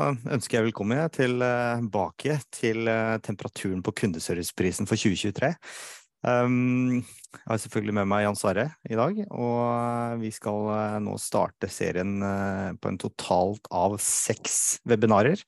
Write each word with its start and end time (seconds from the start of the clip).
ønsker 0.00 0.58
jeg 0.58 0.70
velkommen 0.70 1.00
tilbake 1.12 2.38
til 2.54 2.88
temperaturen 3.24 3.82
på 3.84 3.92
kundeserviceprisen 4.02 4.88
for 4.88 5.00
2023. 5.00 5.50
Um, 6.20 7.00
jeg 7.32 7.48
har 7.48 7.60
selvfølgelig 7.62 7.94
med 7.96 8.08
meg 8.08 8.24
Jan 8.26 8.38
Sverre 8.38 8.66
i 8.88 8.96
dag, 8.98 9.20
og 9.32 10.20
vi 10.20 10.32
skal 10.34 11.00
nå 11.04 11.16
starte 11.20 11.70
serien 11.72 12.18
på 12.80 12.90
en 12.90 13.00
totalt 13.00 13.70
av 13.72 13.96
seks 14.02 14.80
webinarer. 14.88 15.40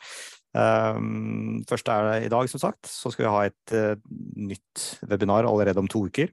først 0.53 1.89
er 1.89 2.09
det 2.09 2.27
i 2.27 2.33
dag, 2.33 2.49
som 2.49 2.61
sagt. 2.61 2.87
Så 2.87 3.13
skal 3.13 3.27
vi 3.27 3.33
ha 3.33 3.45
et 3.49 3.77
nytt 4.37 4.87
webinar 5.09 5.49
allerede 5.49 5.81
om 5.81 5.89
to 5.89 6.07
uker, 6.09 6.33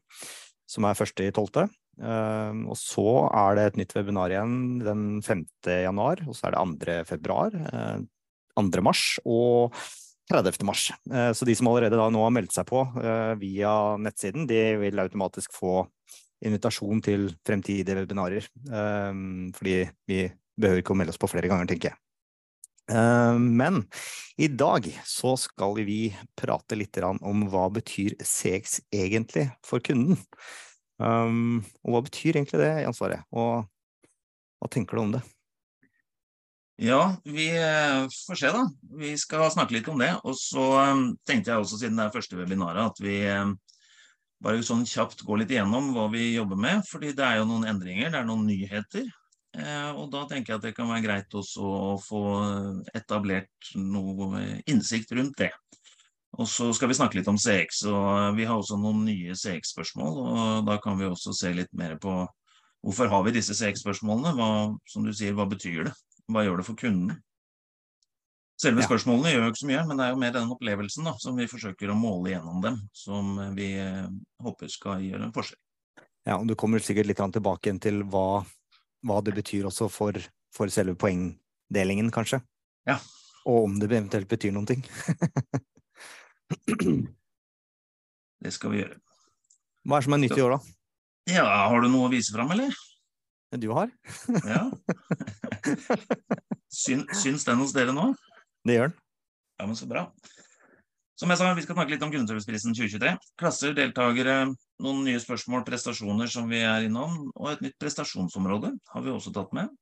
som 0.68 0.88
er 0.88 1.00
første 1.00 1.28
i 1.28 1.36
tolvte. 1.36 1.70
Uh, 2.00 2.64
og 2.72 2.78
så 2.80 3.28
er 3.28 3.58
det 3.58 3.66
et 3.68 3.80
nytt 3.82 3.94
webinar 3.98 4.32
igjen 4.32 4.80
den 4.80 5.04
5. 5.26 5.44
januar, 5.68 6.22
og 6.28 6.38
så 6.38 6.48
er 6.48 6.56
det 6.56 6.62
2. 6.88 6.96
februar, 7.10 7.56
uh, 7.74 8.00
2. 8.56 8.84
mars 8.86 9.04
og 9.28 9.76
30. 10.32 10.64
mars. 10.68 10.88
Uh, 11.12 11.32
så 11.36 11.48
de 11.48 11.58
som 11.60 11.68
allerede 11.68 12.00
nå 12.00 12.24
har 12.24 12.36
meldt 12.36 12.56
seg 12.56 12.68
på 12.70 12.86
eh, 13.02 13.34
via 13.42 13.74
nettsiden, 14.00 14.48
de 14.48 14.62
vil 14.80 15.04
automatisk 15.04 15.56
få 15.58 15.82
invitasjon 16.46 17.02
til 17.04 17.34
fremtidige 17.44 17.98
webinarer. 17.98 18.46
Ehm, 18.72 19.50
fordi 19.52 19.90
vi 20.08 20.22
behøver 20.56 20.80
ikke 20.80 20.94
å 20.94 21.00
melde 21.02 21.12
oss 21.12 21.20
på 21.20 21.28
flere 21.28 21.50
ganger, 21.52 21.68
tenker 21.68 21.92
jeg. 21.92 22.00
Men 23.44 23.82
i 24.40 24.48
dag 24.48 24.88
så 25.06 25.36
skal 25.38 25.76
vi 25.84 26.14
prate 26.40 26.80
litt 26.80 26.96
om 27.04 27.44
hva 27.52 27.68
betyr 27.76 28.16
CX 28.24 28.80
egentlig 28.96 29.50
for 29.68 29.84
kunden. 29.84 30.16
Um, 31.00 31.60
og 31.86 31.96
hva 31.96 32.06
betyr 32.06 32.36
egentlig 32.36 32.60
det, 32.62 32.72
ansvaret? 32.90 33.24
Og 33.32 33.64
hva 34.60 34.72
tenker 34.72 35.00
du 35.00 35.06
om 35.06 35.14
det? 35.16 35.24
Ja, 36.80 37.16
vi 37.28 37.50
eh, 37.60 38.06
får 38.28 38.40
se, 38.40 38.52
da. 38.56 38.64
Vi 39.00 39.12
skal 39.20 39.50
snakke 39.52 39.76
litt 39.76 39.88
om 39.92 40.00
det. 40.00 40.14
Og 40.24 40.36
så 40.40 40.66
um, 40.94 41.10
tenkte 41.28 41.52
jeg 41.52 41.64
også, 41.64 41.80
siden 41.82 42.00
det 42.00 42.06
er 42.06 42.14
første 42.14 42.40
webinaret, 42.40 42.94
at 42.94 43.02
vi 43.04 43.18
um, 43.36 43.58
bare 44.44 44.64
sånn 44.64 44.86
kjapt 44.88 45.26
går 45.28 45.42
litt 45.42 45.52
igjennom 45.56 45.92
hva 45.96 46.08
vi 46.14 46.34
jobber 46.38 46.60
med. 46.60 46.86
Fordi 46.88 47.12
det 47.16 47.26
er 47.26 47.42
jo 47.42 47.50
noen 47.50 47.68
endringer, 47.74 48.14
det 48.14 48.22
er 48.22 48.30
noen 48.30 48.48
nyheter. 48.48 49.10
Eh, 49.60 49.90
og 49.92 50.08
da 50.14 50.24
tenker 50.30 50.54
jeg 50.54 50.62
at 50.62 50.68
det 50.70 50.76
kan 50.78 50.88
være 50.92 51.04
greit 51.04 51.36
også 51.36 51.66
å 51.66 51.94
få 52.04 52.24
etablert 52.96 53.74
noe 53.76 54.46
innsikt 54.70 55.12
rundt 55.18 55.40
det. 55.42 55.52
Og 56.38 56.46
så 56.48 56.68
skal 56.78 56.92
vi 56.92 56.98
snakke 56.98 57.18
litt 57.18 57.30
om 57.32 57.40
CX, 57.42 57.82
og 57.90 58.36
vi 58.38 58.46
har 58.46 58.60
også 58.60 58.78
noen 58.78 59.02
nye 59.08 59.34
CX-spørsmål. 59.34 60.20
og 60.20 60.68
Da 60.68 60.78
kan 60.84 61.00
vi 61.00 61.08
også 61.08 61.34
se 61.34 61.54
litt 61.56 61.72
mer 61.74 61.98
på 62.02 62.22
hvorfor 62.86 63.10
har 63.12 63.26
vi 63.26 63.34
disse 63.36 63.56
CX-spørsmålene. 63.58 64.36
Hva, 64.38 64.52
som 64.88 65.08
du 65.08 65.12
sier, 65.16 65.34
hva 65.36 65.48
betyr 65.50 65.90
det? 65.90 65.96
Hva 66.30 66.46
gjør 66.46 66.62
det 66.62 66.68
for 66.68 66.80
kunden? 66.80 67.18
Selve 68.60 68.84
spørsmålene 68.84 69.32
gjør 69.32 69.46
jo 69.46 69.52
ikke 69.54 69.62
så 69.62 69.70
mye, 69.70 69.82
men 69.88 70.00
det 70.00 70.06
er 70.06 70.14
jo 70.14 70.20
mer 70.20 70.36
den 70.36 70.54
opplevelsen 70.54 71.08
da, 71.08 71.14
som 71.24 71.38
vi 71.40 71.48
forsøker 71.48 71.92
å 71.94 71.98
måle 71.98 72.34
gjennom 72.34 72.60
dem, 72.64 72.80
som 72.92 73.38
vi 73.56 73.70
eh, 73.80 74.10
håper 74.44 74.72
skal 74.72 75.06
gjøre 75.06 75.30
en 75.30 75.36
forskjell. 75.36 75.60
Ja, 76.28 76.36
og 76.36 76.46
Du 76.50 76.58
kommer 76.60 76.84
sikkert 76.84 77.08
litt 77.08 77.22
tilbake 77.24 77.70
igjen 77.70 77.80
til 77.82 78.04
hva, 78.12 78.44
hva 79.08 79.22
det 79.24 79.34
betyr 79.40 79.70
også 79.72 79.88
for, 79.90 80.20
for 80.54 80.72
selve 80.76 80.98
poengdelingen, 81.00 82.12
kanskje? 82.12 82.42
Ja. 82.90 83.00
Og 83.48 83.70
om 83.70 83.80
det 83.80 83.88
eventuelt 83.88 84.28
betyr 84.28 84.52
noen 84.52 84.68
ting. 84.68 84.84
Det 88.44 88.52
skal 88.56 88.72
vi 88.72 88.82
gjøre. 88.84 88.96
Hva 89.88 89.98
er 89.98 90.04
det 90.04 90.08
som 90.08 90.16
er 90.16 90.22
nytt 90.24 90.38
i 90.38 90.44
år, 90.46 90.56
da? 90.56 90.76
Ja, 91.30 91.46
Har 91.70 91.84
du 91.84 91.90
noe 91.92 92.08
å 92.08 92.12
vise 92.14 92.34
fram, 92.34 92.52
eller? 92.56 92.72
Du 93.60 93.72
har? 93.74 93.90
ja. 94.46 94.64
Syn, 96.82 97.04
syns 97.18 97.46
den 97.48 97.60
hos 97.64 97.74
dere 97.74 97.94
nå? 97.96 98.12
Det 98.68 98.78
gjør 98.78 98.92
den. 98.92 99.00
Ja, 99.60 99.66
men 99.68 99.76
så 99.76 99.88
bra. 99.90 100.06
Som 101.20 101.34
jeg 101.34 101.42
sa, 101.42 101.50
Vi 101.58 101.66
skal 101.66 101.76
snakke 101.76 101.92
litt 101.92 102.04
om 102.06 102.12
Kundeserviceprisen 102.14 102.76
2023. 102.78 103.12
Klasser, 103.42 103.74
deltakere, 103.76 104.36
noen 104.80 105.02
nye 105.04 105.20
spørsmål, 105.20 105.66
prestasjoner 105.68 106.30
som 106.32 106.48
vi 106.48 106.62
er 106.64 106.86
innom, 106.88 107.26
og 107.36 107.50
et 107.52 107.66
nytt 107.66 107.76
prestasjonsområde 107.82 108.72
har 108.94 109.04
vi 109.04 109.12
også 109.12 109.34
tatt 109.36 109.52
med. 109.58 109.74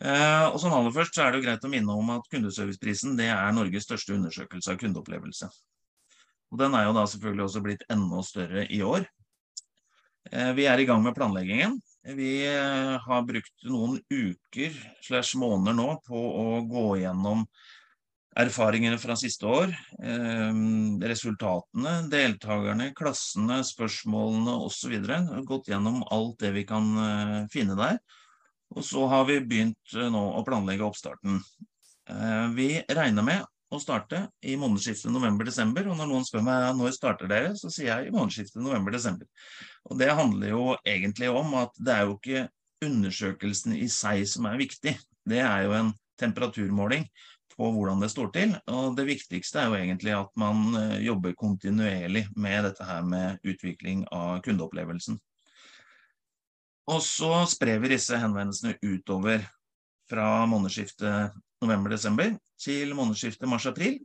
Eh, 0.00 0.46
og 0.48 0.56
som 0.62 0.72
aller 0.72 0.92
først 0.94 1.16
så 1.16 1.26
er 1.26 1.32
det 1.32 1.40
jo 1.40 1.44
greit 1.44 1.64
å 1.66 1.70
minne 1.70 1.92
om 1.92 2.12
at 2.14 2.28
Kundeserviceprisen 2.32 3.18
det 3.18 3.28
er 3.34 3.52
Norges 3.52 3.84
største 3.84 4.14
undersøkelse 4.16 4.72
av 4.72 4.78
kundeopplevelse. 4.80 5.48
Og 6.50 6.60
Den 6.62 6.74
er 6.74 6.86
jo 6.86 6.94
da 6.96 7.04
selvfølgelig 7.06 7.44
også 7.44 7.62
blitt 7.66 7.84
enda 7.92 8.22
større 8.24 8.64
i 8.72 8.80
år. 8.82 9.04
Eh, 10.32 10.52
vi 10.56 10.64
er 10.70 10.80
i 10.80 10.86
gang 10.88 11.04
med 11.04 11.16
planleggingen. 11.18 11.76
Vi 12.16 12.30
eh, 12.48 12.94
har 13.04 13.26
brukt 13.28 13.66
noen 13.68 13.98
uker 14.08 14.78
slash 15.04 15.36
måneder 15.40 15.76
nå 15.76 15.90
på 16.06 16.16
å 16.16 16.62
gå 16.64 16.86
gjennom 17.02 17.44
erfaringene 18.40 18.96
fra 19.02 19.16
siste 19.18 19.44
år, 19.44 19.72
resultatene, 21.02 21.96
deltakerne, 22.08 22.86
klassene, 22.96 23.58
spørsmålene 23.66 24.54
osv. 24.68 24.94
Gått 25.48 25.68
gjennom 25.68 25.98
alt 26.14 26.38
det 26.38 26.52
vi 26.54 26.62
kan 26.64 26.86
finne 27.50 27.74
der. 27.76 27.98
Og 28.76 28.84
så 28.86 29.06
har 29.10 29.24
vi 29.28 29.40
begynt 29.42 29.96
eh, 29.96 30.10
nå 30.12 30.20
å 30.38 30.44
planlegge 30.46 30.86
oppstarten. 30.86 31.40
Eh, 32.10 32.46
vi 32.56 32.68
regner 32.88 33.26
med 33.26 33.48
å 33.70 33.78
starte 33.82 34.24
i 34.42 34.56
månedsskiftet 34.58 35.12
november-desember. 35.14 35.88
Og 35.90 35.98
når 35.98 36.10
noen 36.10 36.26
spør 36.26 36.44
meg 36.46 36.70
når 36.78 36.94
starter 36.96 37.30
dere, 37.30 37.52
så 37.58 37.70
sier 37.72 37.90
jeg 37.92 38.10
i 38.10 38.14
månedsskiftet 38.14 38.62
november-desember. 38.62 39.28
Og 39.90 39.98
det 40.00 40.10
handler 40.18 40.54
jo 40.54 40.64
egentlig 40.84 41.30
om 41.32 41.54
at 41.60 41.74
det 41.78 41.96
er 41.96 42.06
jo 42.08 42.16
ikke 42.18 42.46
undersøkelsen 42.84 43.76
i 43.76 43.88
seg 43.92 44.24
som 44.28 44.48
er 44.50 44.60
viktig. 44.60 44.96
Det 45.28 45.42
er 45.44 45.66
jo 45.66 45.76
en 45.76 45.92
temperaturmåling 46.20 47.06
på 47.60 47.70
hvordan 47.74 48.00
det 48.02 48.10
står 48.12 48.30
til. 48.34 48.54
Og 48.72 48.94
det 48.98 49.06
viktigste 49.08 49.62
er 49.62 49.70
jo 49.70 49.78
egentlig 49.78 50.14
at 50.16 50.30
man 50.40 50.62
eh, 50.78 51.00
jobber 51.06 51.36
kontinuerlig 51.38 52.26
med 52.36 52.64
dette 52.68 52.86
her 52.86 53.04
med 53.06 53.42
utvikling 53.46 54.06
av 54.14 54.40
kundeopplevelsen. 54.46 55.18
Og 56.90 57.02
så 57.04 57.30
sprer 57.50 57.78
vi 57.82 57.92
disse 57.92 58.18
henvendelsene 58.18 58.74
utover 58.82 59.44
fra 60.10 60.44
månedsskiftet 60.50 61.36
november-desember 61.62 62.34
til 62.60 62.94
månedsskiftet 62.98 63.48
mars-april. 63.50 64.00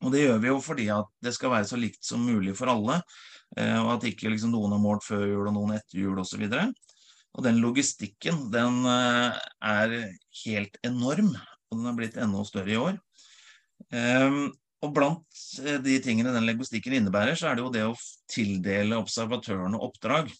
Og 0.00 0.14
det 0.14 0.22
gjør 0.24 0.38
vi 0.40 0.48
jo 0.48 0.60
fordi 0.64 0.86
at 0.94 1.10
det 1.20 1.34
skal 1.36 1.52
være 1.52 1.68
så 1.68 1.76
likt 1.76 2.00
som 2.06 2.22
mulig 2.24 2.54
for 2.56 2.72
alle, 2.72 3.02
eh, 3.58 3.76
og 3.82 3.98
at 3.98 4.06
ikke 4.08 4.32
liksom 4.32 4.54
noen 4.54 4.72
har 4.72 4.80
målt 4.80 5.04
før 5.04 5.26
jul 5.28 5.50
og 5.50 5.56
noen 5.58 5.76
etter 5.76 6.00
jul 6.00 6.22
osv. 6.22 6.46
Og, 6.48 7.42
den 7.44 7.60
logistikken, 7.62 8.46
den 8.54 8.80
eh, 8.88 9.36
er 9.60 9.96
helt 10.46 10.80
enorm, 10.86 11.34
og 11.36 11.76
den 11.76 11.90
har 11.90 11.98
blitt 11.98 12.16
enda 12.16 12.46
større 12.48 12.72
i 12.72 12.80
år. 12.80 12.96
Um, 13.90 14.50
og 14.84 14.92
blant 14.96 15.40
de 15.84 15.94
tingene 16.04 16.32
den 16.32 16.46
logistikken 16.48 16.94
innebærer, 16.96 17.36
så 17.36 17.50
er 17.50 17.56
det 17.56 17.64
jo 17.64 17.72
det 17.74 17.84
å 17.88 17.96
tildele 18.30 18.98
observatørene 19.00 19.80
oppdrag 19.84 20.30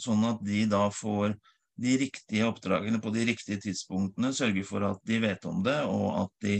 sånn 0.00 0.24
at 0.28 0.42
de 0.46 0.64
da 0.70 0.86
får 0.94 1.34
de 1.78 1.94
riktige 2.00 2.46
oppdragene 2.48 2.98
på 3.02 3.12
de 3.14 3.24
riktige 3.28 3.60
tidspunktene, 3.62 4.32
sørge 4.34 4.64
for 4.66 4.86
at 4.88 5.02
de 5.06 5.20
vet 5.22 5.44
om 5.46 5.60
det, 5.62 5.76
og 5.86 6.24
at 6.24 6.32
de 6.42 6.56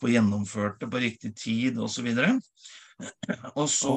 får 0.00 0.14
gjennomført 0.14 0.78
det 0.80 0.88
på 0.92 1.02
riktig 1.02 1.32
tid 1.36 1.80
osv. 1.82 2.08
Og 3.52 3.66
så 3.70 3.96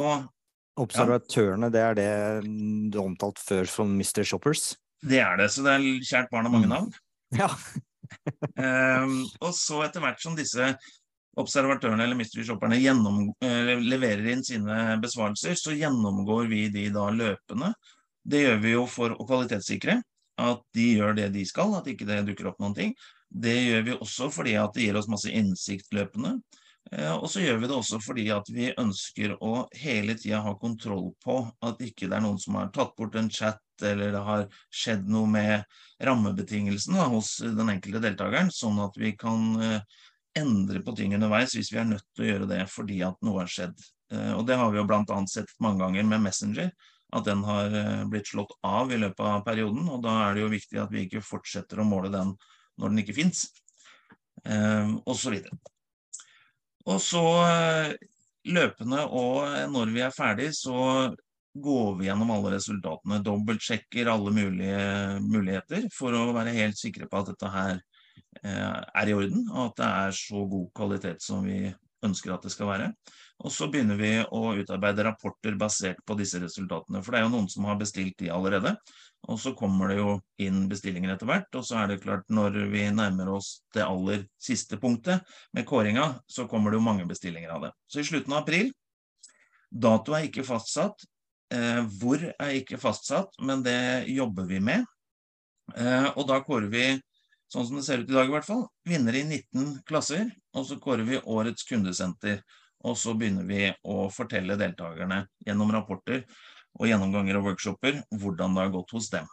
Observatørene, 0.75 1.69
ja. 1.69 1.71
det 1.71 1.81
er 1.81 1.95
det 1.95 2.09
du 2.91 2.97
har 2.99 3.05
omtalt 3.07 3.39
før 3.39 3.69
som 3.71 3.93
Mr. 3.95 4.25
Shoppers? 4.27 4.73
Det 4.99 5.21
er 5.23 5.39
det, 5.39 5.47
så 5.53 5.63
det 5.63 5.77
er 5.77 5.85
kjært 6.03 6.31
barn 6.33 6.49
har 6.49 6.55
mange 6.55 6.69
mm. 6.69 6.75
navn. 6.75 6.93
Ja. 7.35 7.49
um, 8.61 9.23
og 9.41 9.49
så 9.57 9.79
etter 9.81 10.03
hvert 10.03 10.19
som 10.21 10.35
disse 10.37 10.67
observatørene 11.41 12.05
eller 12.05 12.15
mystery 12.19 12.45
shopperne 12.47 12.77
gjennom, 12.77 13.31
uh, 13.43 13.71
leverer 13.81 14.27
inn 14.31 14.43
sine 14.45 14.95
besvarelser, 15.01 15.55
så 15.57 15.73
gjennomgår 15.75 16.45
vi 16.51 16.67
de 16.71 16.85
da 16.93 17.07
løpende 17.11 17.71
det 18.25 18.41
gjør 18.41 18.59
vi 18.63 18.73
jo 18.73 18.83
for 18.89 19.13
å 19.13 19.27
kvalitetssikre 19.27 19.99
at 20.41 20.63
de 20.75 20.85
gjør 20.97 21.15
det 21.17 21.29
de 21.35 21.45
skal, 21.47 21.77
at 21.77 21.87
ikke 21.87 22.07
det 22.09 22.23
dukker 22.27 22.49
opp 22.51 22.61
noen 22.63 22.75
ting. 22.75 22.93
Det 23.29 23.55
gjør 23.55 23.85
vi 23.87 23.97
også 23.97 24.29
fordi 24.33 24.55
at 24.59 24.73
det 24.75 24.87
gir 24.87 24.97
oss 24.99 25.09
masse 25.11 25.31
innsikt 25.31 25.93
løpende. 25.95 26.35
Eh, 26.91 27.13
og 27.15 27.27
så 27.31 27.41
gjør 27.41 27.61
vi 27.61 27.69
det 27.69 27.77
også 27.77 27.99
fordi 28.03 28.25
at 28.33 28.49
vi 28.53 28.71
ønsker 28.81 29.35
å 29.43 29.65
hele 29.77 30.17
tida 30.19 30.43
ha 30.45 30.55
kontroll 30.61 31.11
på 31.23 31.39
at 31.65 31.81
ikke 31.85 32.09
det 32.09 32.19
er 32.19 32.25
noen 32.25 32.41
som 32.41 32.59
har 32.59 32.73
tatt 32.75 32.93
bort 32.97 33.15
en 33.17 33.31
chat, 33.31 33.61
eller 33.83 34.13
det 34.13 34.23
har 34.27 34.45
skjedd 34.73 35.07
noe 35.11 35.29
med 35.29 35.65
rammebetingelsene 36.05 37.07
hos 37.11 37.37
den 37.43 37.73
enkelte 37.73 38.03
deltakeren, 38.05 38.51
sånn 38.53 38.79
at 38.85 38.99
vi 39.01 39.15
kan 39.19 39.55
eh, 39.61 40.01
endre 40.35 40.81
på 40.83 40.93
ting 40.97 41.15
underveis 41.15 41.55
hvis 41.55 41.71
vi 41.71 41.79
er 41.79 41.89
nødt 41.89 42.05
til 42.13 42.25
å 42.25 42.29
gjøre 42.29 42.49
det 42.51 42.63
fordi 42.71 43.01
at 43.07 43.21
noe 43.25 43.43
har 43.43 43.51
skjedd. 43.51 43.77
Eh, 44.13 44.33
og 44.35 44.45
det 44.47 44.59
har 44.59 44.71
vi 44.71 44.81
jo 44.81 44.87
bl.a. 44.89 45.21
sett 45.31 45.55
mange 45.63 45.81
ganger 45.83 46.07
med 46.07 46.27
Messenger 46.27 46.69
at 47.15 47.27
den 47.27 47.43
har 47.47 47.75
eh, 47.75 48.03
blitt 48.11 48.31
slått 48.31 48.55
av 48.65 48.91
i 48.91 48.99
løpet 48.99 49.23
av 49.23 49.43
perioden. 49.45 49.87
Og 49.91 50.01
da 50.03 50.15
er 50.25 50.35
det 50.35 50.43
jo 50.43 50.51
viktig 50.53 50.81
at 50.81 50.91
vi 50.93 51.05
ikke 51.05 51.23
fortsetter 51.25 51.81
å 51.81 51.87
måle 51.87 52.11
den 52.13 52.33
når 52.75 52.91
den 52.91 53.03
ikke 53.05 53.15
fins, 53.15 53.45
eh, 54.43 54.91
osv. 55.07 55.37
Og 56.85 56.99
så 57.01 57.23
eh, 57.45 57.93
løpende 58.51 59.05
og 59.07 59.71
når 59.71 59.93
vi 59.95 60.03
er 60.05 60.15
ferdig, 60.15 60.51
så 60.57 61.13
går 61.55 61.93
vi 62.01 62.09
gjennom 62.09 62.33
alle 62.35 62.57
resultatene. 62.57 63.21
Dobbeltsjekker 63.23 64.11
alle 64.11 64.33
mulige 64.35 64.81
muligheter 65.23 65.87
for 65.95 66.13
å 66.13 66.33
være 66.35 66.57
helt 66.57 66.77
sikre 66.77 67.07
på 67.07 67.21
at 67.21 67.31
dette 67.31 67.51
her 67.53 67.79
er 68.45 69.07
i 69.07 69.13
orden, 69.15 69.45
og 69.47 69.69
at 69.69 69.77
det 69.79 69.87
er 69.87 70.17
så 70.17 70.41
god 70.51 70.65
kvalitet 70.75 71.23
som 71.23 71.45
vi 71.47 71.69
ønsker 72.03 72.33
at 72.35 72.43
det 72.43 72.51
skal 72.51 72.67
være. 72.67 72.89
Og 73.43 73.51
så 73.51 73.67
begynner 73.67 73.97
vi 73.99 74.11
å 74.23 74.53
utarbeide 74.55 75.03
rapporter 75.09 75.57
basert 75.59 75.99
på 76.07 76.15
disse 76.15 76.39
resultatene. 76.39 77.01
For 77.03 77.11
det 77.11 77.19
er 77.19 77.25
jo 77.25 77.33
noen 77.33 77.49
som 77.51 77.67
har 77.67 77.75
bestilt 77.79 78.15
de 78.21 78.29
allerede. 78.31 78.71
Og 79.27 79.39
så 79.41 79.51
kommer 79.57 79.91
det 79.91 79.97
jo 79.99 80.15
inn 80.41 80.63
bestillinger 80.71 81.11
etter 81.13 81.27
hvert. 81.29 81.49
Og 81.57 81.65
så 81.67 81.81
er 81.81 81.91
det 81.91 82.01
klart, 82.05 82.23
når 82.31 82.61
vi 82.71 82.85
nærmer 82.95 83.33
oss 83.35 83.57
det 83.75 83.83
aller 83.83 84.23
siste 84.41 84.79
punktet 84.81 85.25
med 85.53 85.67
kåringa, 85.67 86.13
så 86.31 86.47
kommer 86.47 86.71
det 86.71 86.79
jo 86.79 86.87
mange 86.87 87.07
bestillinger 87.09 87.51
av 87.57 87.67
det. 87.67 87.73
Så 87.91 88.01
i 88.01 88.07
slutten 88.07 88.33
av 88.33 88.45
april 88.45 88.71
Dato 89.75 90.13
er 90.15 90.29
ikke 90.29 90.45
fastsatt. 90.47 91.03
Eh, 91.51 91.81
hvor 91.99 92.21
er 92.21 92.53
ikke 92.55 92.79
fastsatt, 92.79 93.35
men 93.43 93.65
det 93.65 94.05
jobber 94.13 94.47
vi 94.47 94.61
med. 94.63 94.85
Eh, 95.75 96.07
og 96.15 96.23
da 96.29 96.39
kårer 96.45 96.69
vi 96.71 96.85
sånn 97.51 97.67
som 97.67 97.79
det 97.79 97.85
ser 97.85 98.03
ut 98.03 98.09
i 98.09 98.15
dag 98.15 98.29
i 98.29 98.33
hvert 98.33 98.47
fall, 98.47 98.65
vinner 98.87 99.15
i 99.15 99.23
19 99.23 99.81
klasser, 99.87 100.29
og 100.55 100.65
så 100.67 100.79
kårer 100.81 101.05
vi 101.07 101.21
årets 101.21 101.67
kundesenter. 101.67 102.39
Og 102.85 102.97
så 102.99 103.15
begynner 103.17 103.47
vi 103.49 103.69
å 103.89 104.05
fortelle 104.13 104.57
deltakerne 104.59 105.23
gjennom 105.45 105.73
rapporter 105.73 106.23
og 106.75 106.89
gjennomganger 106.89 107.39
og 107.39 107.49
workshoper 107.49 108.01
hvordan 108.13 108.55
det 108.55 108.65
har 108.65 108.73
gått 108.73 108.93
hos 108.95 109.09
dem. 109.13 109.27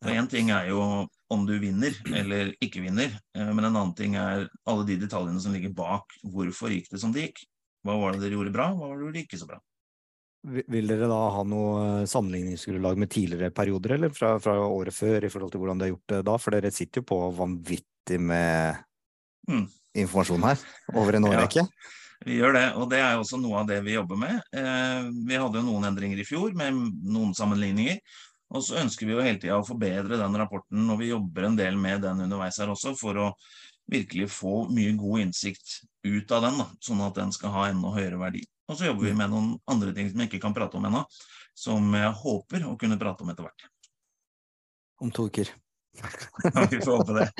For 0.00 0.16
Én 0.16 0.28
ting 0.32 0.48
er 0.54 0.70
jo 0.70 0.80
om 1.30 1.42
du 1.46 1.58
vinner 1.60 1.96
eller 2.16 2.54
ikke 2.64 2.80
vinner, 2.86 3.12
eh, 3.36 3.50
men 3.52 3.66
en 3.66 3.74
annen 3.74 3.96
ting 3.96 4.16
er 4.16 4.46
alle 4.64 4.86
de 4.88 4.96
detaljene 5.02 5.42
som 5.42 5.52
ligger 5.52 5.74
bak 5.76 6.16
hvorfor 6.24 6.72
gikk 6.72 6.88
det 6.94 7.02
som 7.02 7.12
det 7.12 7.26
gikk. 7.28 7.42
Hva 7.84 7.96
var 8.00 8.14
det 8.14 8.24
dere 8.24 8.38
gjorde 8.38 8.54
bra, 8.54 8.70
hva 8.76 8.88
var 8.88 8.96
det 9.00 9.10
dere 9.10 9.26
ikke 9.26 9.40
så 9.40 9.48
bra. 9.50 9.60
Vil 10.40 10.88
dere 10.88 11.08
da 11.10 11.20
ha 11.34 11.44
noe 11.44 11.72
eh, 11.84 12.08
sammenligningsgrunnlag 12.08 13.00
med 13.02 13.12
tidligere 13.12 13.52
perioder, 13.52 13.98
eller 13.98 14.14
fra, 14.16 14.38
fra, 14.40 14.56
året 14.64 14.96
før, 14.96 15.26
i 15.26 15.32
forhold 15.32 15.52
til 15.52 15.60
hvordan 15.60 15.82
dere 15.82 15.90
har 15.90 15.94
gjort 15.98 16.14
det 16.14 16.20
da? 16.30 16.36
For 16.40 16.56
dere 16.56 16.72
sitter 16.72 17.02
jo 17.02 17.10
på 17.12 17.18
vanvittig 17.36 18.20
med 18.24 18.80
mm. 19.52 19.66
informasjon 20.00 20.48
her 20.48 20.64
over 20.96 21.18
en 21.18 21.28
årrekke. 21.28 21.66
Ja, 21.66 21.99
vi 22.26 22.36
gjør 22.36 22.52
det, 22.56 22.66
og 22.76 22.90
det 22.92 22.98
er 23.00 23.16
også 23.16 23.38
noe 23.40 23.62
av 23.62 23.68
det 23.70 23.78
vi 23.86 23.94
jobber 23.94 24.18
med. 24.20 24.42
Eh, 24.52 25.06
vi 25.28 25.38
hadde 25.40 25.60
jo 25.60 25.64
noen 25.64 25.88
endringer 25.88 26.20
i 26.20 26.26
fjor 26.28 26.52
med 26.58 26.76
noen 27.08 27.32
sammenligninger. 27.36 28.00
Og 28.50 28.64
så 28.66 28.80
ønsker 28.80 29.06
vi 29.06 29.14
jo 29.14 29.22
hele 29.22 29.38
tida 29.38 29.60
å 29.60 29.66
forbedre 29.66 30.18
den 30.18 30.36
rapporten, 30.36 30.88
og 30.90 30.98
vi 31.00 31.12
jobber 31.12 31.46
en 31.46 31.56
del 31.56 31.78
med 31.80 32.02
den 32.04 32.24
underveis 32.26 32.58
her 32.60 32.72
også, 32.72 32.96
for 32.98 33.16
å 33.22 33.28
virkelig 33.90 34.26
få 34.34 34.66
mye 34.74 34.92
god 34.98 35.24
innsikt 35.24 35.78
ut 36.06 36.34
av 36.34 36.44
den, 36.44 36.58
da, 36.60 36.66
sånn 36.82 37.02
at 37.06 37.16
den 37.18 37.32
skal 37.34 37.54
ha 37.54 37.68
enda 37.70 37.94
høyere 37.94 38.18
verdi. 38.20 38.42
Og 38.70 38.78
så 38.78 38.90
jobber 38.90 39.08
vi 39.08 39.14
med 39.18 39.32
noen 39.32 39.54
andre 39.70 39.94
ting 39.94 40.10
som 40.10 40.20
jeg 40.22 40.30
ikke 40.30 40.42
kan 40.44 40.56
prate 40.56 40.78
om 40.78 40.86
ennå, 40.90 41.04
som 41.56 41.88
jeg 41.94 42.12
håper 42.20 42.66
å 42.68 42.76
kunne 42.78 42.98
prate 43.00 43.24
om 43.24 43.32
etter 43.32 43.46
hvert. 43.46 43.66
Om 45.00 45.14
to 45.14 45.26
uker. 45.30 45.54
Vi 46.70 46.82
får 46.84 47.00
håpe 47.00 47.22
det. 47.22 47.30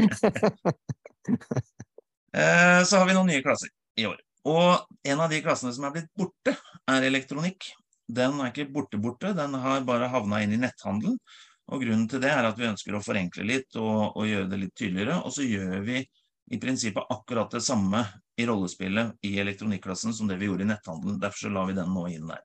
Eh, 2.31 2.85
så 2.87 3.00
har 3.00 3.09
vi 3.09 3.15
noen 3.17 3.27
nye 3.27 3.43
klasser 3.43 3.73
i 3.99 4.05
år. 4.06 4.21
Og 4.48 4.87
en 5.04 5.20
av 5.20 5.31
de 5.31 5.40
klassene 5.44 5.72
som 5.76 5.84
er 5.88 5.94
blitt 5.96 6.10
borte, 6.16 6.54
er 6.88 7.06
elektronikk. 7.06 7.69
Den 8.10 8.40
er 8.40 8.50
ikke 8.50 8.70
borte-borte, 8.72 9.34
den 9.37 9.54
har 9.62 9.84
bare 9.87 10.08
havna 10.10 10.40
inn 10.42 10.56
i 10.56 10.60
netthandelen. 10.60 11.19
Og 11.70 11.84
grunnen 11.84 12.08
til 12.10 12.22
det 12.22 12.32
er 12.34 12.48
at 12.48 12.58
vi 12.58 12.66
ønsker 12.66 12.96
å 12.96 13.02
forenkle 13.04 13.44
litt 13.46 13.76
og, 13.78 14.16
og 14.19 14.26
gjøre 14.26 14.48
det 14.50 14.58
litt 14.64 14.75
tydeligere. 14.75 15.20
Og 15.22 15.34
så 15.37 15.46
gjør 15.46 15.84
vi 15.87 16.00
i 16.50 16.58
prinsippet 16.58 17.12
akkurat 17.14 17.52
det 17.54 17.62
samme 17.62 18.02
i 18.40 18.46
rollespillet 18.48 19.20
i 19.28 19.37
elektronikklassen 19.38 20.14
som 20.16 20.31
det 20.31 20.40
vi 20.40 20.48
gjorde 20.48 20.66
i 20.66 20.70
netthandelen. 20.72 21.20
Derfor 21.22 21.46
så 21.46 21.52
la 21.54 21.66
vi 21.69 21.76
den 21.76 21.93
nå 21.94 22.06
inn 22.10 22.32
der. 22.32 22.43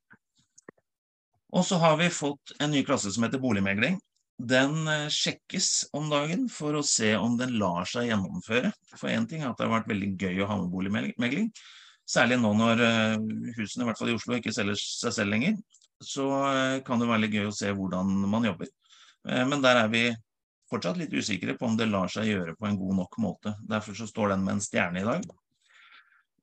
Og 1.55 1.65
så 1.65 1.79
har 1.81 1.97
vi 1.97 2.11
fått 2.11 2.53
en 2.59 2.73
ny 2.75 2.83
klasse 2.85 3.13
som 3.15 3.25
heter 3.25 3.41
boligmegling. 3.41 3.97
Den 4.35 4.89
eh, 4.91 5.07
sjekkes 5.13 5.87
om 5.95 6.09
dagen 6.11 6.49
for 6.51 6.75
å 6.75 6.83
se 6.83 7.13
om 7.15 7.37
den 7.39 7.55
lar 7.61 7.87
seg 7.87 8.09
gjennomføre. 8.09 8.73
For 8.99 9.09
én 9.09 9.25
ting 9.29 9.41
er 9.41 9.53
at 9.53 9.57
det 9.57 9.69
har 9.69 9.77
vært 9.77 9.89
veldig 9.93 10.11
gøy 10.19 10.43
å 10.43 10.49
ha 10.49 10.59
med 10.59 10.73
boligmegling. 10.73 11.53
Særlig 12.05 12.37
nå 12.41 12.51
når 12.53 12.83
eh, 12.85 13.15
husene, 13.57 13.83
i 13.83 13.87
hvert 13.89 13.99
fall 13.99 14.11
i 14.13 14.17
Oslo, 14.17 14.37
ikke 14.37 14.53
selger 14.53 14.77
seg 14.79 15.15
selv 15.15 15.33
lenger. 15.33 15.57
Så 16.03 16.27
eh, 16.51 16.81
kan 16.85 17.01
det 17.01 17.09
være 17.09 17.25
litt 17.25 17.37
gøy 17.37 17.49
å 17.49 17.55
se 17.55 17.71
hvordan 17.73 18.11
man 18.29 18.51
jobber. 18.51 18.69
Men 19.25 19.57
der 19.57 19.79
er 19.79 19.87
vi 19.89 20.03
fortsatt 20.69 20.99
litt 20.99 21.13
usikre 21.17 21.55
på 21.57 21.65
om 21.65 21.77
det 21.79 21.87
lar 21.89 22.11
seg 22.13 22.27
gjøre 22.29 22.53
på 22.59 22.67
en 22.69 22.77
god 22.77 22.99
nok 22.99 23.17
måte. 23.23 23.55
Derfor 23.65 23.97
så 23.97 24.05
står 24.05 24.35
den 24.35 24.43
med 24.45 24.57
en 24.59 24.61
stjerne 24.61 25.01
i 25.01 25.07
dag. 25.07 25.25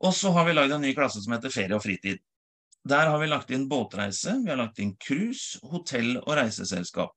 Og 0.02 0.14
så 0.18 0.32
har 0.34 0.48
vi 0.48 0.54
lagd 0.56 0.74
en 0.74 0.82
ny 0.82 0.90
klasse 0.96 1.22
som 1.22 1.34
heter 1.36 1.52
ferie 1.54 1.76
og 1.76 1.84
fritid. 1.84 2.18
Der 2.82 3.06
har 3.06 3.20
vi 3.22 3.28
lagt 3.30 3.52
inn 3.54 3.68
båtreise, 3.70 4.34
vi 4.42 4.50
har 4.50 4.58
lagt 4.58 4.80
inn 4.82 4.96
cruise, 4.98 5.60
hotell 5.70 6.16
og 6.24 6.34
reiseselskap. 6.40 7.14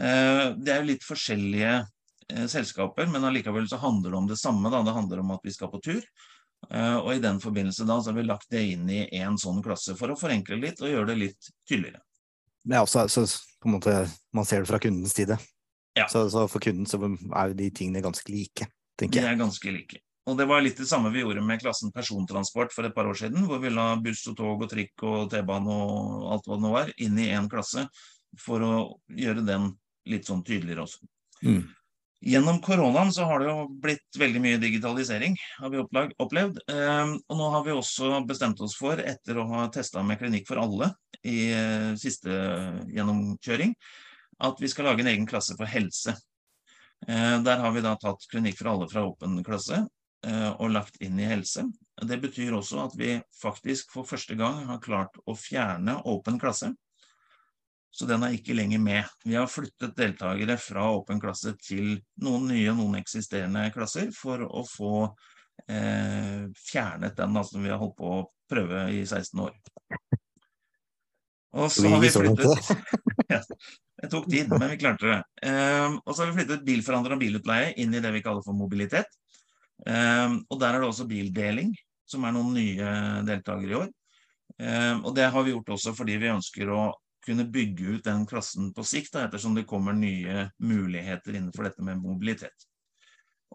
Eh, 0.00 0.44
det 0.56 0.72
er 0.72 0.80
jo 0.80 0.88
litt 0.88 1.04
forskjellige 1.04 1.74
eh, 1.76 2.46
selskaper, 2.48 3.10
men 3.12 3.26
allikevel 3.28 3.68
så 3.68 3.80
handler 3.82 4.14
det 4.14 4.20
om 4.22 4.30
det 4.30 4.38
samme. 4.40 4.72
Da. 4.72 4.80
Det 4.86 4.96
handler 4.96 5.20
om 5.20 5.34
at 5.36 5.44
vi 5.44 5.52
skal 5.52 5.72
på 5.72 5.82
tur. 5.84 6.00
Eh, 6.70 6.96
og 6.96 7.14
i 7.14 7.22
den 7.22 7.38
forbindelse 7.40 7.86
da 7.88 8.00
så 8.02 8.10
har 8.10 8.18
vi 8.18 8.26
lagt 8.26 8.50
det 8.52 8.64
inn 8.74 8.88
i 8.90 9.04
en 9.20 9.38
sånn 9.40 9.62
klasse 9.64 9.94
for 9.98 10.12
å 10.12 10.18
forenkle 10.18 10.58
litt 10.60 10.82
og 10.82 10.90
gjøre 10.90 11.12
det 11.12 11.18
litt 11.22 11.52
tydeligere. 11.68 12.02
Ja, 12.68 12.82
så, 12.86 13.06
så 13.08 13.24
på 13.62 13.70
en 13.70 13.78
måte, 13.78 13.94
Man 14.34 14.44
ser 14.44 14.60
det 14.60 14.70
fra 14.70 14.80
kundens 14.82 15.14
side. 15.16 15.38
Ja. 15.96 16.08
Så, 16.08 16.28
så, 16.30 16.44
for 16.50 16.62
kunden 16.62 16.86
så 16.86 17.00
er 17.00 17.50
jo 17.50 17.56
de 17.58 17.70
tingene 17.74 18.04
ganske 18.04 18.30
like, 18.30 18.68
tenker 18.98 19.22
jeg. 19.22 19.24
De 19.24 19.32
er 19.32 19.40
ganske 19.40 19.72
like. 19.72 20.02
Og 20.28 20.36
det 20.36 20.44
var 20.50 20.60
litt 20.60 20.76
det 20.76 20.86
samme 20.86 21.10
vi 21.14 21.22
gjorde 21.22 21.42
med 21.42 21.62
klassen 21.62 21.92
persontransport 21.94 22.74
for 22.74 22.84
et 22.84 22.94
par 22.94 23.08
år 23.08 23.16
siden, 23.16 23.46
hvor 23.48 23.62
vi 23.62 23.72
la 23.72 23.94
buss 24.02 24.26
og 24.28 24.36
tog 24.36 24.66
og 24.66 24.70
trikk 24.70 25.06
og 25.08 25.30
T-bane 25.32 25.72
og 25.72 26.26
alt 26.34 26.48
hva 26.50 26.58
det 26.58 26.64
nå 26.66 26.72
var, 26.74 26.92
inn 27.00 27.16
i 27.18 27.30
én 27.32 27.48
klasse 27.50 27.86
for 28.38 28.62
å 28.62 28.72
gjøre 29.08 29.46
den 29.46 29.70
litt 30.12 30.28
sånn 30.28 30.44
tydeligere 30.44 30.84
også. 30.84 31.08
Mm. 31.40 31.64
Gjennom 32.20 32.60
koronaen 32.60 33.12
så 33.14 33.24
har 33.30 33.38
det 33.38 33.46
jo 33.46 33.66
blitt 33.82 34.16
veldig 34.18 34.40
mye 34.42 34.58
digitalisering, 34.58 35.36
har 35.60 35.70
vi 35.70 35.82
opplevd. 36.18 36.58
Ehm, 36.72 37.12
og 37.30 37.38
nå 37.38 37.50
har 37.54 37.62
vi 37.66 37.76
også 37.76 38.10
bestemt 38.26 38.58
oss 38.64 38.74
for, 38.78 38.98
etter 38.98 39.38
å 39.38 39.46
ha 39.52 39.68
testa 39.70 40.02
med 40.02 40.18
Klinikk 40.18 40.48
for 40.48 40.58
alle 40.58 40.90
i 41.22 41.52
eh, 41.54 41.92
siste 42.00 42.34
gjennomkjøring, 42.90 43.76
at 44.48 44.58
vi 44.62 44.70
skal 44.70 44.90
lage 44.90 45.06
en 45.06 45.12
egen 45.12 45.28
klasse 45.30 45.54
for 45.58 45.70
helse. 45.70 46.16
Eh, 47.06 47.36
der 47.46 47.62
har 47.62 47.76
vi 47.76 47.84
da 47.86 47.94
tatt 48.02 48.26
Klinikk 48.32 48.58
for 48.58 48.72
alle 48.72 48.90
fra 48.90 49.06
åpen 49.06 49.38
klasse 49.46 49.84
eh, 50.26 50.50
og 50.50 50.74
lagt 50.74 50.98
inn 50.98 51.22
i 51.22 51.30
helse. 51.30 51.68
Det 52.02 52.18
betyr 52.22 52.58
også 52.58 52.82
at 52.88 52.98
vi 52.98 53.14
faktisk 53.38 53.94
for 53.94 54.06
første 54.10 54.34
gang 54.38 54.64
har 54.66 54.82
klart 54.82 55.14
å 55.22 55.38
fjerne 55.38 56.00
åpen 56.02 56.42
klasse. 56.42 56.74
Så 57.98 58.06
den 58.06 58.22
er 58.22 58.36
ikke 58.36 58.54
lenger 58.54 58.78
med. 58.78 59.06
Vi 59.26 59.34
har 59.34 59.48
flyttet 59.50 59.96
deltakere 59.98 60.54
fra 60.62 60.84
åpen 60.94 61.18
klasse 61.18 61.56
til 61.58 61.96
noen 62.22 62.44
nye 62.52 62.68
og 62.70 62.78
noen 62.78 63.00
eksisterende 63.00 63.64
klasser 63.74 64.12
for 64.14 64.44
å 64.46 64.62
få 64.70 64.92
eh, 65.66 66.44
fjernet 66.62 67.16
den 67.18 67.34
da, 67.34 67.42
som 67.42 67.64
vi 67.64 67.72
har 67.72 67.80
holdt 67.80 67.96
på 67.98 68.12
å 68.20 68.26
prøve 68.48 68.84
i 68.94 69.00
16 69.02 69.42
år. 69.42 69.56
Og 71.58 71.72
så 71.74 71.88
har 71.90 72.04
vi 72.04 72.12
flyttet 72.12 72.70
Det 73.98 74.10
tok 74.12 74.30
tid, 74.30 74.54
men 74.54 74.68
vi 74.70 74.78
klarte 74.78 75.10
det. 75.10 75.18
Um, 75.50 75.98
og 76.04 76.12
så 76.12 76.22
har 76.22 76.30
vi 76.30 76.38
flyttet 76.38 76.64
bilforhandler 76.68 77.16
og 77.16 77.22
bilutleie 77.24 77.74
inn 77.82 77.98
i 77.98 78.04
det 78.04 78.14
vi 78.14 78.22
kaller 78.22 78.46
for 78.46 78.54
mobilitet. 78.54 79.10
Um, 79.82 80.38
og 80.52 80.62
der 80.62 80.76
er 80.76 80.84
det 80.84 80.92
også 80.92 81.08
bildeling, 81.10 81.74
som 82.06 82.22
er 82.28 82.36
noen 82.36 82.54
nye 82.54 82.94
deltakere 83.26 83.74
i 83.74 83.78
år. 83.82 83.90
Um, 84.58 85.02
og 85.02 85.12
det 85.18 85.28
har 85.34 85.42
vi 85.42 85.56
gjort 85.56 85.74
også 85.80 85.98
fordi 85.98 86.18
vi 86.22 86.30
ønsker 86.36 86.70
å 86.70 86.86
kunne 87.28 87.46
bygge 87.52 87.94
ut 87.94 88.08
den 88.08 88.24
klassen 88.28 88.72
på 88.74 88.84
sikt, 88.86 89.12
da, 89.14 89.26
ettersom 89.28 89.54
det 89.56 89.68
kommer 89.68 89.96
nye 89.96 90.48
muligheter 90.58 91.36
innenfor 91.36 91.68
dette 91.68 91.84
med 91.84 92.00
mobilitet. 92.02 92.66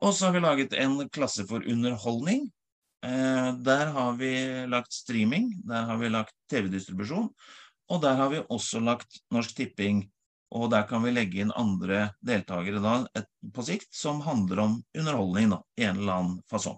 Og 0.01 0.13
så 0.13 0.27
har 0.27 0.37
vi 0.37 0.43
laget 0.45 0.77
en 0.77 0.97
klasse 1.13 1.45
for 1.49 1.65
underholdning. 1.69 2.47
Eh, 3.05 3.49
der 3.65 3.91
har 3.97 4.15
vi 4.17 4.31
lagt 4.71 4.93
streaming, 4.93 5.51
der 5.67 5.89
har 5.89 5.99
vi 6.01 6.13
lagt 6.13 6.33
TV-distribusjon. 6.51 7.29
Og 7.91 8.01
der 8.01 8.17
har 8.17 8.31
vi 8.31 8.41
også 8.47 8.79
lagt 8.81 9.21
Norsk 9.33 9.57
Tipping 9.57 10.05
og 10.53 10.69
der 10.69 10.85
kan 10.85 11.01
vi 11.01 11.13
legge 11.13 11.41
inn 11.41 11.53
andre 11.57 12.11
deltakere 12.21 12.81
da, 12.83 12.99
et, 13.17 13.29
på 13.53 13.65
sikt 13.65 13.89
som 13.95 14.21
handler 14.21 14.61
om 14.61 14.75
underholdning 14.93 15.49
da, 15.55 15.59
i 15.79 15.87
en 15.87 16.01
eller 16.03 16.19
annen 16.19 16.35
fasong. 16.51 16.77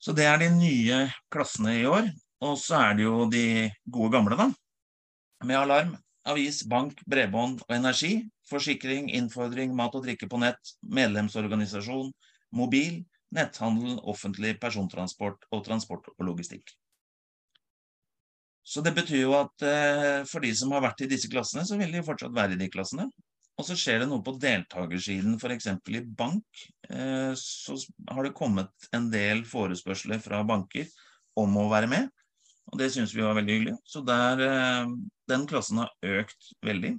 Så 0.00 0.14
det 0.16 0.26
er 0.26 0.40
de 0.40 0.48
nye 0.56 0.98
klassene 1.30 1.76
i 1.78 1.86
år. 1.86 2.08
Og 2.46 2.56
så 2.60 2.78
er 2.80 2.96
det 2.96 3.04
jo 3.04 3.26
de 3.28 3.44
gode 3.84 4.14
gamle, 4.14 4.36
da. 4.38 4.48
Med 5.44 5.58
alarm, 5.60 5.94
avis, 6.28 6.62
bank, 6.68 7.00
bredbånd 7.08 7.60
og 7.66 7.74
energi. 7.76 8.14
Forsikring, 8.50 9.10
innfordring, 9.14 9.74
mat 9.76 9.94
og 9.94 10.04
drikke 10.06 10.28
på 10.30 10.40
nett, 10.40 10.74
medlemsorganisasjon, 10.82 12.10
mobil, 12.56 13.02
netthandel, 13.36 13.98
offentlig 14.10 14.56
persontransport 14.62 15.46
og 15.54 15.64
transport 15.66 16.08
og 16.16 16.26
logistikk. 16.26 16.72
Så 18.66 18.82
det 18.84 18.92
betyr 18.96 19.24
jo 19.24 19.34
at 19.38 19.64
eh, 19.66 20.20
for 20.28 20.44
de 20.44 20.50
som 20.56 20.72
har 20.74 20.84
vært 20.84 21.04
i 21.04 21.10
disse 21.10 21.30
klassene, 21.30 21.64
så 21.66 21.78
vil 21.80 21.92
de 21.94 22.04
fortsatt 22.06 22.34
være 22.34 22.56
i 22.56 22.60
de 22.60 22.68
klassene. 22.72 23.08
Og 23.58 23.66
så 23.66 23.76
skjer 23.76 24.02
det 24.02 24.08
noe 24.08 24.22
på 24.24 24.36
deltakersiden, 24.40 25.36
f.eks. 25.36 25.68
i 25.92 26.02
bank. 26.16 26.62
Eh, 26.88 27.32
så 27.36 27.76
har 28.08 28.24
det 28.24 28.36
kommet 28.36 28.88
en 28.96 29.10
del 29.12 29.44
forespørsler 29.48 30.22
fra 30.22 30.42
banker 30.48 30.88
om 31.40 31.56
å 31.60 31.68
være 31.72 31.90
med. 31.90 32.08
Og 32.70 32.78
det 32.78 32.90
syns 32.94 33.14
vi 33.16 33.24
var 33.24 33.34
veldig 33.38 33.56
hyggelig. 33.56 33.76
Så 33.84 34.02
der, 34.06 34.42
eh, 34.46 34.92
den 35.28 35.46
klassen 35.50 35.82
har 35.82 35.90
økt 36.02 36.52
veldig. 36.66 36.94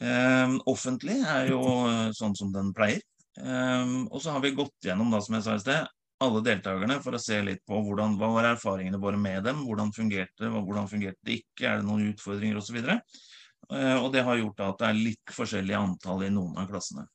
Eh, 0.00 0.58
offentlig 0.66 1.20
er 1.22 1.52
jo 1.52 1.62
eh, 1.86 2.10
sånn 2.16 2.34
som 2.36 2.52
den 2.52 2.74
pleier. 2.74 3.04
Og 3.40 4.18
så 4.20 4.34
har 4.34 4.42
vi 4.42 4.50
gått 4.52 4.84
gjennom, 4.84 5.12
da, 5.14 5.20
som 5.22 5.36
jeg 5.36 5.44
sa 5.46 5.54
i 5.54 5.60
sted, 5.62 5.86
alle 6.20 6.42
deltakerne 6.44 6.98
for 7.00 7.16
å 7.16 7.20
se 7.22 7.38
litt 7.44 7.62
på 7.68 7.78
hvordan, 7.84 8.18
hva 8.20 8.28
var 8.34 8.50
erfaringene 8.50 9.00
våre 9.00 9.16
med 9.20 9.46
dem, 9.46 9.62
hvordan 9.64 9.92
fungerte 9.96 10.44
det, 10.44 10.50
hvordan 10.52 10.90
fungerte 10.90 11.20
det 11.24 11.38
ikke, 11.40 11.64
er 11.64 11.80
det 11.80 11.86
noen 11.88 12.10
utfordringer 12.10 12.60
osv. 12.60 12.76
Og, 12.82 13.72
eh, 13.78 13.96
og 13.96 14.10
det 14.12 14.26
har 14.26 14.42
gjort 14.42 14.60
at 14.66 14.82
det 14.82 14.90
er 14.90 15.00
litt 15.00 15.34
forskjellig 15.36 15.78
antall 15.78 16.26
i 16.26 16.32
noen 16.34 16.60
av 16.60 16.68
klassene. 16.68 17.06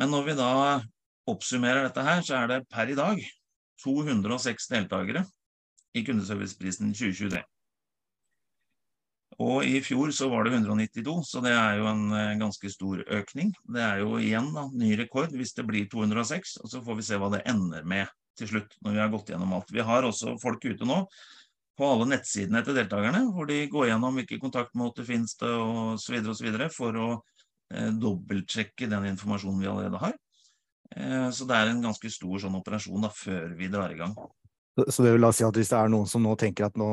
Men 0.00 0.14
når 0.14 0.30
vi 0.30 0.38
da 0.38 0.52
oppsummerer 1.28 1.84
dette 1.84 2.06
her, 2.06 2.24
så 2.24 2.38
er 2.40 2.48
det 2.50 2.62
per 2.72 2.90
i 2.90 2.96
dag 2.98 3.20
206 3.82 4.70
deltakere 4.72 5.24
i 5.94 6.04
Kundeserviceprisen 6.06 6.94
2023. 6.96 7.42
Og 9.40 9.64
i 9.64 9.78
fjor 9.84 10.12
så 10.12 10.28
var 10.28 10.44
det 10.44 10.52
192, 10.54 11.14
så 11.24 11.40
det 11.44 11.52
er 11.56 11.78
jo 11.80 11.86
en 11.88 12.02
eh, 12.14 12.34
ganske 12.40 12.68
stor 12.70 13.00
økning. 13.16 13.52
Det 13.64 13.82
er 13.82 14.02
jo 14.02 14.18
igjen 14.20 14.50
da, 14.54 14.66
ny 14.76 14.92
rekord 15.00 15.32
hvis 15.36 15.54
det 15.56 15.64
blir 15.68 15.88
206, 15.90 16.58
og 16.62 16.72
så 16.72 16.82
får 16.84 16.98
vi 16.98 17.06
se 17.06 17.20
hva 17.20 17.30
det 17.32 17.44
ender 17.48 17.86
med 17.88 18.10
til 18.38 18.50
slutt 18.50 18.76
når 18.84 18.96
vi 18.96 19.02
har 19.02 19.12
gått 19.12 19.32
gjennom 19.32 19.54
alt. 19.56 19.72
Vi 19.72 19.84
har 19.84 20.08
også 20.08 20.36
folk 20.42 20.64
ute 20.64 20.88
nå 20.88 21.02
på 21.78 21.88
alle 21.88 22.10
nettsidene 22.12 22.60
til 22.64 22.76
deltakerne, 22.76 23.24
hvor 23.32 23.48
de 23.48 23.62
går 23.72 23.88
gjennom 23.88 24.18
hvilke 24.20 24.40
kontaktmåter 24.42 25.08
finnes 25.08 25.34
det 25.40 25.52
osv. 25.52 26.58
for 26.76 27.00
å 27.00 27.08
eh, 27.72 27.88
dobbeltsjekke 27.88 28.90
den 28.92 29.08
informasjonen 29.14 29.64
vi 29.64 29.70
allerede 29.72 30.02
har. 30.02 30.18
Eh, 30.96 31.28
så 31.34 31.48
det 31.48 31.58
er 31.58 31.72
en 31.72 31.82
ganske 31.84 32.10
stor 32.12 32.42
sånn 32.44 32.58
operasjon 32.58 33.04
da, 33.04 33.10
før 33.14 33.52
vi 33.58 33.70
drar 33.72 33.92
i 33.92 33.98
gang. 34.00 34.16
Så 34.88 35.04
det 35.04 35.12
vil 35.12 35.26
da 35.26 35.32
si 35.36 35.44
at 35.44 35.56
hvis 35.56 35.70
det 35.72 35.78
er 35.78 35.92
noen 35.92 36.08
som 36.08 36.24
nå 36.24 36.32
tenker 36.40 36.70
at 36.70 36.78
nå 36.80 36.90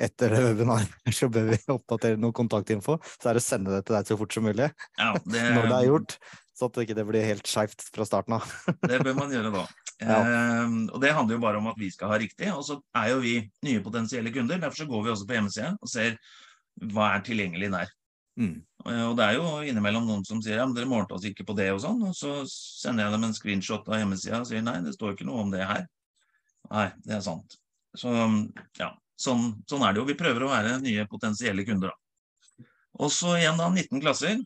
etter 0.00 0.32
det 0.32 0.40
webinaret 0.48 1.10
så 1.18 1.28
bør 1.32 1.52
vi 1.52 1.58
oppdatere 1.70 2.18
noe 2.20 2.34
kontaktinfo, 2.36 2.98
så 3.20 3.30
er 3.30 3.36
det 3.36 3.42
å 3.44 3.46
sende 3.46 3.74
det 3.74 3.84
til 3.86 3.98
deg 3.98 4.08
så 4.08 4.16
fort 4.18 4.34
som 4.34 4.46
mulig 4.48 4.70
ja, 4.70 5.10
det, 5.32 5.44
når 5.56 5.68
det 5.68 5.76
er 5.76 5.90
gjort. 5.90 6.16
Så 6.56 6.68
at 6.68 6.76
det 6.76 6.88
ikke 6.88 7.06
blir 7.08 7.24
helt 7.24 7.48
skeivt 7.48 7.86
fra 7.88 8.04
starten 8.04 8.36
av. 8.36 8.48
det 8.90 8.98
bør 9.00 9.14
man 9.16 9.30
gjøre 9.32 9.52
da. 9.54 9.62
Ja. 10.00 10.18
Eh, 10.18 10.74
og 10.90 10.98
Det 11.00 11.12
handler 11.16 11.38
jo 11.38 11.44
bare 11.44 11.60
om 11.60 11.70
at 11.70 11.78
vi 11.80 11.88
skal 11.92 12.12
ha 12.12 12.18
riktig. 12.20 12.50
Og 12.52 12.66
så 12.66 12.76
er 13.00 13.14
jo 13.14 13.22
vi 13.24 13.38
nye 13.64 13.80
potensielle 13.84 14.32
kunder. 14.34 14.60
Derfor 14.60 14.82
så 14.82 14.88
går 14.90 15.06
vi 15.06 15.12
også 15.14 15.28
på 15.28 15.38
hjemmesida 15.38 15.70
og 15.78 15.88
ser 15.88 16.18
hva 16.92 17.14
er 17.14 17.24
tilgjengelig 17.24 17.70
der. 17.72 17.94
Mm. 18.40 18.58
Og 18.80 19.16
det 19.18 19.24
er 19.26 19.36
jo 19.36 19.48
innimellom 19.68 20.06
noen 20.08 20.22
som 20.24 20.40
sier 20.42 20.60
ja, 20.60 20.66
men 20.66 20.74
dere 20.76 20.88
målte 20.88 21.16
oss 21.16 21.26
ikke 21.28 21.44
på 21.48 21.56
det 21.58 21.68
og 21.74 21.82
sånn. 21.82 22.00
Og 22.08 22.14
så 22.16 22.40
sender 22.48 23.06
jeg 23.06 23.14
dem 23.14 23.26
en 23.28 23.36
screenshot 23.36 23.88
av 23.90 24.00
hjemmesida 24.00 24.40
og 24.40 24.48
sier 24.48 24.64
nei, 24.64 24.78
det 24.84 24.94
står 24.96 25.14
ikke 25.14 25.28
noe 25.28 25.44
om 25.44 25.52
det 25.52 25.66
her. 25.66 25.84
Nei, 26.70 26.86
det 27.04 27.18
er 27.18 27.24
sant. 27.24 27.58
Så 27.98 28.12
ja, 28.78 28.92
sånn, 29.20 29.50
sånn, 29.68 29.84
er 29.84 29.92
det 29.92 30.00
jo. 30.00 30.06
Vi 30.08 30.18
prøver 30.18 30.46
å 30.46 30.52
være 30.52 30.78
nye 30.84 31.04
potensielle 31.10 31.66
kunder, 31.68 31.92
da. 31.92 32.66
Og 33.00 33.12
så 33.12 33.36
igjen 33.38 33.60
da 33.60 33.68
19 33.70 34.00
klasser. 34.02 34.40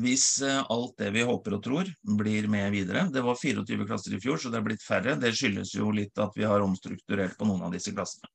Hvis 0.00 0.40
eh, 0.42 0.62
alt 0.72 0.94
det 0.98 1.10
vi 1.14 1.22
håper 1.26 1.58
og 1.58 1.64
tror 1.64 1.90
blir 2.18 2.48
med 2.50 2.70
videre. 2.74 3.04
Det 3.12 3.22
var 3.22 3.36
24 3.38 3.86
klasser 3.88 4.16
i 4.16 4.20
fjor, 4.22 4.40
så 4.40 4.50
det 4.50 4.58
er 4.58 4.66
blitt 4.66 4.84
færre. 4.84 5.18
Det 5.20 5.34
skyldes 5.36 5.74
jo 5.76 5.90
litt 5.94 6.18
at 6.22 6.34
vi 6.38 6.46
har 6.48 6.64
omstrukturert 6.64 7.36
på 7.38 7.48
noen 7.48 7.66
av 7.66 7.74
disse 7.74 7.92
klassene. 7.94 8.30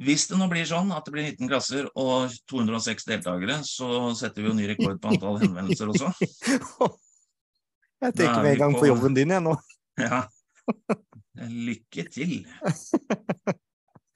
Hvis 0.00 0.26
det 0.30 0.38
nå 0.40 0.46
blir 0.48 0.64
sånn 0.68 0.92
at 0.96 1.04
det 1.04 1.12
blir 1.12 1.26
19 1.28 1.48
klasser 1.50 1.88
og 1.98 2.32
206 2.48 3.04
deltakere, 3.10 3.58
så 3.68 4.10
setter 4.16 4.40
vi 4.40 4.48
jo 4.48 4.56
ny 4.56 4.68
rekord 4.70 5.00
på 5.02 5.12
antall 5.12 5.40
henvendelser 5.42 5.92
også. 5.92 6.12
Jeg 8.00 8.14
tenker 8.16 8.40
med 8.40 8.54
en 8.54 8.62
gang 8.62 8.76
på 8.80 8.86
jobben 8.88 9.16
din, 9.16 9.32
jeg 9.34 9.44
nå. 9.44 9.52
Ja. 10.00 10.22
Lykke 11.36 12.06
til. 12.08 12.38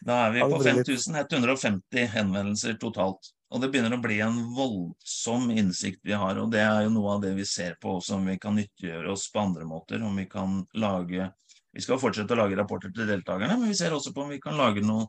Da 0.04 0.26
er 0.26 0.34
vi 0.34 0.40
på 0.44 0.58
5150 0.60 2.10
henvendelser 2.12 2.74
totalt. 2.76 3.30
Og 3.54 3.62
det 3.62 3.70
begynner 3.72 3.94
å 3.96 4.02
bli 4.04 4.18
en 4.20 4.36
voldsom 4.52 5.46
innsikt 5.54 6.02
vi 6.04 6.12
har, 6.12 6.36
og 6.42 6.50
det 6.52 6.60
er 6.60 6.82
jo 6.84 6.90
noe 6.92 7.14
av 7.14 7.22
det 7.22 7.30
vi 7.38 7.46
ser 7.48 7.78
på 7.80 7.94
også, 8.00 8.18
om 8.18 8.28
vi 8.28 8.34
kan 8.42 8.56
nyttiggjøre 8.58 9.12
oss 9.14 9.30
på 9.32 9.40
andre 9.40 9.64
måter. 9.68 10.04
Om 10.04 10.20
vi 10.20 10.26
kan 10.28 10.60
lage 10.76 11.30
Vi 11.74 11.82
skal 11.82 11.98
fortsette 11.98 12.36
å 12.36 12.38
lage 12.38 12.54
rapporter 12.54 12.92
til 12.94 13.08
deltakerne, 13.08 13.56
men 13.58 13.72
vi 13.72 13.74
ser 13.74 13.96
også 13.96 14.12
på 14.14 14.22
om 14.22 14.28
vi 14.30 14.36
kan 14.42 14.54
lage 14.54 14.84
noe 14.84 15.08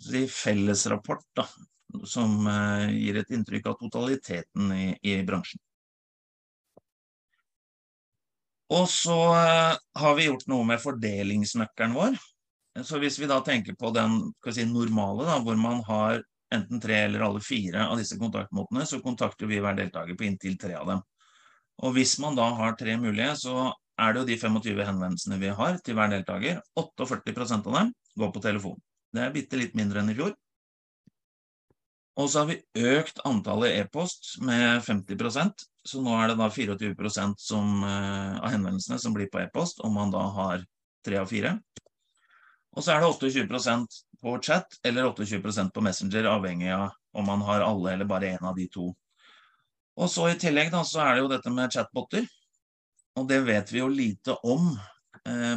si, 0.00 0.24
fellesrapport 0.28 1.26
da, 1.36 1.46
som 2.08 2.46
uh, 2.46 2.88
gir 2.92 3.20
et 3.20 3.34
inntrykk 3.34 3.70
av 3.72 3.78
totaliteten 3.80 4.72
i, 4.76 4.86
i 5.02 5.18
bransjen. 5.26 5.60
Og 8.70 8.86
så 8.90 9.18
uh, 9.34 9.78
har 10.02 10.18
vi 10.18 10.28
gjort 10.28 10.46
noe 10.50 10.66
med 10.66 10.82
fordelingsnøkkelen 10.82 11.96
vår. 11.96 12.18
Så 12.86 13.00
hvis 13.02 13.18
vi 13.18 13.28
da 13.28 13.40
tenker 13.44 13.74
på 13.78 13.90
den 13.94 14.20
si, 14.54 14.64
normale, 14.68 15.26
da, 15.26 15.40
hvor 15.42 15.58
man 15.58 15.82
har 15.88 16.22
enten 16.54 16.82
tre 16.82 17.04
eller 17.06 17.24
alle 17.26 17.42
fire 17.42 17.86
av 17.90 17.98
disse 17.98 18.18
kontaktmåtene, 18.18 18.86
så 18.86 19.00
kontakter 19.02 19.50
vi 19.50 19.60
hver 19.62 19.76
deltaker 19.78 20.18
på 20.18 20.26
inntil 20.26 20.56
tre 20.58 20.76
av 20.78 20.86
dem. 20.90 21.02
Og 21.80 21.94
hvis 21.96 22.16
man 22.22 22.36
da 22.36 22.50
har 22.58 22.76
tre 22.78 22.96
mulige, 23.00 23.32
så 23.40 23.70
er 24.00 24.14
det 24.14 24.22
jo 24.22 24.28
de 24.28 24.38
25 24.40 24.84
henvendelsene 24.86 25.38
vi 25.40 25.50
har 25.56 25.80
til 25.84 25.96
hver 25.98 26.12
deltaker. 26.12 26.60
48% 26.78 27.68
av 27.70 27.76
dem 27.78 27.92
går 28.20 28.32
på 28.34 28.42
telefon. 28.44 28.78
Det 29.10 29.24
er 29.24 29.34
bitte 29.34 29.58
litt 29.58 29.74
mindre 29.78 30.02
enn 30.02 30.12
i 30.12 30.16
fjor. 30.18 30.36
Og 32.20 32.28
så 32.28 32.42
har 32.42 32.50
vi 32.50 32.88
økt 32.98 33.22
antallet 33.26 33.78
e-post 33.80 34.36
med 34.44 34.82
50% 34.84 35.70
så 35.84 36.02
nå 36.04 36.12
er 36.20 36.30
det 36.30 36.38
da 36.40 36.48
24% 36.52 37.40
som, 37.40 37.82
uh, 37.84 38.36
av 38.40 38.52
henvendelsene 38.52 38.98
som 39.00 39.14
blir 39.16 39.30
på 39.32 39.40
e-post, 39.40 39.80
om 39.86 39.94
man 39.96 40.12
da 40.12 40.22
har 40.36 40.64
tre 41.06 41.20
av 41.20 41.30
fire. 41.30 41.56
Og 42.76 42.84
så 42.84 42.94
er 42.94 43.02
det 43.02 43.30
28% 43.32 44.00
på 44.20 44.36
chat 44.44 44.76
eller 44.86 45.08
28% 45.08 45.72
på 45.74 45.84
Messenger, 45.84 46.28
avhengig 46.30 46.70
av 46.74 46.90
om 47.16 47.26
man 47.26 47.40
har 47.42 47.64
alle 47.66 47.94
eller 47.94 48.06
bare 48.06 48.34
én 48.36 48.44
av 48.46 48.58
de 48.58 48.68
to. 48.70 48.90
Og 50.00 50.10
så 50.12 50.28
i 50.30 50.38
tillegg 50.38 50.70
da, 50.72 50.84
så 50.86 51.00
er 51.02 51.16
det 51.16 51.24
jo 51.24 51.32
dette 51.32 51.50
med 51.52 51.72
chatboter. 51.72 52.28
Og 53.18 53.26
det 53.28 53.40
vet 53.48 53.72
vi 53.72 53.80
jo 53.80 53.88
lite 53.90 54.36
om 54.46 54.68
eh, 54.76 54.90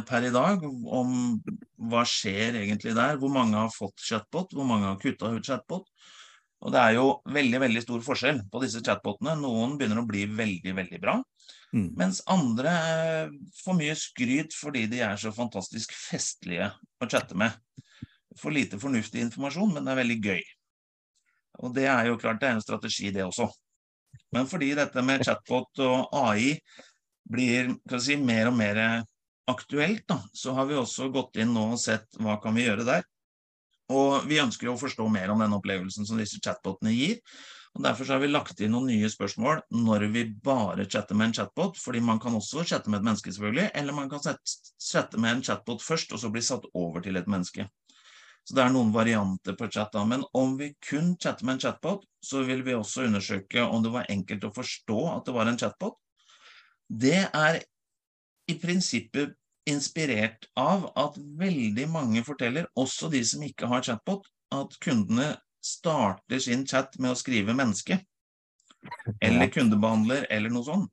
per 0.08 0.26
i 0.26 0.32
dag. 0.34 0.64
Om 0.64 1.14
hva 1.90 2.04
skjer 2.08 2.60
egentlig 2.62 2.94
der. 2.96 3.18
Hvor 3.20 3.32
mange 3.32 3.58
har 3.58 3.72
fått 3.74 4.04
chatbot, 4.04 4.54
hvor 4.56 4.68
mange 4.68 4.90
har 4.90 5.00
kutta 5.02 5.32
ut 5.34 5.46
chatbot. 5.46 5.88
Og 6.64 6.72
det 6.72 6.80
er 6.80 6.94
jo 6.96 7.08
veldig 7.28 7.60
veldig 7.60 7.82
stor 7.84 8.04
forskjell 8.06 8.38
på 8.52 8.60
disse 8.62 8.80
chatbotene. 8.84 9.36
Noen 9.36 9.76
begynner 9.76 10.00
å 10.00 10.08
bli 10.08 10.24
veldig, 10.32 10.72
veldig 10.78 11.00
bra. 11.02 11.18
Mm. 11.74 11.90
Mens 11.98 12.22
andre 12.30 12.72
får 13.58 13.76
mye 13.76 13.96
skryt 13.98 14.56
fordi 14.56 14.86
de 14.92 15.02
er 15.04 15.18
så 15.20 15.32
fantastisk 15.34 15.92
festlige 15.92 16.70
å 17.02 17.08
chatte 17.10 17.36
med. 17.36 17.52
For 18.40 18.54
lite 18.54 18.80
fornuftig 18.80 19.26
informasjon, 19.26 19.74
men 19.74 19.84
det 19.84 19.92
er 19.92 20.00
veldig 20.00 20.18
gøy. 20.24 20.40
Og 21.62 21.74
det 21.76 21.84
er 21.90 22.08
jo 22.08 22.18
klart 22.18 22.40
det 22.40 22.48
er 22.48 22.56
en 22.56 22.64
strategi, 22.64 23.12
det 23.14 23.26
også. 23.26 23.50
Men 24.34 24.48
fordi 24.50 24.72
dette 24.78 25.02
med 25.06 25.22
chatbot 25.26 25.84
og 25.84 26.14
AI 26.16 26.54
blir 27.30 27.74
si, 28.00 28.16
mer 28.16 28.50
og 28.50 28.56
mer 28.58 28.80
aktuelt, 29.50 30.06
da, 30.08 30.20
så 30.32 30.54
har 30.56 30.68
vi 30.70 30.78
også 30.78 31.10
gått 31.12 31.36
inn 31.40 31.52
nå 31.54 31.70
og 31.74 31.80
sett 31.80 32.16
hva 32.20 32.38
kan 32.42 32.56
vi 32.56 32.66
gjøre 32.66 32.86
der. 32.88 33.04
Og 33.92 34.24
vi 34.28 34.40
ønsker 34.40 34.70
å 34.70 34.78
forstå 34.80 35.06
mer 35.12 35.32
om 35.32 35.42
den 35.44 35.52
opplevelsen 35.56 36.08
som 36.08 36.20
disse 36.20 36.40
chatbotene 36.40 36.94
gir. 36.94 37.18
og 37.74 37.82
Derfor 37.84 38.14
har 38.14 38.22
vi 38.22 38.30
lagt 38.30 38.60
inn 38.64 38.72
noen 38.72 38.88
nye 38.88 39.10
spørsmål 39.12 39.60
når 39.76 40.06
vi 40.14 40.24
bare 40.44 40.88
chatter 40.88 41.18
med 41.18 41.28
en 41.28 41.34
chatbot. 41.40 41.76
fordi 41.76 42.00
man 42.00 42.20
kan 42.20 42.34
også 42.34 42.64
chatte 42.64 42.90
med 42.90 43.02
et 43.02 43.04
menneske, 43.10 43.32
selvfølgelig, 43.32 43.70
eller 43.74 43.92
man 43.92 44.08
kan 44.08 44.20
chatte 44.80 45.18
med 45.18 45.36
en 45.36 45.42
chatbot 45.42 45.82
først, 45.82 46.12
og 46.12 46.18
så 46.18 46.30
bli 46.30 46.42
satt 46.42 46.64
over 46.74 47.00
til 47.00 47.16
et 47.16 47.28
menneske. 47.28 47.68
Så 48.44 48.56
det 48.56 48.64
er 48.64 48.72
noen 48.72 48.92
varianter 48.92 49.56
på 49.56 49.68
chat. 49.72 49.92
da, 49.92 50.04
Men 50.04 50.24
om 50.32 50.56
vi 50.56 50.74
kun 50.88 51.16
chatter 51.20 51.44
med 51.44 51.54
en 51.54 51.60
chatbot, 51.60 52.04
så 52.20 52.42
vil 52.42 52.62
vi 52.62 52.74
også 52.74 53.04
undersøke 53.04 53.62
om 53.62 53.82
det 53.82 53.92
var 53.92 54.08
enkelt 54.08 54.44
å 54.44 54.54
forstå 54.54 54.98
at 55.16 55.24
det 55.26 55.34
var 55.34 55.46
en 55.46 55.58
chatbot. 55.58 55.96
Det 56.88 57.28
er 57.32 57.62
i 58.50 58.58
prinsippet 58.60 59.34
inspirert 59.70 60.48
av 60.60 60.90
at 61.00 61.16
veldig 61.40 61.86
mange 61.88 62.24
forteller, 62.26 62.66
også 62.76 63.08
de 63.12 63.22
som 63.24 63.42
ikke 63.44 63.68
har 63.70 63.84
chatbot, 63.86 64.26
at 64.52 64.76
kundene 64.84 65.32
starter 65.64 66.42
sin 66.42 66.66
chat 66.68 66.98
med 66.98 67.14
å 67.14 67.18
skrive 67.18 67.54
'menneske'. 67.56 68.00
Eller 69.24 69.48
kundebehandler, 69.48 70.26
eller 70.30 70.52
noe 70.52 70.64
sånt. 70.64 70.90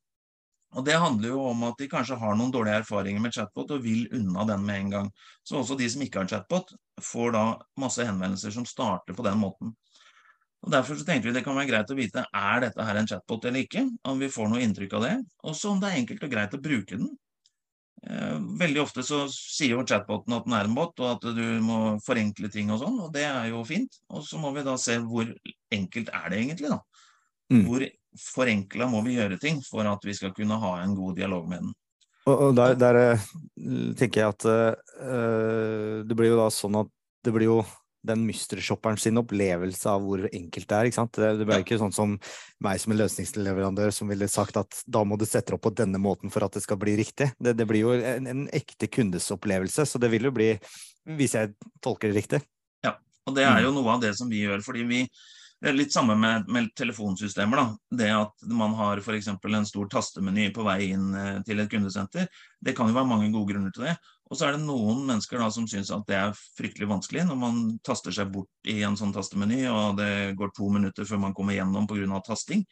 Og 0.72 0.86
Det 0.86 0.96
handler 0.96 1.34
jo 1.34 1.42
om 1.50 1.64
at 1.68 1.78
de 1.78 1.88
kanskje 1.92 2.16
har 2.16 2.36
noen 2.36 2.52
dårlige 2.52 2.80
erfaringer 2.80 3.20
med 3.20 3.34
chatbot 3.36 3.74
og 3.76 3.84
vil 3.84 4.08
unna 4.16 4.46
den 4.48 4.66
med 4.66 4.80
en 4.80 4.90
gang. 4.90 5.10
Så 5.44 5.60
også 5.60 5.78
de 5.78 5.90
som 5.90 6.02
ikke 6.02 6.22
har 6.22 6.30
chatbot, 6.32 6.72
får 7.02 7.34
da 7.36 7.44
masse 7.78 8.06
henvendelser 8.08 8.56
som 8.56 8.66
starter 8.66 9.14
på 9.14 9.26
den 9.28 9.38
måten. 9.42 9.76
Og 10.64 10.72
Derfor 10.72 10.96
så 10.96 11.04
tenkte 11.04 11.28
vi 11.28 11.34
det 11.34 11.44
kan 11.44 11.58
være 11.58 11.68
greit 11.68 11.92
å 11.92 11.98
vite 11.98 12.24
er 12.24 12.64
dette 12.64 12.86
her 12.86 12.96
en 12.96 13.10
chatbot 13.10 13.46
eller 13.50 13.66
ikke. 13.66 13.84
Om 14.08 14.22
vi 14.22 14.30
får 14.32 14.48
noe 14.48 14.62
inntrykk 14.64 14.94
av 14.94 15.06
det. 15.08 15.16
Også 15.44 15.74
om 15.74 15.82
det 15.82 15.90
er 15.90 16.00
enkelt 16.00 16.24
og 16.24 16.32
greit 16.32 16.56
å 16.56 16.62
bruke 16.62 17.02
den. 17.02 17.10
Eh, 18.02 18.38
veldig 18.58 18.82
ofte 18.82 19.04
så 19.06 19.28
sier 19.30 19.76
jo 19.76 19.86
chatboten 19.86 20.34
at 20.34 20.48
den 20.48 20.56
er 20.58 20.70
en 20.70 20.78
bot, 20.78 20.94
og 21.04 21.18
at 21.18 21.28
du 21.38 21.44
må 21.62 21.98
forenkle 22.02 22.50
ting 22.54 22.72
og 22.74 22.82
sånn, 22.82 22.98
og 23.04 23.12
det 23.14 23.28
er 23.28 23.52
jo 23.52 23.62
fint. 23.68 24.00
Og 24.10 24.26
så 24.26 24.42
må 24.42 24.54
vi 24.56 24.66
da 24.66 24.78
se 24.82 24.98
hvor 25.04 25.30
enkelt 25.72 26.10
er 26.10 26.32
det 26.34 26.40
egentlig, 26.42 26.72
da. 26.74 26.80
Mm. 27.52 27.66
Hvor 27.68 27.86
forenkla 28.22 28.88
må 28.92 29.04
vi 29.06 29.20
gjøre 29.20 29.38
ting 29.42 29.62
for 29.64 29.88
at 29.88 30.04
vi 30.08 30.16
skal 30.18 30.34
kunne 30.36 30.58
ha 30.60 30.74
en 30.82 30.96
god 30.98 31.20
dialog 31.20 31.46
med 31.52 31.64
den. 31.66 31.76
Og, 32.30 32.34
og 32.36 32.58
der, 32.58 32.76
der, 32.78 33.00
eh, 33.02 33.30
tenker 33.98 34.22
jeg 34.22 34.34
at 34.36 34.46
uh, 34.46 36.02
det 36.06 36.18
blir 36.18 36.30
jo 36.34 36.42
da 36.42 36.52
sånn 36.54 36.78
at 36.84 36.92
det 37.26 37.34
blir 37.34 37.50
jo 37.50 37.62
den 38.08 38.24
mystery-shopperen 38.26 38.98
sin 38.98 39.20
opplevelse 39.22 39.90
av 39.90 40.06
hvor 40.06 40.24
enkelt 40.28 40.68
det 40.70 40.78
er. 40.78 40.90
ikke 40.90 40.98
sant? 40.98 41.18
Det, 41.18 41.32
det 41.40 41.48
ble 41.50 41.60
ikke 41.64 41.80
sånn 41.82 41.94
som 41.96 42.16
meg 42.64 42.82
som 42.82 42.94
en 42.94 43.02
løsningsleverandør 43.02 43.94
som 43.96 44.10
ville 44.12 44.30
sagt 44.32 44.58
at 44.62 44.80
da 44.86 45.04
må 45.08 45.20
du 45.20 45.28
sette 45.28 45.52
det 45.52 45.58
opp 45.58 45.66
på 45.68 45.74
denne 45.78 46.02
måten 46.02 46.34
for 46.34 46.46
at 46.46 46.58
det 46.58 46.64
skal 46.66 46.80
bli 46.82 46.96
riktig. 47.00 47.32
Det, 47.38 47.54
det 47.58 47.68
blir 47.70 47.86
jo 47.86 47.98
en, 47.98 48.30
en 48.32 48.48
ekte 48.56 48.90
kundesopplevelse, 48.92 49.86
så 49.86 50.02
det 50.02 50.12
vil 50.14 50.30
jo 50.30 50.34
bli, 50.36 50.54
hvis 51.18 51.38
jeg 51.38 51.54
tolker 51.84 52.12
det 52.12 52.22
riktig. 52.22 52.42
Ja, 52.86 52.98
Og 53.30 53.38
det 53.38 53.46
er 53.46 53.62
jo 53.66 53.76
noe 53.76 53.98
av 53.98 54.02
det 54.04 54.16
som 54.18 54.32
vi 54.32 54.44
gjør, 54.46 54.66
fordi 54.66 54.88
vi 54.90 55.06
det 55.62 55.70
er 55.70 55.78
litt 55.78 55.94
samme 55.94 56.16
med, 56.18 56.48
med 56.50 56.72
telefonsystemer. 56.74 57.60
da. 57.60 57.98
Det 58.02 58.08
at 58.16 58.48
man 58.50 58.74
har 58.80 58.98
f.eks. 58.98 59.28
en 59.30 59.68
stor 59.70 59.92
tastemeny 59.94 60.48
på 60.56 60.66
vei 60.66 60.88
inn 60.88 61.12
eh, 61.14 61.38
til 61.46 61.62
et 61.62 61.70
kundesenter. 61.70 62.26
Det 62.58 62.74
kan 62.78 62.90
jo 62.90 62.98
være 62.98 63.10
mange 63.12 63.30
gode 63.30 63.54
grunner 63.54 63.76
til 63.76 63.86
det. 63.86 63.94
Og 64.32 64.40
så 64.40 64.48
er 64.48 64.56
det 64.56 64.64
noen 64.64 65.04
mennesker 65.10 65.42
da 65.42 65.50
som 65.52 65.68
syns 65.68 65.92
at 65.92 66.06
det 66.08 66.16
er 66.16 66.38
fryktelig 66.56 66.88
vanskelig 66.88 67.26
når 67.28 67.40
man 67.42 67.62
taster 67.84 68.16
seg 68.16 68.32
bort 68.32 68.72
i 68.72 68.78
en 68.88 68.96
sånn 68.96 69.12
tastemeny, 69.12 69.66
og 69.68 69.98
det 70.00 70.38
går 70.40 70.54
to 70.56 70.70
minutter 70.72 71.08
før 71.08 71.20
man 71.26 71.36
kommer 71.36 71.58
gjennom 71.58 71.90
pga. 71.90 72.22
tasting. 72.24 72.64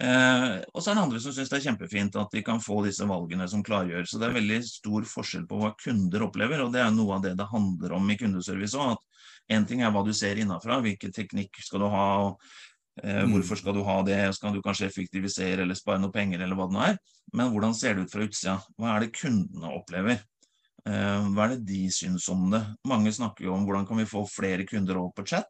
Eh, 0.00 0.60
og 0.72 0.82
så 0.82 0.90
er 0.90 0.98
det 0.98 1.02
andre 1.02 1.20
som 1.20 1.32
syns 1.32 1.48
det 1.48 1.58
er 1.58 1.64
kjempefint 1.64 2.16
at 2.20 2.32
de 2.32 2.42
kan 2.44 2.60
få 2.60 2.82
disse 2.84 3.04
valgene 3.08 3.46
som 3.48 3.64
klargjør. 3.64 4.06
Så 4.08 4.20
det 4.20 4.28
er 4.28 4.36
veldig 4.36 4.58
stor 4.64 5.04
forskjell 5.08 5.44
på 5.48 5.60
hva 5.60 5.74
kunder 5.80 6.24
opplever, 6.28 6.62
og 6.64 6.72
det 6.72 6.82
er 6.84 6.94
noe 6.94 7.16
av 7.16 7.24
det 7.24 7.34
det 7.38 7.48
handler 7.52 7.94
om 7.96 8.08
i 8.12 8.16
kundeservice 8.20 8.78
òg. 8.78 8.96
At 8.96 9.56
én 9.58 9.68
ting 9.68 9.84
er 9.84 9.92
hva 9.92 10.04
du 10.06 10.12
ser 10.16 10.40
innafra, 10.40 10.80
hvilken 10.84 11.12
teknikk 11.16 11.60
skal 11.64 11.84
du 11.84 11.88
ha, 11.92 12.08
og 12.26 12.40
eh, 13.02 13.24
Mm. 13.24 13.32
hvorfor 13.32 13.60
skal 13.60 13.74
du 13.76 13.84
ha 13.84 14.02
det, 14.02 14.34
skal 14.34 14.52
du 14.52 14.62
kanskje 14.62 14.88
effektivisere 14.88 15.62
eller 15.62 15.74
spare 15.74 16.00
noe 16.00 16.12
penger, 16.12 16.40
eller 16.40 16.56
hva 16.56 16.68
det 16.68 16.76
nå 16.76 16.84
er. 16.84 16.98
Men 17.32 17.52
hvordan 17.52 17.74
ser 17.74 17.94
det 17.94 18.08
ut 18.08 18.12
fra 18.12 18.24
utsida? 18.24 18.58
Hva 18.76 18.96
er 18.96 19.00
det 19.06 19.14
kundene 19.20 19.72
opplever? 19.72 20.24
Eh, 20.86 21.28
hva 21.34 21.44
er 21.46 21.56
det 21.56 21.66
de 21.66 21.88
syns 21.92 22.28
om 22.32 22.50
det? 22.52 22.62
Mange 22.86 23.12
snakker 23.12 23.44
jo 23.44 23.54
om 23.54 23.64
hvordan 23.66 23.86
kan 23.88 23.98
vi 23.98 24.06
få 24.08 24.24
flere 24.30 24.66
kunder 24.68 24.96
over 25.00 25.12
på 25.16 25.26
chat. 25.26 25.48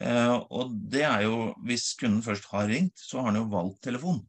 Eh, 0.00 0.34
og 0.50 0.72
det 0.90 1.02
er 1.02 1.22
jo, 1.26 1.54
hvis 1.66 1.94
kunden 1.98 2.22
først 2.22 2.48
har 2.52 2.68
ringt, 2.68 2.96
så 2.96 3.20
har 3.20 3.32
han 3.32 3.42
jo 3.42 3.48
valgt 3.52 3.82
telefon. 3.82 4.22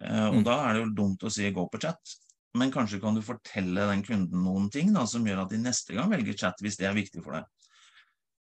Eh, 0.00 0.26
og 0.28 0.40
Mm. 0.40 0.44
da 0.44 0.56
er 0.68 0.74
det 0.74 0.82
jo 0.84 0.94
dumt 0.94 1.22
å 1.22 1.30
si 1.30 1.50
gå 1.50 1.70
på 1.70 1.80
chat. 1.80 2.16
Men 2.54 2.72
kanskje 2.72 3.00
kan 3.00 3.14
du 3.14 3.22
fortelle 3.22 3.86
den 3.86 4.02
kunden 4.02 4.42
noen 4.42 4.70
ting 4.70 4.92
da, 4.92 5.04
som 5.06 5.24
gjør 5.24 5.42
at 5.44 5.50
de 5.50 5.58
neste 5.58 5.94
gang 5.94 6.10
velger 6.10 6.36
chat, 6.36 6.54
hvis 6.60 6.76
det 6.76 6.86
er 6.86 6.94
viktig 6.94 7.22
for 7.22 7.32
deg. 7.32 7.44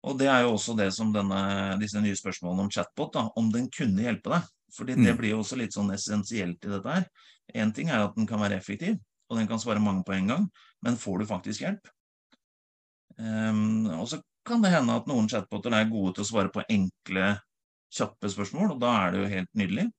Og 0.08 0.18
det 0.18 0.28
er 0.32 0.44
jo 0.44 0.54
også 0.54 0.78
det 0.78 0.94
som 0.96 1.12
denne, 1.12 1.78
disse 1.82 2.00
nye 2.00 2.16
spørsmålene 2.16 2.62
om 2.64 2.70
chatbot, 2.72 3.12
da, 3.14 3.30
om 3.36 3.52
den 3.52 3.68
kunne 3.70 4.06
hjelpe 4.06 4.32
deg. 4.32 4.44
Fordi 4.78 4.96
det 4.96 5.14
Mm. 5.14 5.18
blir 5.18 5.30
jo 5.32 5.40
også 5.40 5.58
litt 5.58 5.74
sånn 5.74 5.92
essensielt 5.92 6.64
i 6.64 6.70
dette 6.70 6.86
her. 6.88 7.06
Én 7.56 7.74
ting 7.74 7.90
er 7.90 8.06
at 8.06 8.16
den 8.16 8.28
kan 8.28 8.40
være 8.40 8.56
effektiv, 8.56 9.00
og 9.30 9.38
den 9.38 9.48
kan 9.48 9.60
svare 9.60 9.82
mange 9.82 10.06
på 10.06 10.14
en 10.14 10.28
gang, 10.28 10.52
men 10.86 11.00
får 11.00 11.22
du 11.22 11.30
faktisk 11.30 11.66
hjelp? 11.66 11.90
Um, 13.20 13.90
og 14.00 14.08
så 14.12 14.22
kan 14.48 14.64
det 14.64 14.72
hende 14.74 14.96
at 14.96 15.10
noen 15.10 15.28
chatboter 15.30 15.76
er 15.76 15.90
gode 15.92 16.16
til 16.16 16.26
å 16.26 16.30
svare 16.30 16.52
på 16.54 16.64
enkle, 16.72 17.34
kjappe 17.94 18.32
spørsmål, 18.32 18.76
og 18.76 18.84
da 18.84 18.94
er 19.04 19.12
det 19.14 19.24
jo 19.24 19.34
helt 19.34 19.52
nydelig. 19.60 19.90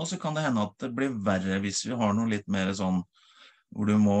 Og 0.00 0.08
så 0.08 0.18
kan 0.20 0.36
det 0.36 0.44
hende 0.46 0.64
at 0.64 0.76
det 0.80 0.92
blir 0.96 1.12
verre 1.26 1.58
hvis 1.62 1.82
vi 1.88 1.96
har 1.98 2.14
noe 2.16 2.30
litt 2.30 2.48
mer 2.50 2.72
sånn 2.76 3.02
hvor 3.72 3.88
du 3.88 3.96
må 4.00 4.16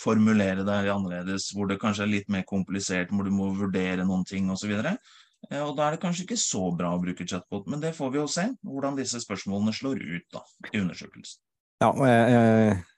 formulere 0.00 0.64
deg 0.64 0.88
annerledes, 0.88 1.50
hvor 1.52 1.68
det 1.68 1.78
kanskje 1.82 2.06
er 2.06 2.12
litt 2.14 2.30
mer 2.32 2.46
komplisert, 2.48 3.12
hvor 3.12 3.26
du 3.28 3.32
må 3.34 3.50
vurdere 3.56 4.06
noen 4.08 4.24
ting 4.28 4.48
osv. 4.52 4.72
Eh, 4.72 5.60
Og 5.60 5.74
da 5.76 5.86
er 5.86 5.96
det 5.96 6.02
kanskje 6.04 6.24
ikke 6.24 6.40
så 6.40 6.62
bra 6.76 6.94
å 6.94 7.02
bruke 7.02 7.26
chatbot, 7.28 7.68
men 7.68 7.82
det 7.82 7.92
får 7.96 8.14
vi 8.14 8.22
jo 8.22 8.28
se, 8.30 8.46
hvordan 8.64 8.96
disse 8.96 9.20
spørsmålene 9.20 9.74
slår 9.76 10.00
ut 10.00 10.30
da, 10.32 10.42
i 10.72 10.80
undersøkelsen. 10.80 11.42
Ja, 11.76 11.90
jeg, 12.08 12.28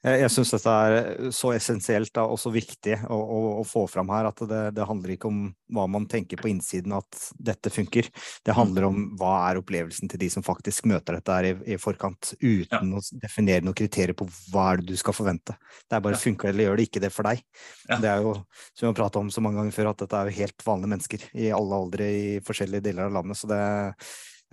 jeg, 0.06 0.18
jeg 0.22 0.30
syns 0.30 0.52
dette 0.54 0.72
er 0.86 1.30
så 1.34 1.48
essensielt 1.50 2.18
og 2.22 2.36
så 2.38 2.52
viktig 2.54 2.94
å, 3.10 3.16
å, 3.18 3.38
å 3.58 3.64
få 3.66 3.80
fram 3.90 4.12
her. 4.14 4.28
At 4.30 4.38
det, 4.46 4.60
det 4.76 4.86
handler 4.86 5.16
ikke 5.16 5.26
om 5.32 5.40
hva 5.74 5.88
man 5.90 6.06
tenker 6.06 6.38
på 6.38 6.46
innsiden 6.52 6.94
at 6.94 7.18
dette 7.42 7.72
funker. 7.74 8.06
Det 8.46 8.54
handler 8.54 8.86
om 8.86 9.00
hva 9.18 9.32
er 9.48 9.58
opplevelsen 9.58 10.12
til 10.12 10.22
de 10.22 10.28
som 10.30 10.46
faktisk 10.46 10.86
møter 10.86 11.18
dette 11.18 11.40
her 11.40 11.48
i, 11.50 11.52
i 11.74 11.80
forkant, 11.82 12.30
uten 12.38 12.94
å 12.94 13.02
definere 13.18 13.66
noen 13.66 13.78
kriterier 13.82 14.14
på 14.14 14.28
hva 14.52 14.68
er 14.76 14.84
det 14.84 14.92
du 14.94 15.02
skal 15.02 15.18
forvente. 15.18 15.58
Det 15.90 15.98
er 15.98 16.06
bare 16.06 16.14
Ja. 16.14 16.22
funker 16.28 16.52
eller 16.54 16.68
gjør 16.68 16.78
det 16.78 16.86
ikke 16.92 17.02
det 17.08 17.12
for 17.18 17.26
deg. 17.32 17.42
Ja. 17.90 17.98
Det 17.98 18.14
er 18.14 18.22
jo, 18.30 18.38
som 18.78 18.86
vi 18.86 18.90
har 18.92 18.98
pratet 19.02 19.22
om 19.24 19.34
så 19.34 19.42
mange 19.42 19.58
ganger 19.58 19.74
før, 19.74 19.90
at 19.90 20.06
dette 20.06 20.22
er 20.22 20.30
jo 20.30 20.38
helt 20.38 20.68
vanlige 20.70 20.94
mennesker 20.94 21.28
i 21.34 21.50
alle 21.58 21.82
aldre 21.82 22.10
i 22.14 22.24
forskjellige 22.46 22.86
deler 22.86 23.10
av 23.10 23.18
landet. 23.18 23.42
Så 23.42 23.50
det, 23.50 23.60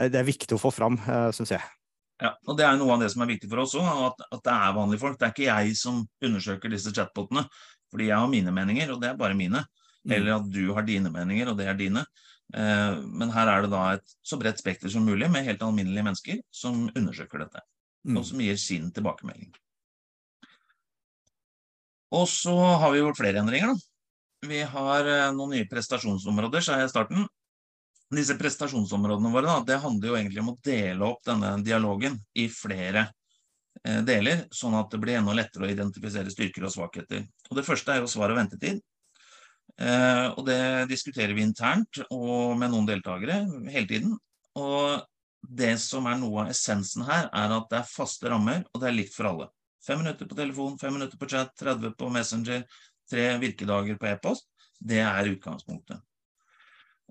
det 0.09 0.17
er 0.17 0.31
viktig 0.33 0.57
å 0.57 0.63
få 0.65 0.73
fram, 0.73 0.97
syns 1.37 1.59
jeg. 1.59 1.74
Ja, 2.23 2.31
og 2.47 2.55
Det 2.57 2.63
er 2.63 2.77
noe 2.79 2.93
av 2.95 3.01
det 3.03 3.09
som 3.11 3.25
er 3.25 3.31
viktig 3.33 3.49
for 3.51 3.63
oss 3.65 3.73
òg, 3.75 3.87
at, 4.07 4.21
at 4.31 4.43
det 4.45 4.53
er 4.53 4.75
vanlige 4.77 5.01
folk. 5.01 5.17
Det 5.19 5.27
er 5.27 5.33
ikke 5.33 5.49
jeg 5.49 5.73
som 5.79 6.03
undersøker 6.23 6.71
disse 6.71 6.93
chatbotene, 6.95 7.43
fordi 7.91 8.07
jeg 8.07 8.19
har 8.21 8.29
mine 8.31 8.53
meninger, 8.55 8.93
og 8.93 9.01
det 9.01 9.09
er 9.09 9.17
bare 9.19 9.35
mine. 9.35 9.65
Mm. 10.05 10.13
Eller 10.15 10.37
at 10.37 10.47
du 10.53 10.61
har 10.77 10.85
dine 10.87 11.11
meninger, 11.11 11.51
og 11.51 11.59
det 11.59 11.67
er 11.67 11.75
dine. 11.79 12.05
Eh, 12.53 13.01
men 13.03 13.33
her 13.35 13.51
er 13.51 13.65
det 13.65 13.71
da 13.73 13.83
et 13.97 14.15
så 14.23 14.39
bredt 14.39 14.61
spekter 14.61 14.91
som 14.93 15.03
mulig 15.07 15.27
med 15.33 15.47
helt 15.47 15.63
alminnelige 15.65 16.05
mennesker 16.07 16.41
som 16.53 16.87
undersøker 16.95 17.43
dette, 17.45 17.63
Mm. 18.05 18.17
og 18.19 18.25
som 18.25 18.39
gir 18.39 18.57
sin 18.61 18.91
tilbakemelding. 18.93 19.49
Og 22.13 22.27
så 22.29 22.53
har 22.53 22.91
vi 22.93 22.99
gjort 23.01 23.17
flere 23.17 23.41
endringer. 23.41 23.73
da. 23.73 24.47
Vi 24.47 24.61
har 24.61 25.07
eh, 25.09 25.31
noen 25.33 25.55
nye 25.55 25.67
prestasjonsområder, 25.67 26.61
sa 26.61 26.77
jeg 26.79 26.85
i 26.85 26.93
starten. 26.93 27.25
Disse 28.13 28.35
prestasjonsområdene 28.37 29.31
våre 29.33 29.49
da, 29.49 29.61
det 29.65 29.81
handler 29.81 30.11
jo 30.11 30.17
egentlig 30.17 30.41
om 30.43 30.51
å 30.53 30.59
dele 30.63 31.07
opp 31.07 31.23
denne 31.25 31.55
dialogen 31.65 32.19
i 32.37 32.45
flere 32.53 33.07
eh, 33.81 34.01
deler, 34.05 34.43
sånn 34.53 34.77
at 34.77 34.91
det 34.93 34.99
blir 35.01 35.17
enda 35.17 35.33
lettere 35.33 35.65
å 35.65 35.71
identifisere 35.71 36.33
styrker 36.33 36.67
og 36.67 36.75
svakheter. 36.75 37.25
Og 37.49 37.57
Det 37.57 37.65
første 37.65 37.95
er 37.95 38.03
jo 38.03 38.11
svar 38.11 38.33
og 38.33 38.39
ventetid. 38.39 38.83
Eh, 39.81 40.27
og 40.37 40.45
Det 40.45 40.85
diskuterer 40.93 41.33
vi 41.33 41.47
internt 41.47 42.03
og 42.11 42.55
med 42.61 42.71
noen 42.75 42.87
deltakere 42.93 43.41
hele 43.73 43.89
tiden. 43.89 44.15
Og 44.55 45.01
Det 45.45 45.75
som 45.81 46.05
er 46.09 46.17
noe 46.21 46.45
av 46.45 46.53
essensen 46.53 47.03
her, 47.05 47.27
er 47.29 47.57
at 47.57 47.69
det 47.69 47.81
er 47.81 47.89
faste 47.89 48.29
rammer, 48.29 48.63
og 48.73 48.81
det 48.81 48.89
er 48.89 48.97
likt 48.97 49.13
for 49.13 49.29
alle. 49.29 49.51
Fem 49.85 49.99
minutter 50.01 50.25
på 50.25 50.37
telefon, 50.37 50.79
fem 50.81 50.93
minutter 50.93 51.19
på 51.21 51.27
chat, 51.29 51.51
30 51.61 51.93
på 51.97 52.09
Messenger, 52.09 52.63
tre 53.09 53.27
virkedager 53.37 53.99
på 54.01 54.09
e-post. 54.09 54.49
Det 54.81 55.03
er 55.05 55.29
utgangspunktet. 55.29 56.01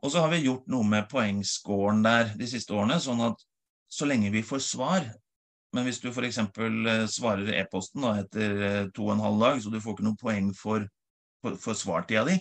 Og 0.05 0.13
så 0.13 0.21
har 0.21 0.31
vi 0.35 0.45
gjort 0.45 0.67
noe 0.69 0.85
med 0.85 1.09
poengscoren 1.09 2.03
der 2.05 2.35
de 2.37 2.49
siste 2.49 2.75
årene, 2.77 2.99
sånn 3.01 3.23
at 3.25 3.41
så 3.89 4.09
lenge 4.09 4.33
vi 4.35 4.45
får 4.45 4.65
svar 4.65 5.13
Men 5.75 5.89
hvis 5.89 5.99
du 5.99 6.07
f.eks. 6.13 6.37
svarer 7.11 7.49
e-posten 7.59 8.05
etter 8.07 8.61
eh, 8.63 8.85
to 8.95 9.09
og 9.09 9.17
en 9.17 9.23
halv 9.25 9.41
dag, 9.43 9.57
så 9.59 9.73
du 9.73 9.81
får 9.83 9.97
ikke 9.97 10.05
noe 10.07 10.21
poeng 10.21 10.53
for, 10.55 10.85
for, 11.43 11.57
for 11.59 11.75
svartida 11.75 12.23
di, 12.29 12.37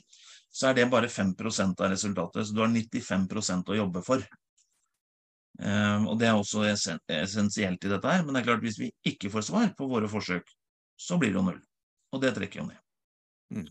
så 0.53 0.67
er 0.69 0.75
det 0.77 0.85
bare 0.91 1.09
5% 1.09 1.81
av 1.81 1.89
resultatet. 1.89 2.45
Så 2.45 2.53
du 2.53 2.61
har 2.61 2.69
95% 2.69 3.71
å 3.73 3.79
jobbe 3.79 4.03
for. 4.05 4.21
Um, 5.57 6.11
og 6.11 6.19
Det 6.21 6.29
er 6.29 6.37
også 6.37 6.67
essensielt 6.69 7.81
i 7.81 7.89
dette. 7.89 8.05
her, 8.05 8.21
Men 8.21 8.35
det 8.35 8.43
er 8.43 8.49
klart 8.51 8.61
hvis 8.67 8.77
vi 8.83 8.91
ikke 9.01 9.33
får 9.33 9.47
svar 9.49 9.73
på 9.77 9.89
våre 9.89 10.11
forsøk, 10.13 10.45
så 10.93 11.17
blir 11.17 11.33
det 11.33 11.41
jo 11.41 11.47
null. 11.49 11.61
Og 12.13 12.21
det 12.21 12.35
trekker 12.37 12.61
jo 12.61 12.67
ned. 12.69 12.81
Mm. 13.49 13.67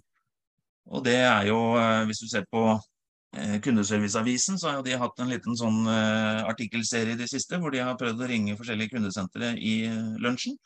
Og 0.90 1.04
det 1.06 1.20
er 1.22 1.46
jo, 1.46 1.60
eh, 1.78 2.02
hvis 2.10 2.18
du 2.18 2.26
ser 2.26 2.50
på 2.50 2.66
eh, 2.66 2.82
Kundeserviceavisen, 3.32 4.58
så 4.60 4.68
har 4.68 4.82
de 4.84 4.96
hatt 5.00 5.20
en 5.24 5.30
liten 5.32 5.56
sånn 5.56 5.86
eh, 5.88 6.42
artikkelserie 6.44 7.14
i 7.16 7.20
det 7.20 7.30
siste, 7.30 7.56
hvor 7.60 7.72
de 7.72 7.80
har 7.80 7.96
prøvd 8.00 8.20
å 8.20 8.28
ringe 8.28 8.56
forskjellige 8.58 8.92
kundesentre 8.92 9.54
i 9.56 9.76
eh, 9.88 10.16
lunsjen. 10.20 10.58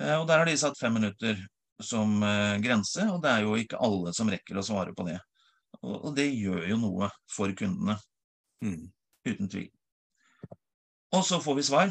Eh, 0.00 0.16
og 0.16 0.26
der 0.26 0.42
har 0.42 0.50
de 0.50 0.56
satt 0.58 0.80
fem 0.80 0.96
minutter 0.98 1.38
som 1.82 2.16
eh, 2.26 2.56
grense, 2.64 3.06
og 3.06 3.22
det 3.22 3.30
er 3.30 3.46
jo 3.46 3.54
ikke 3.60 3.78
alle 3.82 4.14
som 4.16 4.30
rekker 4.32 4.58
å 4.58 4.66
svare 4.66 4.96
på 4.98 5.06
det. 5.06 5.20
Og, 5.82 5.94
og 6.08 6.10
det 6.18 6.26
gjør 6.30 6.66
jo 6.72 6.80
noe 6.82 7.12
for 7.30 7.54
kundene, 7.58 7.98
Mm. 8.62 8.92
uten 9.26 9.48
tvil. 9.50 9.70
Og 11.18 11.24
så 11.26 11.40
får 11.42 11.56
vi 11.58 11.62
svar, 11.66 11.88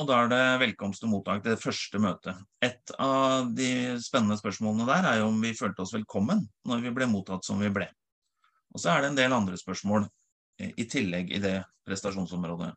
og 0.00 0.06
da 0.08 0.22
er 0.22 0.30
det 0.32 0.44
velkomst 0.62 1.04
og 1.04 1.10
mottak 1.12 1.42
til 1.44 1.52
det 1.52 1.60
første 1.60 2.00
møtet. 2.00 2.38
Et 2.64 2.94
av 2.96 3.50
de 3.54 3.68
spennende 4.02 4.38
spørsmålene 4.40 4.86
der 4.88 5.10
er 5.10 5.18
jo 5.20 5.26
om 5.28 5.36
vi 5.44 5.52
følte 5.58 5.84
oss 5.84 5.92
velkommen 5.92 6.40
når 6.64 6.80
vi 6.86 6.94
ble 6.96 7.10
mottatt 7.12 7.44
som 7.44 7.60
vi 7.60 7.68
ble. 7.68 7.90
Og 8.74 8.82
så 8.82 8.92
er 8.92 9.02
det 9.02 9.12
en 9.12 9.18
del 9.18 9.34
andre 9.36 9.58
spørsmål 9.58 10.08
eh, 10.60 10.72
i 10.76 10.88
tillegg 10.90 11.30
i 11.34 11.42
det 11.42 11.60
prestasjonsområdet. 11.86 12.72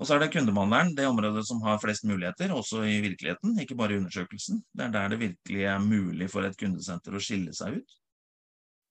Og 0.00 0.08
så 0.08 0.16
er 0.16 0.22
det 0.22 0.30
kundebehandleren, 0.32 0.94
det 0.96 1.06
området 1.06 1.42
som 1.46 1.60
har 1.66 1.80
flest 1.82 2.06
muligheter, 2.08 2.54
også 2.56 2.86
i 2.88 3.00
virkeligheten, 3.04 3.58
ikke 3.60 3.76
bare 3.76 3.94
i 3.94 3.98
undersøkelsen. 4.00 4.62
Det 4.72 4.86
er 4.86 4.94
der 4.94 5.12
det 5.12 5.20
virkelig 5.20 5.66
er 5.68 5.82
mulig 5.84 6.30
for 6.32 6.46
et 6.46 6.56
kundesenter 6.60 7.16
å 7.16 7.20
skille 7.20 7.52
seg 7.56 7.82
ut. 7.82 7.96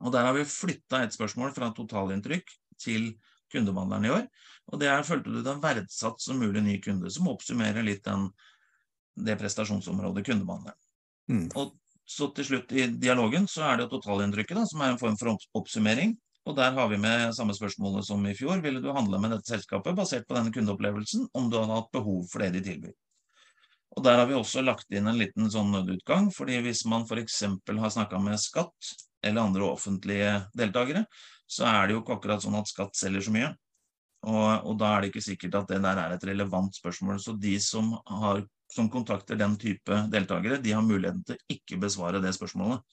Og 0.06 0.14
der 0.14 0.28
har 0.28 0.38
vi 0.38 0.46
flytta 0.48 1.02
et 1.04 1.16
spørsmål 1.16 1.52
fra 1.56 1.72
totalinntrykk 1.76 2.54
til 2.80 3.10
kundebehandleren 3.52 4.06
i 4.06 4.14
år. 4.14 4.30
Og 4.70 4.80
det 4.80 4.92
er 4.92 5.08
følte 5.08 5.34
du 5.34 5.42
deg 5.44 5.64
verdsatt 5.64 6.22
som 6.22 6.40
mulig 6.40 6.62
ny 6.64 6.78
kunde, 6.84 7.10
som 7.12 7.28
oppsummerer 7.32 7.84
litt 7.84 8.06
den, 8.06 8.30
det 9.18 9.36
prestasjonsområdet 9.42 10.28
kundebehandleren. 10.30 10.80
Mm. 11.30 11.48
Og 11.58 11.74
så 12.10 12.30
til 12.38 12.48
slutt 12.48 12.72
i 12.74 12.88
dialogen 13.02 13.50
så 13.50 13.66
er 13.70 13.82
det 13.82 13.90
totalinntrykket, 13.92 14.58
da, 14.62 14.66
som 14.70 14.86
er 14.86 14.94
en 14.94 15.02
form 15.02 15.18
for 15.18 15.36
oppsummering. 15.58 16.16
Og 16.48 16.56
der 16.58 16.72
har 16.78 16.88
vi 16.90 16.98
med 17.02 17.34
samme 17.36 17.54
spørsmålet 17.54 18.08
som 18.08 18.24
i 18.26 18.34
fjor. 18.38 18.62
Ville 18.64 18.82
du 18.82 18.90
handle 18.96 19.20
med 19.22 19.36
dette 19.36 19.52
selskapet 19.52 19.98
basert 19.98 20.26
på 20.28 20.38
denne 20.38 20.54
kundeopplevelsen, 20.56 21.28
om 21.36 21.50
du 21.52 21.60
hadde 21.60 21.76
hatt 21.76 21.92
behov 21.94 22.24
for 22.32 22.44
det 22.44 22.54
de 22.56 22.64
tilbyr? 22.66 22.96
Og 23.98 24.06
der 24.06 24.20
har 24.22 24.28
vi 24.30 24.38
også 24.38 24.62
lagt 24.64 24.92
inn 24.94 25.10
en 25.10 25.18
liten 25.20 25.50
sånn 25.52 25.72
nødutgang, 25.74 26.30
fordi 26.34 26.60
hvis 26.64 26.86
man 26.90 27.08
f.eks. 27.10 27.42
har 27.68 27.94
snakka 27.96 28.22
med 28.22 28.40
skatt 28.42 28.94
eller 29.26 29.50
andre 29.50 29.66
offentlige 29.66 30.36
deltakere, 30.58 31.04
så 31.50 31.66
er 31.68 31.88
det 31.88 31.96
jo 31.96 32.04
ikke 32.04 32.20
akkurat 32.20 32.46
sånn 32.46 32.60
at 32.60 32.70
skatt 32.70 32.96
selger 32.96 33.26
så 33.26 33.34
mye. 33.34 33.50
Og, 34.28 34.48
og, 34.68 34.74
da 34.80 34.94
er 34.94 35.02
det 35.02 35.12
ikke 35.14 35.26
sikkert 35.26 35.58
at 35.62 35.70
det 35.72 35.80
der 35.84 36.00
er 36.02 36.14
et 36.14 36.26
relevant 36.28 36.76
spørsmål. 36.76 37.20
Så 37.24 37.36
de 37.40 37.56
som, 37.64 37.94
har, 38.22 38.44
som 38.72 38.90
kontakter 38.92 39.40
den 39.40 39.56
type 39.60 40.02
deltakere, 40.12 40.60
de 40.62 40.76
har 40.76 40.86
muligheten 40.86 41.24
til 41.28 41.40
ikke 41.56 41.80
besvare 41.82 42.22
det 42.24 42.36
spørsmålet. 42.36 42.84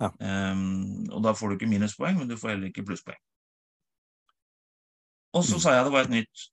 Ja. 0.00 0.08
Um, 0.52 1.08
og 1.12 1.22
da 1.26 1.34
får 1.36 1.50
du 1.50 1.58
ikke 1.58 1.68
minuspoeng, 1.70 2.16
men 2.18 2.30
du 2.30 2.38
får 2.40 2.54
heller 2.54 2.70
ikke 2.70 2.86
plusspoeng. 2.88 3.18
Og 5.36 5.44
så 5.46 5.58
mm. 5.58 5.62
sa 5.62 5.74
jeg 5.76 5.86
det 5.86 5.94
var 5.94 6.08
et 6.08 6.14
nytt 6.14 6.46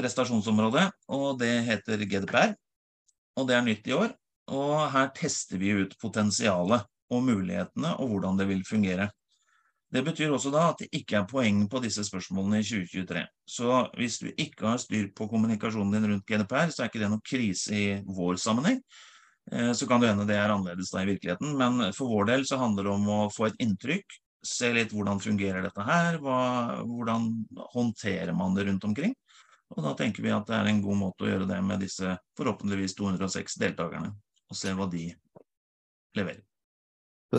prestasjonsområde, 0.00 0.84
og 1.12 1.40
det 1.40 1.54
heter 1.66 2.04
GDPR. 2.08 2.54
Og 3.40 3.48
det 3.48 3.56
er 3.56 3.64
nytt 3.66 3.88
i 3.88 3.96
år. 3.96 4.12
Og 4.50 4.74
her 4.92 5.10
tester 5.16 5.60
vi 5.60 5.72
ut 5.78 5.96
potensialet 6.02 6.86
og 7.10 7.24
mulighetene 7.26 7.96
og 8.02 8.12
hvordan 8.12 8.38
det 8.38 8.48
vil 8.50 8.62
fungere. 8.66 9.08
Det 9.90 10.04
betyr 10.06 10.30
også 10.30 10.52
da 10.54 10.68
at 10.70 10.82
det 10.82 10.88
ikke 10.94 11.18
er 11.18 11.30
poeng 11.30 11.64
på 11.70 11.80
disse 11.82 12.04
spørsmålene 12.06 12.60
i 12.60 12.66
2023. 12.66 13.24
Så 13.46 13.78
hvis 13.98 14.20
du 14.22 14.28
ikke 14.30 14.68
har 14.68 14.78
styr 14.78 15.08
på 15.16 15.26
kommunikasjonen 15.30 15.96
din 15.96 16.12
rundt 16.12 16.26
GDPR, 16.26 16.70
så 16.70 16.84
er 16.84 16.90
ikke 16.90 17.02
det 17.02 17.10
noen 17.10 17.24
krise 17.26 17.74
i 17.74 17.86
vår 18.06 18.38
sammenheng. 18.38 18.78
Eh, 19.52 19.72
så 19.72 19.86
kan 19.88 20.02
det 20.02 20.12
hende 20.12 20.26
det 20.28 20.38
er 20.38 20.52
annerledes 20.52 20.92
da 20.94 21.02
i 21.02 21.10
virkeligheten, 21.10 21.54
men 21.58 21.92
for 21.96 22.12
vår 22.12 22.28
del 22.30 22.46
så 22.48 22.60
handler 22.60 22.86
det 22.86 22.92
om 22.94 23.08
å 23.10 23.20
få 23.34 23.48
et 23.48 23.62
inntrykk, 23.62 24.18
se 24.46 24.70
litt 24.72 24.92
hvordan 24.94 25.20
fungerer 25.20 25.66
dette 25.66 25.84
her, 25.84 26.20
hva, 26.22 26.40
hvordan 26.86 27.28
håndterer 27.74 28.32
man 28.36 28.54
det 28.56 28.68
rundt 28.70 28.86
omkring. 28.88 29.16
Og 29.76 29.82
da 29.84 29.92
tenker 29.98 30.24
vi 30.24 30.32
at 30.34 30.46
det 30.48 30.56
er 30.56 30.70
en 30.70 30.82
god 30.82 30.98
måte 30.98 31.26
å 31.26 31.30
gjøre 31.30 31.48
det 31.50 31.58
med 31.62 31.82
disse 31.84 32.16
forhåpentligvis 32.38 32.96
206 32.98 33.58
deltakerne, 33.62 34.14
og 34.50 34.58
se 34.58 34.72
hva 34.74 34.88
de 34.90 35.04
leverer. 36.18 36.42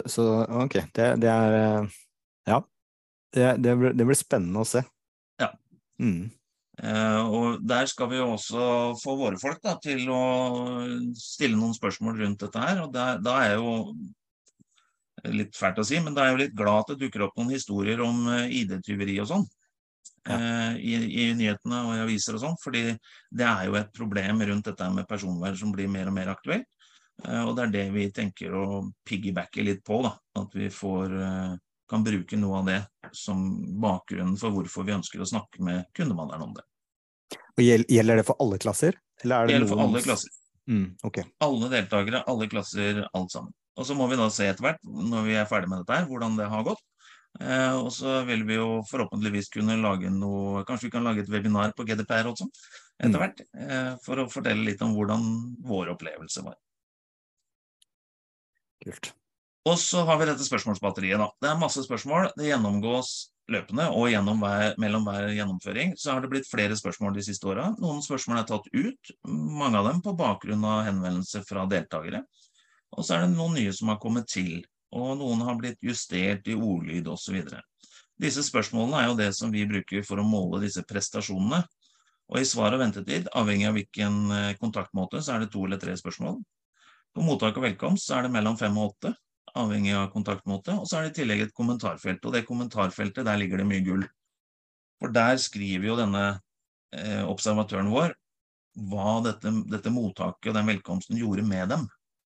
Så 0.08 0.24
ok, 0.47 0.78
det, 0.95 1.08
det 1.24 1.32
er 1.32 1.58
eh, 1.58 1.97
Ja. 2.47 2.62
Det, 3.32 3.56
det, 3.63 3.76
blir, 3.80 3.93
det, 3.95 4.06
blir, 4.08 4.17
spennende 4.19 4.60
å 4.60 4.67
se. 4.67 4.82
Ja. 5.39 5.54
Mm. 6.04 6.32
Eh, 6.82 7.24
og 7.30 7.62
der 7.62 7.86
skal 7.86 8.10
vi 8.10 8.17
jo 8.17 8.32
også 8.34 8.65
få 9.04 9.13
våre 9.20 9.38
folk 9.41 9.62
da, 9.62 9.76
til 9.82 10.08
å 10.10 10.22
stille 11.17 11.60
noen 11.60 11.76
spørsmål 11.78 12.17
rundt 12.24 12.41
dette 12.41 12.63
her. 12.63 12.82
Og 12.86 12.94
der, 12.96 13.22
da 13.22 13.38
er 13.44 13.54
jeg 13.54 13.62
jo 13.62 15.34
litt 15.38 15.58
fælt 15.58 15.82
å 15.84 15.86
si, 15.86 16.00
men 16.02 16.17
da 16.17 16.24
er 16.24 16.32
jeg 16.32 16.38
jo 16.38 16.44
litt 16.46 16.56
glad 16.58 16.82
at 16.82 16.94
det 16.94 17.04
dukker 17.04 17.28
opp 17.28 17.38
noen 17.38 17.54
historier 17.54 18.02
om 18.02 18.26
eh, 18.34 18.62
ID-tyveri 18.63 19.20
og 19.22 19.30
sånn. 19.30 19.46
Ja. 20.26 20.38
Eh, 20.38 20.80
i, 20.82 20.96
i, 21.22 21.28
nyhetene 21.38 21.84
og 21.86 21.96
i 21.98 22.02
aviser 22.02 22.38
og 22.38 22.46
sånn. 22.48 22.58
fordi 22.62 22.88
det 23.30 23.46
er 23.46 23.70
jo 23.70 23.78
et 23.78 23.94
problem 23.94 24.41
rundt 24.50 24.70
dette 24.72 24.89
med 24.94 25.10
personvern 25.10 25.58
som 25.58 25.74
blir 25.76 25.89
mer 25.89 26.10
og 26.10 26.17
mer 26.17 26.34
aktuelt. 26.34 26.70
Og 27.22 27.52
det 27.54 27.67
er 27.67 27.74
det 27.76 27.84
vi 27.94 28.08
tenker 28.10 28.54
å 28.58 28.63
piggybacke 29.06 29.62
litt 29.62 29.84
på. 29.86 30.00
da, 30.02 30.15
At 30.41 30.56
vi 30.58 30.72
får, 30.74 31.12
kan 31.86 32.06
bruke 32.08 32.39
noe 32.39 32.63
av 32.63 32.72
det 32.72 32.80
som 33.13 33.44
bakgrunnen 33.84 34.39
for 34.41 34.56
hvorfor 34.56 34.88
vi 34.88 34.96
ønsker 34.96 35.22
å 35.22 35.30
snakke 35.30 35.62
med 35.62 35.84
kundemannen 35.94 36.48
om 36.48 36.56
det. 36.58 36.65
Og 37.62 37.95
Gjelder 37.95 38.21
det 38.21 38.28
for 38.28 38.43
alle 38.43 38.60
klasser? 38.62 39.00
Eller 39.21 39.47
det 39.47 39.58
gjelder 39.58 39.71
for 39.71 39.84
alle 39.86 40.04
klasser. 40.06 40.38
Mm, 40.69 40.86
okay. 41.08 41.26
Alle 41.43 41.69
deltakere, 41.71 42.24
alle 42.30 42.47
klasser, 42.52 43.04
alt 43.17 43.34
sammen. 43.34 43.54
Og 43.80 43.88
Så 43.88 43.95
må 43.97 44.08
vi 44.12 44.19
da 44.19 44.28
se 44.34 44.47
etter 44.50 44.65
hvert, 44.65 44.82
når 44.84 45.28
vi 45.28 45.36
er 45.39 45.50
ferdig 45.50 45.69
med 45.71 45.84
dette, 45.84 46.00
her, 46.02 46.10
hvordan 46.10 46.36
det 46.39 46.50
har 46.52 46.65
gått. 46.67 46.82
Eh, 47.39 47.76
og 47.80 47.88
så 47.95 48.19
vil 48.28 48.43
vi 48.47 48.58
jo 48.58 48.82
forhåpentligvis 48.89 49.47
kunne 49.54 49.78
lage 49.80 50.10
noe 50.12 50.65
Kanskje 50.67 50.89
vi 50.89 50.91
kan 50.97 51.06
lage 51.08 51.24
et 51.24 51.30
webinar 51.32 51.71
på 51.78 51.86
GDPR 51.88 52.28
også 52.28 52.50
etter 53.00 53.13
mm. 53.15 53.21
hvert. 53.21 53.39
Eh, 53.56 53.93
for 54.04 54.19
å 54.19 54.28
fortelle 54.30 54.67
litt 54.67 54.84
om 54.84 54.91
hvordan 54.97 55.24
vår 55.65 55.93
opplevelse 55.95 56.43
var. 56.45 56.60
Kult. 58.84 59.13
Og 59.69 59.78
så 59.78 60.02
har 60.08 60.17
vi 60.17 60.26
dette 60.26 60.45
spørsmålsbatteriet. 60.45 61.19
da. 61.21 61.30
Det 61.41 61.50
er 61.50 61.60
masse 61.60 61.84
spørsmål. 61.86 62.32
Det 62.38 62.50
gjennomgås 62.50 63.32
løpende, 63.52 63.89
og 63.93 64.10
hver, 64.10 64.76
mellom 64.82 65.06
hver 65.06 65.28
gjennomføring 65.36 65.93
så 66.00 66.13
har 66.13 66.21
det 66.21 66.32
blitt 66.32 66.50
flere 66.50 66.78
spørsmål 66.78 67.13
de 67.13 67.26
siste 67.26 67.47
åra. 67.47 67.67
Noen 67.82 68.02
spørsmål 68.02 68.39
er 68.39 68.47
tatt 68.50 68.69
ut, 68.74 69.12
mange 69.28 69.78
av 69.78 69.89
dem 69.89 70.02
på 70.02 70.15
bakgrunn 70.17 70.65
av 70.65 70.86
henvendelser 70.88 71.45
fra 71.45 71.67
deltakere. 71.69 72.24
Og 72.97 73.06
så 73.06 73.15
er 73.15 73.26
det 73.26 73.36
noen 73.36 73.54
nye 73.60 73.74
som 73.76 73.91
har 73.91 74.00
kommet 74.02 74.30
til, 74.32 74.63
og 74.91 75.13
noen 75.19 75.43
har 75.45 75.60
blitt 75.60 75.80
justert 75.84 76.47
i 76.50 76.58
ordlyd 76.58 77.08
osv. 77.12 77.43
Disse 78.21 78.43
spørsmålene 78.45 78.97
er 79.02 79.10
jo 79.10 79.19
det 79.19 79.30
som 79.38 79.54
vi 79.54 79.67
bruker 79.69 80.04
for 80.08 80.21
å 80.21 80.28
måle 80.28 80.63
disse 80.65 80.84
prestasjonene. 80.88 81.62
Og 82.32 82.39
i 82.39 82.47
svar 82.47 82.74
og 82.74 82.82
ventetid, 82.82 83.28
avhengig 83.36 83.67
av 83.67 83.76
hvilken 83.76 84.19
eh, 84.32 84.54
kontaktmåte, 84.60 85.19
så 85.19 85.36
er 85.36 85.43
det 85.43 85.52
to 85.52 85.65
eller 85.67 85.80
tre 85.82 85.97
spørsmål. 86.00 86.38
På 87.12 87.26
mottak 87.26 87.58
og 87.60 87.65
velkomst 87.65 88.08
så 88.08 88.17
er 88.17 88.28
det 88.28 88.36
mellom 88.36 88.56
fem 88.60 88.78
og 88.80 88.93
åtte, 88.93 89.12
avhengig 89.58 89.94
av 89.98 90.10
kontaktmåte. 90.14 90.76
Og 90.80 90.90
så 90.90 90.98
er 90.98 91.08
det 91.08 91.14
i 91.14 91.20
tillegg 91.22 91.46
et 91.46 91.56
kommentarfelt. 91.58 92.24
Og 92.26 92.36
det 92.36 92.46
kommentarfeltet, 92.48 93.26
der 93.28 93.40
ligger 93.40 93.62
det 93.62 93.68
mye 93.70 93.86
gull. 93.86 94.08
For 95.02 95.14
der 95.14 95.40
skriver 95.42 95.92
jo 95.92 96.00
denne 96.00 96.26
eh, 96.96 97.24
observatøren 97.26 97.92
vår 97.94 98.16
hva 98.88 99.18
dette, 99.26 99.52
dette, 99.68 99.92
mottaket 99.92 100.52
og 100.52 100.56
den 100.56 100.70
velkomsten 100.70 101.18
gjorde 101.20 101.44
med 101.44 101.74
dem. 101.74 101.88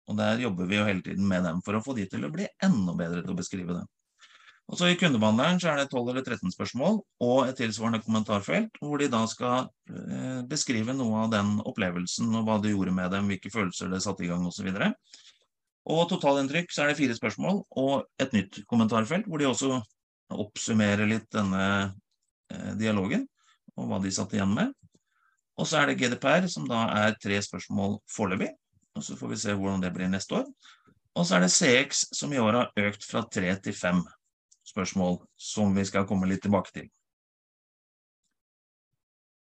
Og 0.10 0.18
der 0.18 0.42
jobber 0.42 0.68
vi 0.70 0.80
jo 0.80 0.86
hele 0.88 1.04
tiden 1.06 1.28
med 1.30 1.46
dem 1.46 1.60
for 1.66 1.78
å 1.78 1.84
få 1.86 1.94
de 1.98 2.08
til 2.10 2.26
å 2.26 2.32
bli 2.34 2.48
enda 2.64 2.96
bedre 2.98 3.22
til 3.22 3.36
å 3.36 3.38
beskrive 3.38 3.76
det. 3.78 3.84
Og 4.72 4.80
så 4.80 4.88
I 4.88 4.96
kundebehandleren 4.96 5.60
så 5.60 5.72
er 5.72 5.82
det 5.82 5.90
12 5.92 6.10
eller 6.14 6.24
13 6.24 6.54
spørsmål 6.54 7.02
og 7.26 7.40
et 7.44 7.58
tilsvarende 7.60 8.00
kommentarfelt, 8.06 8.78
hvor 8.80 9.02
de 9.02 9.10
da 9.12 9.26
skal 9.28 9.68
eh, 9.92 10.40
beskrive 10.48 10.96
noe 10.96 11.26
av 11.26 11.34
den 11.34 11.58
opplevelsen 11.68 12.32
og 12.40 12.48
hva 12.48 12.56
det 12.64 12.72
gjorde 12.72 12.94
med 12.96 13.12
dem, 13.12 13.28
hvilke 13.28 13.52
følelser 13.52 13.92
det 13.92 14.00
satte 14.06 14.24
i 14.24 14.30
gang 14.32 14.46
osv. 14.48 14.70
Og, 14.72 15.20
og 15.90 16.04
totalinntrykk 16.12 16.70
så 16.74 16.84
er 16.84 16.92
det 16.92 17.00
fire 17.00 17.16
spørsmål 17.18 17.64
og 17.82 18.06
et 18.22 18.34
nytt 18.36 18.62
kommentarfelt, 18.70 19.26
hvor 19.26 19.42
de 19.42 19.50
også 19.50 19.80
oppsummerer 20.32 21.10
litt 21.10 21.28
denne 21.34 21.64
eh, 22.54 22.74
dialogen 22.80 23.26
og 23.80 23.90
hva 23.90 24.00
de 24.04 24.12
satt 24.14 24.36
igjen 24.36 24.54
med. 24.54 24.76
Og 25.60 25.68
så 25.68 25.82
er 25.82 25.90
det 25.90 25.98
GDPR, 26.00 26.48
som 26.50 26.68
da 26.70 26.86
er 27.02 27.18
tre 27.22 27.40
spørsmål 27.44 27.98
foreløpig. 28.10 28.52
Og 28.98 29.06
så 29.06 29.18
får 29.18 29.34
vi 29.34 29.40
se 29.42 29.56
hvordan 29.56 29.84
det 29.84 29.92
blir 29.96 30.10
neste 30.12 30.42
år. 30.42 30.48
Og 31.18 31.28
så 31.28 31.38
er 31.38 31.46
det 31.46 31.52
CX, 31.54 32.06
som 32.16 32.34
i 32.34 32.40
år 32.40 32.58
har 32.58 32.88
økt 32.88 33.06
fra 33.08 33.24
tre 33.28 33.52
til 33.64 33.76
fem 33.76 34.02
spørsmål 34.68 35.20
som 35.40 35.74
vi 35.76 35.86
skal 35.88 36.08
komme 36.08 36.30
litt 36.30 36.44
tilbake 36.46 36.72
til. 36.76 36.88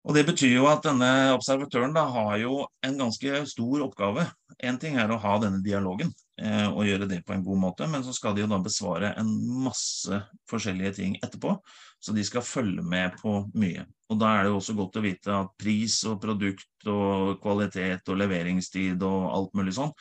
Og 0.07 0.15
Det 0.15 0.23
betyr 0.23 0.53
jo 0.55 0.67
at 0.71 0.85
denne 0.85 1.07
observatøren 1.35 1.91
da 1.91 2.05
har 2.13 2.37
jo 2.39 2.61
en 2.85 2.95
ganske 2.95 3.41
stor 3.51 3.81
oppgave. 3.83 4.23
Én 4.63 4.79
ting 4.79 4.95
er 4.95 5.11
å 5.11 5.17
ha 5.19 5.33
denne 5.43 5.59
dialogen 5.65 6.13
eh, 6.39 6.69
og 6.69 6.87
gjøre 6.87 7.09
det 7.11 7.19
på 7.27 7.35
en 7.35 7.43
god 7.43 7.59
måte, 7.59 7.89
men 7.91 8.05
så 8.05 8.15
skal 8.15 8.33
de 8.33 8.45
jo 8.45 8.47
da 8.47 8.61
besvare 8.63 9.11
en 9.19 9.33
masse 9.65 10.21
forskjellige 10.47 10.93
ting 11.01 11.17
etterpå. 11.19 11.57
Så 11.99 12.15
de 12.15 12.23
skal 12.23 12.45
følge 12.45 12.85
med 12.87 13.19
på 13.19 13.41
mye. 13.59 13.83
Og 14.07 14.21
Da 14.21 14.31
er 14.31 14.45
det 14.45 14.53
jo 14.53 14.61
også 14.61 14.77
godt 14.77 14.95
å 14.95 15.03
vite 15.03 15.35
at 15.41 15.51
pris 15.59 15.99
og 16.07 16.21
produkt 16.23 16.87
og 16.87 17.41
kvalitet 17.43 18.07
og 18.07 18.21
leveringstid 18.23 19.03
og 19.03 19.27
alt 19.27 19.59
mulig 19.59 19.75
sånn, 19.75 19.91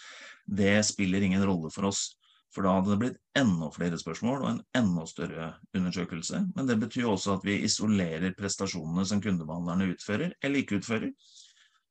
det 0.47 0.77
spiller 0.87 1.27
ingen 1.27 1.43
rolle 1.43 1.73
for 1.75 1.91
oss. 1.91 2.13
For 2.55 2.65
da 2.65 2.77
hadde 2.77 2.93
det 2.93 3.01
blitt 3.01 3.17
enda 3.37 3.69
flere 3.75 3.99
spørsmål 4.01 4.39
og 4.39 4.49
en 4.51 4.61
enda 4.79 5.05
større 5.11 5.49
undersøkelse. 5.77 6.41
Men 6.57 6.69
det 6.69 6.79
betyr 6.81 7.09
også 7.11 7.37
at 7.37 7.45
vi 7.45 7.59
isolerer 7.67 8.37
prestasjonene 8.39 9.05
som 9.09 9.21
kundebehandlerne 9.25 9.91
utfører 9.93 10.33
eller 10.41 10.63
ikke 10.63 10.81
utfører. 10.81 11.11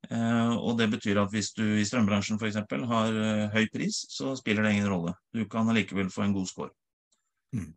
Eh, 0.09 0.53
og 0.55 0.77
det 0.79 0.89
betyr 0.93 1.19
at 1.21 1.33
hvis 1.33 1.51
du 1.57 1.63
i 1.79 1.85
strømbransjen 1.87 2.39
f.eks. 2.41 2.59
har 2.91 3.19
eh, 3.21 3.45
høy 3.53 3.69
pris, 3.73 4.03
så 4.13 4.35
spiller 4.37 4.65
det 4.65 4.75
ingen 4.75 4.91
rolle. 4.91 5.15
Du 5.33 5.45
kan 5.49 5.69
allikevel 5.69 6.11
få 6.13 6.25
en 6.25 6.35
god 6.35 6.49
score. 6.49 6.73
Mm. 7.55 7.73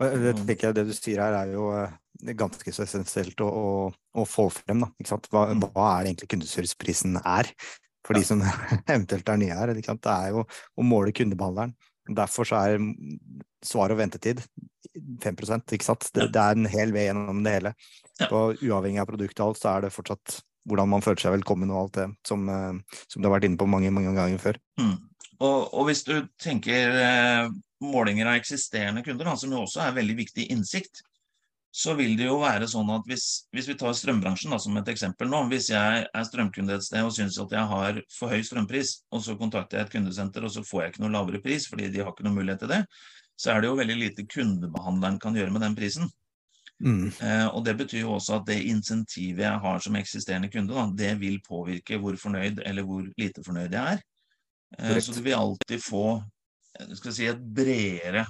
Det, 0.00 0.56
jeg, 0.56 0.74
det 0.74 0.86
du 0.88 0.94
sier 0.96 1.20
her 1.20 1.36
er 1.42 1.52
jo 1.52 1.68
eh, 1.76 1.92
ganske 2.38 2.72
så 2.72 2.86
essensielt 2.86 3.42
å, 3.44 3.50
å, 3.50 3.68
å 3.90 4.26
få 4.26 4.48
frem. 4.54 4.86
Da, 4.86 5.20
hva, 5.30 5.46
mm. 5.52 5.68
hva, 5.68 5.92
er 5.92 6.02
det 6.02 6.14
egentlig 6.14 6.32
kundeserviceprisen 6.34 7.20
er? 7.20 7.52
For 8.06 8.16
de 8.16 8.24
som 8.24 8.42
eventuelt 8.94 9.28
er 9.28 9.40
nye 9.42 9.58
her. 9.58 9.74
Det 9.76 10.14
er 10.14 10.34
jo 10.34 10.46
å 10.46 10.86
måle 10.86 11.14
kundebehandleren. 11.16 11.76
Derfor 12.10 12.48
så 12.48 12.60
er 12.66 12.80
svar 13.64 13.92
og 13.92 14.00
ventetid 14.00 14.42
5 15.22 15.36
ikke 15.76 15.86
sant? 15.86 16.08
Det, 16.14 16.30
det, 16.34 16.40
er 16.40 16.56
en 16.56 16.70
hel 16.70 16.94
vei 16.94 17.06
gjennom 17.06 17.42
det 17.44 17.56
hele. 17.58 17.74
Ja. 18.20 18.28
Og 18.28 18.62
uavhengig 18.64 19.02
av 19.02 19.10
produkt 19.10 19.40
og 19.40 19.50
alt, 19.50 19.60
så 19.60 19.74
er 19.74 19.86
det 19.86 19.94
fortsatt 19.94 20.40
hvordan 20.68 20.90
man 20.92 21.04
føler 21.04 21.22
seg 21.22 21.34
velkommen 21.38 21.70
og 21.72 21.84
alt 21.84 21.94
det 21.96 22.08
som, 22.26 22.48
eh, 22.52 22.98
som 23.08 23.20
du 23.20 23.28
har 23.28 23.38
vært 23.38 23.48
inne 23.48 23.60
på 23.60 23.68
mange, 23.70 23.92
mange 23.94 24.12
ganger 24.16 24.42
før. 24.42 24.58
Mm. 24.80 24.96
Og, 25.40 25.60
og, 25.72 25.84
hvis 25.88 26.02
du 26.04 26.14
tenker 26.42 26.96
eh, 27.00 27.52
målinger 27.80 28.28
av 28.28 28.40
eksisterende 28.40 29.04
kunder, 29.06 29.30
da, 29.30 29.38
som 29.40 29.54
jo 29.54 29.62
også 29.64 29.86
er 29.86 29.96
veldig 29.96 30.18
viktig 30.18 30.50
innsikt, 30.52 31.00
så 31.70 31.94
vil 31.94 32.16
det 32.18 32.26
jo 32.26 32.40
være 32.42 32.66
sånn 32.70 32.88
at 32.90 33.06
hvis, 33.06 33.24
hvis 33.54 33.68
vi 33.70 33.76
tar 33.78 33.94
strømbransjen 33.94 34.50
da, 34.50 34.58
som 34.58 34.76
et 34.80 34.88
eksempel 34.90 35.30
nå, 35.30 35.44
hvis 35.52 35.68
jeg 35.70 36.04
er 36.06 36.24
strømkunde 36.26 36.74
et 36.74 36.86
sted 36.86 37.06
og 37.06 37.14
syns 37.14 37.38
at 37.38 37.54
jeg 37.54 37.70
har 37.72 38.00
for 38.10 38.34
høy 38.34 38.42
strømpris, 38.46 38.96
og 39.14 39.22
så 39.22 39.36
kontakter 39.38 39.78
jeg 39.78 39.86
et 39.86 39.94
kundesenter 39.94 40.46
og 40.46 40.54
så 40.54 40.64
får 40.66 40.82
jeg 40.82 40.94
ikke 40.94 41.04
noe 41.04 41.14
lavere 41.14 41.42
pris 41.44 41.68
fordi 41.70 41.90
de 41.94 42.02
har 42.02 42.10
ikke 42.10 42.26
noe 42.26 42.38
mulighet 42.40 42.64
til 42.64 42.72
det, 42.74 42.80
så 43.38 43.52
er 43.52 43.62
det 43.62 43.70
jo 43.70 43.78
veldig 43.78 43.98
lite 44.00 44.26
kundebehandleren 44.28 45.20
kan 45.22 45.38
gjøre 45.38 45.54
med 45.54 45.64
den 45.64 45.78
prisen. 45.78 46.10
Mm. 46.80 47.06
Eh, 47.12 47.46
og 47.46 47.64
Det 47.64 47.76
betyr 47.76 48.02
jo 48.02 48.16
også 48.16 48.40
at 48.40 48.48
det 48.48 48.58
insentivet 48.66 49.44
jeg 49.44 49.62
har 49.62 49.80
som 49.84 49.96
eksisterende 50.00 50.50
kunde, 50.50 50.74
da, 50.74 50.88
det 50.96 51.14
vil 51.20 51.38
påvirke 51.46 52.00
hvor 52.00 52.18
fornøyd 52.18 52.64
eller 52.66 52.88
hvor 52.88 53.06
lite 53.20 53.44
fornøyd 53.46 53.78
jeg 53.78 53.94
er. 53.94 54.04
Eh, 54.78 54.98
så 54.98 55.14
du 55.14 55.22
vil 55.22 55.38
alltid 55.38 55.82
få 55.86 56.04
si, 57.04 57.26
et 57.30 57.40
bredere 57.54 58.26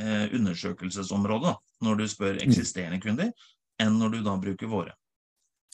eh, 0.00 0.26
undersøkelsesområde 0.34 1.52
da, 1.52 1.56
når 1.86 2.00
du 2.00 2.04
spør 2.10 2.40
eksisterende 2.44 3.00
kunder, 3.02 3.30
enn 3.82 3.98
når 3.98 4.16
du 4.16 4.20
da 4.26 4.36
bruker 4.40 4.70
våre. 4.70 4.94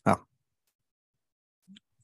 Ja. 0.06 0.16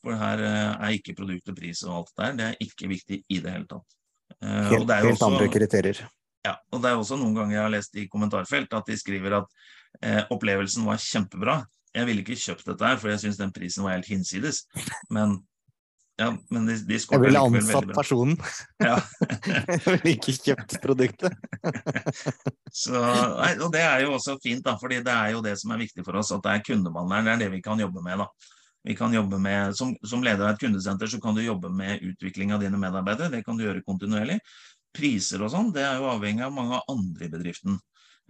For 0.04 0.18
her 0.20 0.42
eh, 0.46 0.72
er 0.88 0.96
ikke 0.98 1.16
produkt 1.18 1.48
og 1.50 1.56
pris 1.58 1.82
og 1.86 1.94
alt 2.00 2.12
det 2.12 2.24
der, 2.24 2.36
det 2.40 2.48
er 2.50 2.68
ikke 2.68 2.90
viktig 2.92 3.22
i 3.28 3.40
det 3.42 3.54
hele 3.56 3.68
tatt. 3.70 3.96
Eh, 4.42 4.68
Helt, 4.72 4.86
det 4.90 5.00
helt 5.06 5.22
andre 5.22 5.48
kriterier. 5.50 6.04
ja, 6.46 6.54
og 6.72 6.82
det 6.82 6.90
er 6.90 7.00
også 7.00 7.16
noen 7.18 7.34
ganger 7.34 7.56
jeg 7.56 7.64
har 7.64 7.72
lest 7.74 7.96
i 7.98 8.06
kommentarfelt 8.10 8.74
at 8.76 8.86
de 8.90 8.96
skriver 8.98 9.40
at 9.40 9.58
eh, 10.02 10.22
opplevelsen 10.30 10.86
var 10.86 11.00
kjempebra. 11.02 11.60
Jeg 11.96 12.06
ville 12.10 12.20
ikke 12.22 12.36
kjøpt 12.36 12.66
dette 12.68 12.84
her, 12.90 12.98
for 13.00 13.08
jeg 13.08 13.22
syns 13.22 13.38
den 13.40 13.52
prisen 13.56 13.86
var 13.86 13.96
helt 13.96 14.10
hinsides. 14.10 14.66
Men, 15.10 15.38
ja, 16.16 16.30
men 16.48 16.64
de, 16.68 16.78
de 16.88 16.96
Jeg 16.96 17.20
ville 17.20 17.40
ansatt 17.40 17.90
personen. 17.92 18.38
Ja. 18.86 18.96
Jeg 19.46 19.80
ville 19.84 20.12
ikke 20.14 20.32
kjøpt 20.32 20.76
produktet. 20.80 21.36
Så, 22.82 22.96
nei, 22.96 23.50
og 23.60 23.68
det 23.74 23.82
er 23.84 24.04
jo 24.06 24.14
også 24.16 24.38
fint, 24.40 24.64
da, 24.64 24.78
fordi 24.80 25.02
det 25.04 25.12
er 25.12 25.34
jo 25.34 25.42
det 25.44 25.56
som 25.60 25.74
er 25.74 25.82
viktig 25.84 26.04
for 26.06 26.16
oss, 26.20 26.32
at 26.32 26.44
det 26.44 26.54
er 26.54 26.64
kundebehandleren. 26.70 27.28
Det 27.28 27.34
er 27.34 27.42
det 27.44 27.50
vi 27.58 27.64
kan 27.64 27.80
jobbe 27.84 28.04
med. 28.04 28.24
da. 28.24 28.54
Vi 28.86 28.96
kan 28.96 29.12
jobbe 29.12 29.40
med, 29.42 29.76
som, 29.76 29.92
som 30.06 30.22
leder 30.24 30.46
av 30.46 30.54
et 30.54 30.62
kundesenter 30.62 31.10
så 31.10 31.18
kan 31.20 31.34
du 31.34 31.42
jobbe 31.42 31.72
med 31.74 32.04
utvikling 32.06 32.54
av 32.54 32.62
dine 32.62 32.78
medarbeidere. 32.80 33.32
Det 33.34 33.42
kan 33.44 33.58
du 33.58 33.66
gjøre 33.66 33.84
kontinuerlig. 33.84 34.38
Priser 34.96 35.42
og 35.44 35.50
sånn, 35.52 35.72
det 35.74 35.82
er 35.84 35.98
jo 35.98 36.08
avhengig 36.12 36.46
av 36.46 36.54
mange 36.54 36.78
andre 36.92 37.26
i 37.26 37.32
bedriften. 37.32 37.80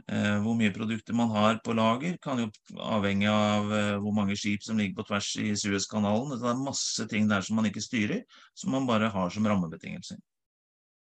Eh, 0.06 0.36
hvor 0.38 0.54
mye 0.54 0.70
produkter 0.70 1.16
man 1.18 1.32
har 1.34 1.56
på 1.66 1.74
lager, 1.74 2.14
kan 2.22 2.38
jo 2.38 2.46
avhenge 2.78 3.26
av 3.26 3.72
eh, 3.74 3.94
hvor 3.98 4.14
mange 4.14 4.36
skip 4.38 4.62
som 4.62 4.78
ligger 4.78 5.00
på 5.00 5.06
tvers 5.08 5.32
i 5.42 5.48
Suezkanalen. 5.58 6.36
Det 6.38 6.50
er 6.50 6.60
masse 6.62 7.06
ting 7.10 7.26
der 7.30 7.42
som 7.42 7.58
man 7.58 7.66
ikke 7.66 7.82
styrer, 7.82 8.22
som 8.54 8.70
man 8.76 8.86
bare 8.86 9.10
har 9.10 9.34
som 9.34 9.48
rammebetingelser. 9.50 10.20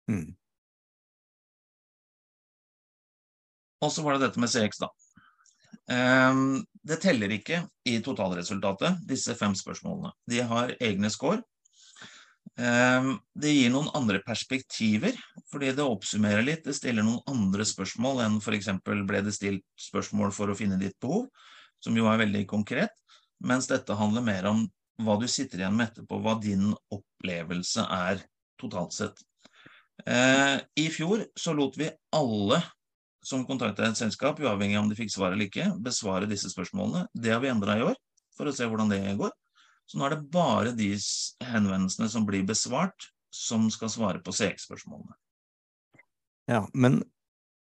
Mm. 0.08 0.32
Og 3.84 3.92
så 3.92 4.06
var 4.06 4.16
det 4.16 4.30
dette 4.30 4.40
med 4.40 4.50
CX, 4.50 4.80
da. 4.82 4.90
Ehm, 5.92 6.64
det 6.88 7.02
teller 7.04 7.32
ikke 7.36 7.62
i 7.86 8.00
totalresultatet, 8.04 9.04
disse 9.08 9.36
fem 9.36 9.56
spørsmålene. 9.56 10.14
De 10.32 10.42
har 10.48 10.74
egne 10.80 11.12
score. 11.12 11.44
Ehm, 12.58 13.12
det 13.38 13.52
gir 13.54 13.70
noen 13.70 13.90
andre 13.98 14.20
perspektiver, 14.26 15.18
fordi 15.52 15.74
det 15.78 15.86
oppsummerer 15.86 16.46
litt. 16.46 16.64
Det 16.66 16.74
stiller 16.74 17.06
noen 17.06 17.22
andre 17.30 17.66
spørsmål 17.68 18.24
enn 18.26 18.40
f.eks. 18.42 18.72
ble 18.84 19.22
det 19.26 19.36
stilt 19.36 19.66
spørsmål 19.82 20.34
for 20.34 20.50
å 20.50 20.58
finne 20.58 20.80
ditt 20.82 20.98
behov, 21.04 21.28
som 21.84 21.98
jo 21.98 22.10
er 22.10 22.24
veldig 22.24 22.48
konkret, 22.50 22.96
mens 23.46 23.70
dette 23.70 23.98
handler 23.98 24.26
mer 24.26 24.50
om 24.50 24.66
hva 25.06 25.20
du 25.22 25.28
sitter 25.30 25.62
igjen 25.62 25.78
med 25.78 25.92
etterpå, 25.92 26.18
hva 26.24 26.40
din 26.42 26.72
opplevelse 26.90 27.86
er 27.94 28.24
totalt 28.58 28.96
sett. 28.96 29.22
Eh, 30.10 30.58
I 30.82 30.88
fjor 30.94 31.28
så 31.38 31.54
lot 31.54 31.78
vi 31.78 31.92
alle 32.18 32.64
som 33.26 33.46
kontakta 33.46 33.86
et 33.86 34.00
selskap, 34.00 34.40
uavhengig 34.42 34.78
av 34.80 34.86
om 34.86 34.90
de 34.90 34.98
fikk 34.98 35.12
svar 35.14 35.36
eller 35.36 35.50
ikke, 35.50 35.68
besvare 35.84 36.30
disse 36.30 36.50
spørsmålene. 36.50 37.06
Det 37.14 37.34
har 37.34 37.42
vi 37.44 37.52
endra 37.52 37.78
i 37.78 37.86
år, 37.86 37.98
for 38.38 38.50
å 38.50 38.56
se 38.56 38.66
hvordan 38.66 38.90
det 38.90 39.02
går. 39.20 39.34
Så 39.88 40.00
nå 40.00 40.08
er 40.08 40.18
det 40.18 40.32
bare 40.34 40.74
de 40.76 40.90
henvendelsene 41.48 42.10
som 42.12 42.26
blir 42.28 42.44
besvart, 42.48 43.10
som 43.34 43.70
skal 43.72 43.92
svare 43.92 44.24
på 44.24 44.34
CX-spørsmålene. 44.36 45.16
Ja, 46.52 46.66
men 46.74 47.02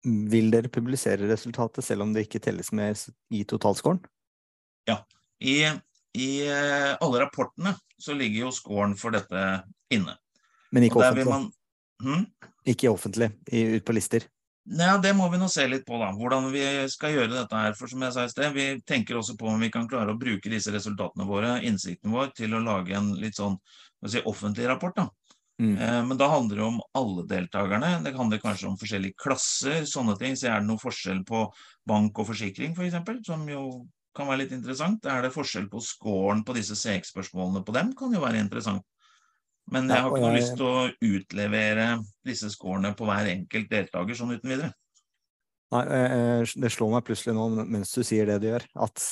vil 0.04 0.50
dere 0.52 0.72
publisere 0.72 1.28
resultatet 1.28 1.84
selv 1.84 2.04
om 2.04 2.12
det 2.12 2.26
ikke 2.26 2.40
telles 2.44 2.72
med 2.76 3.00
i 3.32 3.44
totalscoren? 3.48 4.02
I, 5.44 5.64
I 6.12 6.46
eh, 6.48 6.96
alle 7.00 7.20
rapportene 7.20 7.74
så 7.98 8.14
ligger 8.14 8.46
jo 8.46 8.52
scoren 8.54 8.96
for 8.96 9.14
dette 9.14 9.40
inne. 9.92 10.16
Men 10.72 10.86
ikke 10.86 11.02
offentlig? 11.02 11.26
man 11.28 11.50
hm? 12.02 12.24
Ikke 12.64 12.90
offentlig, 12.90 13.30
i, 13.52 13.64
ut 13.76 13.84
på 13.84 13.96
lister? 13.96 14.24
Nei, 14.64 14.94
det 15.04 15.10
må 15.12 15.26
vi 15.28 15.36
nå 15.36 15.46
se 15.52 15.66
litt 15.68 15.84
på, 15.84 15.98
da. 16.00 16.08
Hvordan 16.16 16.46
vi 16.52 16.62
skal 16.88 17.12
gjøre 17.12 17.34
dette 17.34 17.58
her. 17.58 17.74
For 17.76 17.90
som 17.90 18.00
jeg 18.06 18.14
sa 18.14 18.22
i 18.24 18.30
sted, 18.32 18.54
vi 18.56 18.80
tenker 18.88 19.18
også 19.18 19.36
på 19.36 19.50
om 19.50 19.60
vi 19.60 19.68
kan 19.72 19.88
klare 19.90 20.14
å 20.14 20.20
bruke 20.20 20.48
disse 20.48 20.72
resultatene 20.72 21.26
våre, 21.28 21.58
innsikten 21.68 22.14
vår, 22.14 22.32
til 22.38 22.56
å 22.56 22.62
lage 22.64 22.96
en 22.96 23.12
litt 23.20 23.36
sånn 23.36 23.58
si, 24.08 24.22
offentlig 24.24 24.70
rapport. 24.70 24.96
da. 24.96 25.10
Mm. 25.60 25.76
Eh, 25.76 26.00
Men 26.08 26.16
da 26.16 26.30
handler 26.32 26.56
det 26.56 26.64
om 26.64 26.80
alle 26.96 27.26
deltakerne. 27.28 27.90
Det 28.06 28.14
handler 28.16 28.40
kanskje 28.40 28.70
om 28.70 28.78
forskjellige 28.80 29.20
klasser, 29.20 29.84
sånne 29.84 30.16
ting. 30.18 30.32
Så 30.36 30.48
er 30.48 30.64
det 30.64 30.70
noe 30.70 30.80
forskjell 30.80 31.20
på 31.28 31.44
bank 31.86 32.18
og 32.18 32.32
forsikring, 32.32 32.72
f.eks., 32.72 33.26
som 33.28 33.44
jo 33.48 33.84
kan 34.16 34.30
være 34.30 34.44
litt 34.44 34.56
interessant. 34.56 35.04
Er 35.04 35.22
det 35.26 35.34
forskjell 35.34 35.68
på 35.68 35.82
scoren 35.84 36.44
på 36.46 36.56
disse 36.56 36.78
CX-spørsmålene 36.78 37.64
på 37.66 37.74
dem, 37.76 37.92
kan 37.98 38.12
jo 38.14 38.22
være 38.24 38.40
interessant. 38.40 38.84
Men 39.72 39.88
jeg 39.88 40.02
har 40.04 40.10
ikke 40.12 40.20
noe 40.26 40.36
lyst 40.36 40.56
til 40.58 40.66
å 40.68 40.88
utlevere 41.00 41.86
disse 42.26 42.50
scorene 42.52 42.90
på 42.96 43.06
hver 43.08 43.30
enkelt 43.32 43.70
deltaker 43.70 44.18
sånn 44.18 44.34
uten 44.36 44.50
videre. 44.52 44.72
Nei, 45.72 45.84
eh, 45.88 46.44
det 46.60 46.70
slår 46.70 46.92
meg 46.92 47.06
plutselig 47.06 47.34
nå 47.34 47.46
mens 47.64 47.94
du 47.96 48.02
sier 48.04 48.28
det 48.28 48.40
du 48.42 48.50
gjør, 48.50 48.66
at 48.84 49.06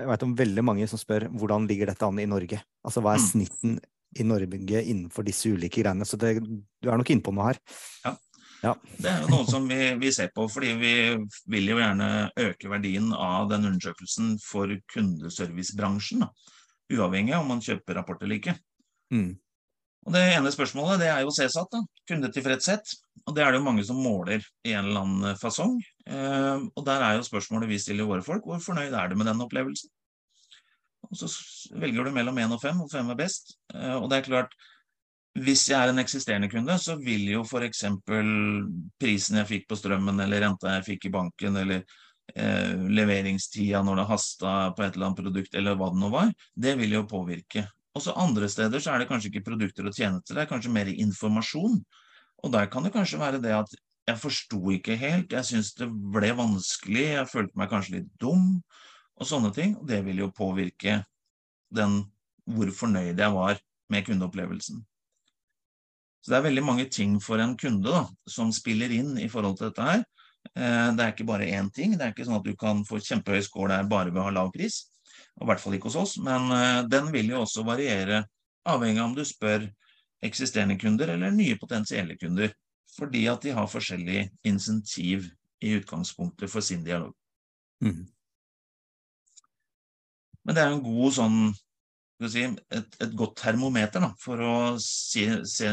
jeg 0.00 0.08
vet 0.08 0.22
om 0.24 0.32
veldig 0.34 0.64
mange 0.64 0.88
som 0.88 0.98
spør 0.98 1.28
hvordan 1.28 1.68
ligger 1.68 1.90
dette 1.92 2.06
an 2.08 2.18
i 2.18 2.24
Norge? 2.26 2.62
Altså 2.86 3.02
hva 3.04 3.14
er 3.14 3.20
Mm. 3.20 3.26
snitten 3.28 3.80
i 4.16 4.24
Norge 4.24 4.80
innenfor 4.82 5.22
disse 5.28 5.52
ulike 5.52 5.82
greiene? 5.84 6.06
Så 6.08 6.16
det, 6.18 6.40
du 6.40 6.88
er 6.90 6.96
nok 6.96 7.10
inne 7.12 7.22
på 7.22 7.34
noe 7.36 7.52
her. 7.52 7.60
Ja, 8.62 8.74
Det 8.98 9.08
er 9.08 9.20
jo 9.22 9.28
noe 9.28 9.46
som 9.48 9.68
vi, 9.68 9.94
vi 10.00 10.10
ser 10.12 10.28
på, 10.34 10.48
fordi 10.50 10.74
vi 10.80 10.94
vil 11.48 11.68
jo 11.68 11.76
gjerne 11.78 12.30
øke 12.36 12.68
verdien 12.68 13.12
av 13.12 13.48
den 13.48 13.64
undersøkelsen 13.68 14.38
for 14.42 14.66
kundeservicebransjen. 14.92 16.20
Da. 16.24 16.28
Uavhengig 16.92 17.34
av 17.36 17.44
om 17.44 17.48
man 17.54 17.60
kjøper 17.64 17.94
rapport 18.00 18.22
eller 18.22 18.36
ikke. 18.40 18.56
Mm. 19.12 19.38
Og 20.08 20.14
Det 20.14 20.22
ene 20.32 20.52
spørsmålet 20.52 21.02
det 21.02 21.10
er 21.12 21.22
jo 21.24 21.32
CSAT, 21.34 21.68
da, 21.74 21.80
kundetilfredshet. 22.08 22.94
Og 23.28 23.34
Det 23.36 23.44
er 23.44 23.52
det 23.52 23.60
jo 23.60 23.66
mange 23.66 23.84
som 23.84 24.00
måler 24.00 24.40
i 24.64 24.72
en 24.72 24.88
eller 24.88 25.04
annen 25.04 25.40
fasong. 25.40 25.76
Eh, 26.08 26.66
og 26.74 26.84
Der 26.86 27.04
er 27.04 27.18
jo 27.18 27.26
spørsmålet 27.26 27.68
vi 27.68 27.78
stiller 27.78 28.08
våre 28.08 28.24
folk, 28.24 28.44
hvor 28.44 28.62
fornøyd 28.64 28.96
er 28.96 29.08
du 29.08 29.16
med 29.16 29.28
den 29.28 29.44
opplevelsen? 29.44 29.92
Og 31.10 31.16
Så 31.16 31.28
velger 31.76 32.04
du 32.04 32.14
mellom 32.14 32.38
én 32.38 32.52
og 32.52 32.60
fem, 32.62 32.80
og 32.80 32.90
fem 32.90 33.10
er 33.10 33.18
best. 33.18 33.56
Eh, 33.74 33.96
og 33.96 34.08
det 34.10 34.18
er 34.18 34.28
klart, 34.28 34.54
hvis 35.38 35.68
jeg 35.68 35.78
er 35.78 35.92
en 35.92 36.02
eksisterende 36.02 36.50
kunde, 36.50 36.74
så 36.78 36.96
vil 36.98 37.28
jo 37.30 37.44
f.eks. 37.44 37.84
prisen 38.98 39.36
jeg 39.38 39.50
fikk 39.50 39.68
på 39.68 39.78
strømmen, 39.78 40.20
eller 40.24 40.42
renta 40.42 40.78
jeg 40.78 40.86
fikk 40.88 41.06
i 41.06 41.12
banken, 41.14 41.56
eller 41.60 41.84
eh, 42.34 42.72
leveringstida 42.90 43.82
når 43.86 44.00
det 44.00 44.08
hasta 44.10 44.54
på 44.74 44.82
et 44.82 44.96
eller 44.96 45.10
annet 45.10 45.22
produkt, 45.22 45.54
eller 45.54 45.78
hva 45.78 45.92
det 45.92 46.02
nå 46.02 46.10
var, 46.10 46.32
det 46.54 46.74
vil 46.80 46.98
jo 46.98 47.06
påvirke. 47.10 47.68
Også 47.98 48.14
andre 48.14 48.48
steder 48.48 48.82
så 48.82 48.92
er 48.94 49.02
det 49.02 49.08
kanskje 49.10 49.32
ikke 49.32 49.48
produkter 49.50 49.88
og 49.88 49.94
tjenester, 49.96 50.36
det 50.36 50.44
er 50.44 50.50
kanskje 50.50 50.72
mer 50.72 50.90
informasjon. 50.92 51.80
Og 52.40 52.52
der 52.54 52.68
kan 52.70 52.86
det 52.86 52.92
kanskje 52.94 53.18
være 53.20 53.40
det 53.42 53.52
at 53.56 53.72
jeg 54.08 54.18
forsto 54.18 54.60
ikke 54.74 54.96
helt, 54.96 55.32
jeg 55.32 55.46
syntes 55.46 55.74
det 55.78 55.88
ble 55.90 56.30
vanskelig, 56.38 57.02
jeg 57.16 57.28
følte 57.30 57.58
meg 57.58 57.70
kanskje 57.70 57.98
litt 57.98 58.12
dum, 58.22 58.60
og 59.20 59.28
sånne 59.28 59.50
ting. 59.54 59.74
Og 59.78 59.88
det 59.90 60.00
vil 60.06 60.22
jo 60.24 60.30
påvirke 60.34 61.02
den 61.74 62.00
hvor 62.50 62.70
fornøyd 62.74 63.18
jeg 63.20 63.34
var 63.34 63.60
med 63.92 64.06
kundeopplevelsen. 64.06 64.80
Så 66.20 66.32
det 66.32 66.38
er 66.38 66.48
veldig 66.48 66.64
mange 66.64 66.86
ting 66.92 67.18
for 67.22 67.40
en 67.40 67.56
kunde 67.60 67.92
da, 67.92 68.04
som 68.28 68.50
spiller 68.52 68.92
inn 68.92 69.14
i 69.20 69.28
forhold 69.32 69.58
til 69.58 69.70
dette 69.70 69.86
her. 69.86 70.02
Eh, 70.54 70.88
Det 70.96 71.04
er 71.04 71.12
ikke 71.12 71.28
bare 71.28 71.48
én 71.48 71.70
ting. 71.72 71.96
Det 71.96 72.04
er 72.04 72.12
ikke 72.12 72.26
sånn 72.28 72.40
at 72.40 72.44
du 72.48 72.54
kan 72.56 72.84
få 72.84 73.00
kjempehøy 73.00 73.42
score 73.44 73.72
der 73.72 73.88
bare 73.88 74.10
ved 74.10 74.20
å 74.20 74.28
ha 74.28 74.34
lav 74.34 74.52
pris. 74.52 74.89
Og 75.40 75.46
I 75.46 75.50
hvert 75.50 75.62
fall 75.62 75.76
ikke 75.76 75.88
hos 75.88 75.98
oss. 76.00 76.16
Men 76.22 76.52
eh, 76.54 76.82
den 76.92 77.10
vil 77.14 77.32
jo 77.32 77.42
også 77.44 77.64
variere 77.66 78.24
avhengig 78.68 79.00
av 79.00 79.08
om 79.08 79.16
du 79.16 79.24
spør 79.24 79.64
eksisterende 80.24 80.76
kunder 80.80 81.14
eller 81.14 81.32
nye 81.32 81.56
potensielle 81.60 82.18
kunder. 82.20 82.52
Fordi 82.96 83.24
at 83.30 83.44
de 83.46 83.54
har 83.56 83.70
forskjellig 83.70 84.26
insentiv 84.46 85.30
i 85.64 85.74
utgangspunktet 85.78 86.50
for 86.52 86.64
sin 86.64 86.84
dialog. 86.84 87.14
Mm. 87.84 88.04
Men 90.44 90.56
det 90.56 90.62
er 90.62 90.74
en 90.74 90.84
god 90.84 91.16
sånn 91.16 91.40
si, 92.28 92.44
et, 92.44 92.98
et 93.00 93.16
godt 93.16 93.38
termometer 93.40 94.02
da, 94.02 94.10
for 94.20 94.42
å 94.44 94.54
se, 94.82 95.26
se, 95.48 95.70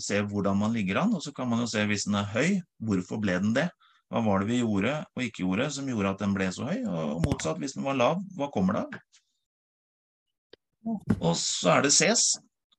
se 0.00 0.22
hvordan 0.30 0.60
man 0.60 0.72
ligger 0.76 1.02
an. 1.02 1.14
Og 1.16 1.24
så 1.24 1.34
kan 1.36 1.48
man 1.50 1.64
jo 1.64 1.68
se 1.72 1.84
hvis 1.88 2.06
den 2.08 2.18
er 2.20 2.32
høy, 2.32 2.58
hvorfor 2.80 3.20
ble 3.20 3.36
den 3.42 3.54
det? 3.56 3.68
Hva 4.10 4.24
var 4.26 4.42
det 4.42 4.50
vi 4.50 4.58
gjorde 4.58 4.96
og 5.14 5.22
ikke 5.22 5.44
gjorde 5.44 5.68
som 5.70 5.86
gjorde 5.86 6.10
at 6.14 6.22
den 6.24 6.32
ble 6.34 6.48
så 6.54 6.66
høy? 6.66 6.80
Og 6.88 7.20
motsatt, 7.26 7.60
hvis 7.62 7.76
den 7.76 7.86
var 7.86 7.98
lav, 7.98 8.24
hva 8.38 8.50
kommer 8.54 8.76
det 8.76 8.86
av? 8.86 9.09
Og 10.86 11.34
så 11.36 11.76
er 11.76 11.84
det 11.84 11.92
CES, 11.92 12.38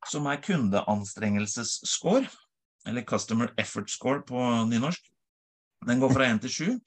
som 0.09 0.25
er 0.29 0.41
kundeanstrengelsesscore, 0.41 2.25
eller 2.89 3.05
Customer 3.05 3.51
Effort 3.61 3.91
Score 3.93 4.23
på 4.25 4.41
nynorsk. 4.69 5.03
Den 5.85 6.01
går 6.01 6.13
fra 6.13 6.29
1 6.29 6.41
til 6.45 6.55
7, 6.55 6.79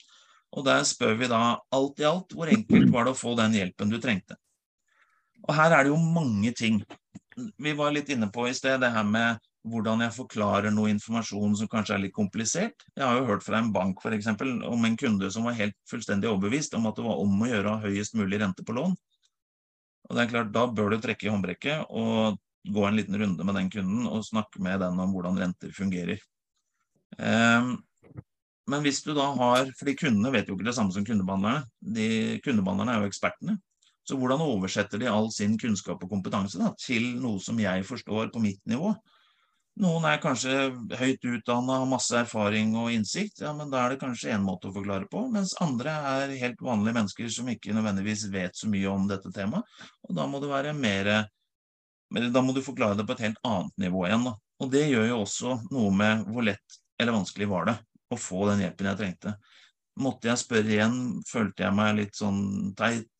og 0.55 0.67
der 0.67 0.83
spør 0.87 1.17
vi 1.19 1.31
da 1.31 1.41
alt 1.75 2.03
i 2.03 2.07
alt 2.07 2.35
hvor 2.35 2.51
enkelt 2.51 2.93
var 2.95 3.07
det 3.07 3.15
å 3.15 3.19
få 3.19 3.35
den 3.39 3.55
hjelpen 3.57 3.91
du 3.91 3.99
trengte. 4.03 4.37
Og 5.45 5.55
her 5.55 5.75
er 5.75 5.85
det 5.85 5.93
jo 5.93 5.99
mange 5.99 6.53
ting. 6.57 6.79
Vi 7.35 7.75
var 7.77 7.93
litt 7.95 8.11
inne 8.15 8.31
på 8.33 8.47
i 8.49 8.55
sted 8.55 8.81
det 8.83 8.93
her 8.95 9.07
med 9.07 9.43
hvordan 9.65 10.05
jeg 10.05 10.15
forklarer 10.15 10.73
noe 10.75 10.93
informasjon 10.93 11.57
som 11.59 11.71
kanskje 11.71 11.97
er 11.97 12.03
litt 12.05 12.15
komplisert. 12.17 12.85
Jeg 12.95 13.05
har 13.05 13.17
jo 13.19 13.27
hørt 13.29 13.45
fra 13.47 13.59
en 13.59 13.73
bank 13.73 14.03
eksempel, 14.13 14.59
om 14.69 14.85
en 14.85 14.97
kunde 15.01 15.31
som 15.33 15.49
var 15.49 15.57
helt 15.59 15.77
fullstendig 15.91 16.29
overbevist 16.31 16.77
om 16.77 16.87
at 16.91 16.99
det 16.99 17.07
var 17.07 17.23
om 17.23 17.43
å 17.43 17.49
gjøre 17.49 17.71
å 17.71 17.77
ha 17.77 17.89
høyest 17.89 18.17
mulig 18.19 18.41
rente 18.43 18.65
på 18.65 18.77
lån. 18.77 18.95
Og 20.09 20.17
det 20.17 20.25
er 20.25 20.33
klart, 20.33 20.53
Da 20.53 20.67
bør 20.67 20.93
du 20.93 21.01
trekke 21.01 21.27
i 21.27 21.33
håndbrekket 21.33 21.91
og 21.91 22.39
gå 22.65 22.85
en 22.87 22.97
liten 22.97 23.17
runde 23.21 23.45
med 23.45 23.59
den 23.59 23.71
kunden 23.73 24.07
og 24.09 24.25
snakke 24.25 24.63
med 24.63 24.81
den 24.81 25.01
om 25.01 25.13
hvordan 25.13 25.41
renter 25.41 25.73
fungerer. 25.73 26.21
Um, 27.19 27.85
Men 28.67 28.81
hvis 28.81 29.03
du 29.05 29.13
da 29.13 29.27
har 29.37 29.69
fordi 29.79 29.93
kundene 30.01 30.33
vet 30.33 30.49
jo 30.49 30.57
ikke 30.57 30.65
det 30.71 30.75
samme 30.77 30.93
som 30.95 31.05
kundebehandlerne. 31.05 31.67
De, 31.85 32.41
kundebehandlerne 32.45 32.95
er 32.95 33.03
jo 33.03 33.11
ekspertene. 33.11 33.59
Så 34.09 34.17
hvordan 34.21 34.41
oversetter 34.41 35.01
de 35.01 35.09
all 35.09 35.31
sin 35.33 35.59
kunnskap 35.61 36.03
og 36.05 36.11
kompetanse 36.11 36.61
da, 36.61 36.71
til 36.81 37.15
noe 37.21 37.41
som 37.41 37.61
jeg 37.61 37.85
forstår 37.89 38.33
på 38.33 38.41
mitt 38.41 38.61
nivå? 38.69 38.93
Noen 39.83 40.05
er 40.07 40.21
kanskje 40.23 40.53
høyt 41.01 41.25
utdanna, 41.27 41.81
har 41.81 41.89
masse 41.91 42.15
erfaring 42.15 42.77
og 42.79 42.93
innsikt. 42.95 43.41
ja, 43.43 43.53
men 43.53 43.71
Da 43.73 43.81
er 43.83 43.95
det 43.95 44.01
kanskje 44.05 44.31
én 44.31 44.45
måte 44.45 44.69
å 44.71 44.75
forklare 44.75 45.09
på. 45.11 45.25
Mens 45.33 45.57
andre 45.61 45.91
er 45.91 46.35
helt 46.39 46.63
vanlige 46.63 46.95
mennesker 46.95 47.29
som 47.29 47.49
ikke 47.51 47.75
nødvendigvis 47.75 48.29
vet 48.31 48.55
så 48.55 48.71
mye 48.71 48.87
om 48.93 49.09
dette 49.11 49.33
temaet. 49.35 49.67
Og 50.07 50.15
da 50.15 50.27
må 50.31 50.41
det 50.41 50.53
være 50.53 50.75
mer 50.75 51.29
Da 52.15 52.41
må 52.43 52.53
du 52.55 52.63
forklare 52.63 52.95
det 52.95 53.07
på 53.09 53.17
et 53.17 53.25
helt 53.27 53.41
annet 53.43 53.73
nivå 53.77 54.07
igjen. 54.07 54.25
da. 54.25 54.37
Og 54.61 54.71
det 54.71 54.87
gjør 54.87 55.09
jo 55.09 55.21
også 55.25 55.59
noe 55.73 55.91
med 55.91 56.27
hvor 56.31 56.47
lett 56.47 56.79
eller 57.01 57.17
vanskelig 57.17 57.49
var 57.51 57.67
det 57.67 57.75
å 58.15 58.19
få 58.21 58.47
den 58.51 58.63
hjelpen 58.63 58.87
jeg 58.87 59.01
trengte. 59.01 59.35
Måtte 59.99 60.31
jeg 60.31 60.39
spørre 60.39 60.71
igjen, 60.71 60.97
følte 61.27 61.65
jeg 61.65 61.75
meg 61.75 61.97
litt 61.99 62.15
sånn 62.19 62.75
teit, 62.79 63.11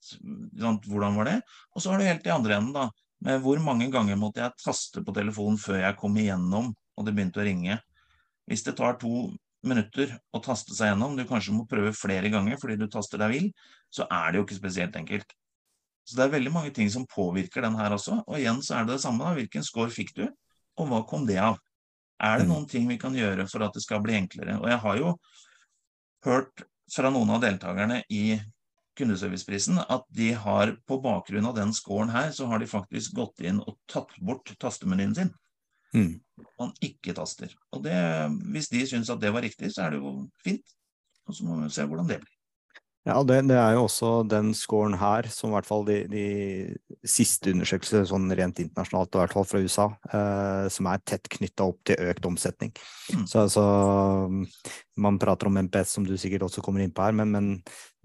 hvordan 0.59 1.19
var 1.19 1.31
det? 1.31 1.37
Og 1.75 1.83
så 1.83 1.91
har 1.91 1.99
du 1.99 2.07
helt 2.07 2.27
i 2.27 2.35
andre 2.35 2.57
enden, 2.59 2.75
da. 2.75 2.89
Med 3.25 3.41
hvor 3.45 3.61
mange 3.63 3.89
ganger 3.93 4.19
måtte 4.21 4.43
jeg 4.43 4.61
taste 4.61 5.01
på 5.05 5.15
telefonen 5.17 5.57
før 5.61 5.81
jeg 5.81 5.97
kom 6.01 6.17
igjennom 6.21 6.73
og 6.75 7.07
det 7.07 7.15
begynte 7.17 7.41
å 7.41 7.47
ringe? 7.47 7.79
Hvis 8.49 8.65
det 8.67 8.77
tar 8.77 8.99
to 9.01 9.31
minutter 9.65 10.13
å 10.37 10.41
taste 10.45 10.77
seg 10.77 10.93
gjennom, 10.93 11.17
du 11.17 11.25
kanskje 11.29 11.55
må 11.57 11.65
prøve 11.69 11.95
flere 11.97 12.29
ganger 12.33 12.61
fordi 12.61 12.77
du 12.83 12.85
taster 12.93 13.23
deg 13.23 13.33
vill, 13.33 13.49
så 13.89 14.05
er 14.13 14.31
det 14.31 14.41
jo 14.41 14.47
ikke 14.47 14.61
spesielt 14.61 14.99
enkelt. 15.01 15.33
Så 16.05 16.19
det 16.19 16.27
er 16.27 16.35
veldig 16.35 16.53
mange 16.53 16.73
ting 16.77 16.91
som 16.93 17.07
påvirker 17.09 17.65
den 17.65 17.79
her 17.81 17.95
også. 17.97 18.21
Og 18.29 18.37
igjen 18.37 18.61
så 18.65 18.77
er 18.77 18.85
det 18.85 18.99
det 18.99 19.05
samme. 19.07 19.25
da, 19.25 19.33
Hvilken 19.39 19.65
score 19.65 19.93
fikk 19.93 20.13
du, 20.19 20.27
og 20.77 20.91
hva 20.91 21.01
kom 21.09 21.25
det 21.29 21.39
av? 21.41 21.57
Er 22.21 22.39
det 22.43 22.45
mm. 22.47 22.53
noen 22.53 22.67
ting 22.69 22.85
vi 22.91 22.99
kan 23.01 23.17
gjøre 23.17 23.49
for 23.49 23.65
at 23.65 23.73
det 23.75 23.83
skal 23.87 24.03
bli 24.05 24.19
enklere? 24.19 24.59
Og 24.61 24.69
jeg 24.69 24.81
har 24.85 25.01
jo 25.01 25.15
hørt 26.29 26.67
fra 26.93 27.11
noen 27.13 27.33
av 27.33 27.41
deltakerne 27.43 28.03
i 28.13 28.37
kundeserviceprisen 28.99 29.81
at 29.83 30.05
de 30.15 30.33
har 30.39 30.75
på 30.89 30.99
bakgrunn 31.03 31.49
av 31.49 31.57
den 31.59 31.73
scoren 31.77 32.13
her, 32.15 32.31
så 32.35 32.49
har 32.51 32.63
de 32.63 32.71
faktisk 32.71 33.17
gått 33.17 33.43
inn 33.45 33.61
og 33.63 33.79
tatt 33.91 34.15
bort 34.23 34.53
tastemenyen 34.61 35.17
sin. 35.17 35.33
Mm. 35.95 36.19
Man 36.59 36.73
ikke 36.83 37.15
taster. 37.17 37.53
Og 37.75 37.85
det, 37.87 37.97
hvis 38.55 38.71
de 38.73 38.83
syns 38.91 39.13
at 39.13 39.23
det 39.23 39.33
var 39.35 39.47
riktig, 39.47 39.71
så 39.75 39.87
er 39.87 39.95
det 39.95 40.03
jo 40.03 40.17
fint. 40.45 40.75
Og 41.29 41.37
så 41.37 41.47
må 41.47 41.61
vi 41.63 41.71
se 41.73 41.87
hvordan 41.89 42.11
det 42.11 42.21
blir. 42.23 42.34
Ja, 43.05 43.19
det, 43.21 43.43
det, 43.51 43.57
er 43.61 43.75
jo 43.77 43.83
også 43.85 44.11
den 44.25 44.55
scoren 44.57 44.95
her, 44.97 45.27
som 45.29 45.51
i 45.51 45.55
hvert 45.59 45.67
fall 45.69 45.83
de, 45.85 45.97
de 46.09 46.25
siste 47.05 47.53
undersøkelser 47.53 48.07
sånn 48.09 48.33
rent 48.33 48.63
internasjonalt, 48.63 49.11
og 49.13 49.19
i 49.19 49.21
hvert 49.21 49.35
fall 49.37 49.49
fra 49.51 49.61
USA, 49.61 49.85
eh, 50.09 50.69
som 50.73 50.89
er 50.89 51.03
tett 51.05 51.29
knytta 51.37 51.67
opp 51.69 51.83
til 51.85 52.01
økt 52.01 52.25
omsetning. 52.31 52.73
Mm. 53.13 53.27
Så 53.29 53.43
altså 53.43 53.65
Man 54.97 55.19
prater 55.21 55.51
om 55.51 55.59
MPS, 55.67 55.93
som 55.99 56.07
du 56.07 56.15
sikkert 56.17 56.47
også 56.47 56.65
kommer 56.65 56.81
inn 56.81 56.95
på 56.97 57.05
her, 57.05 57.13
men, 57.19 57.35
men 57.35 57.51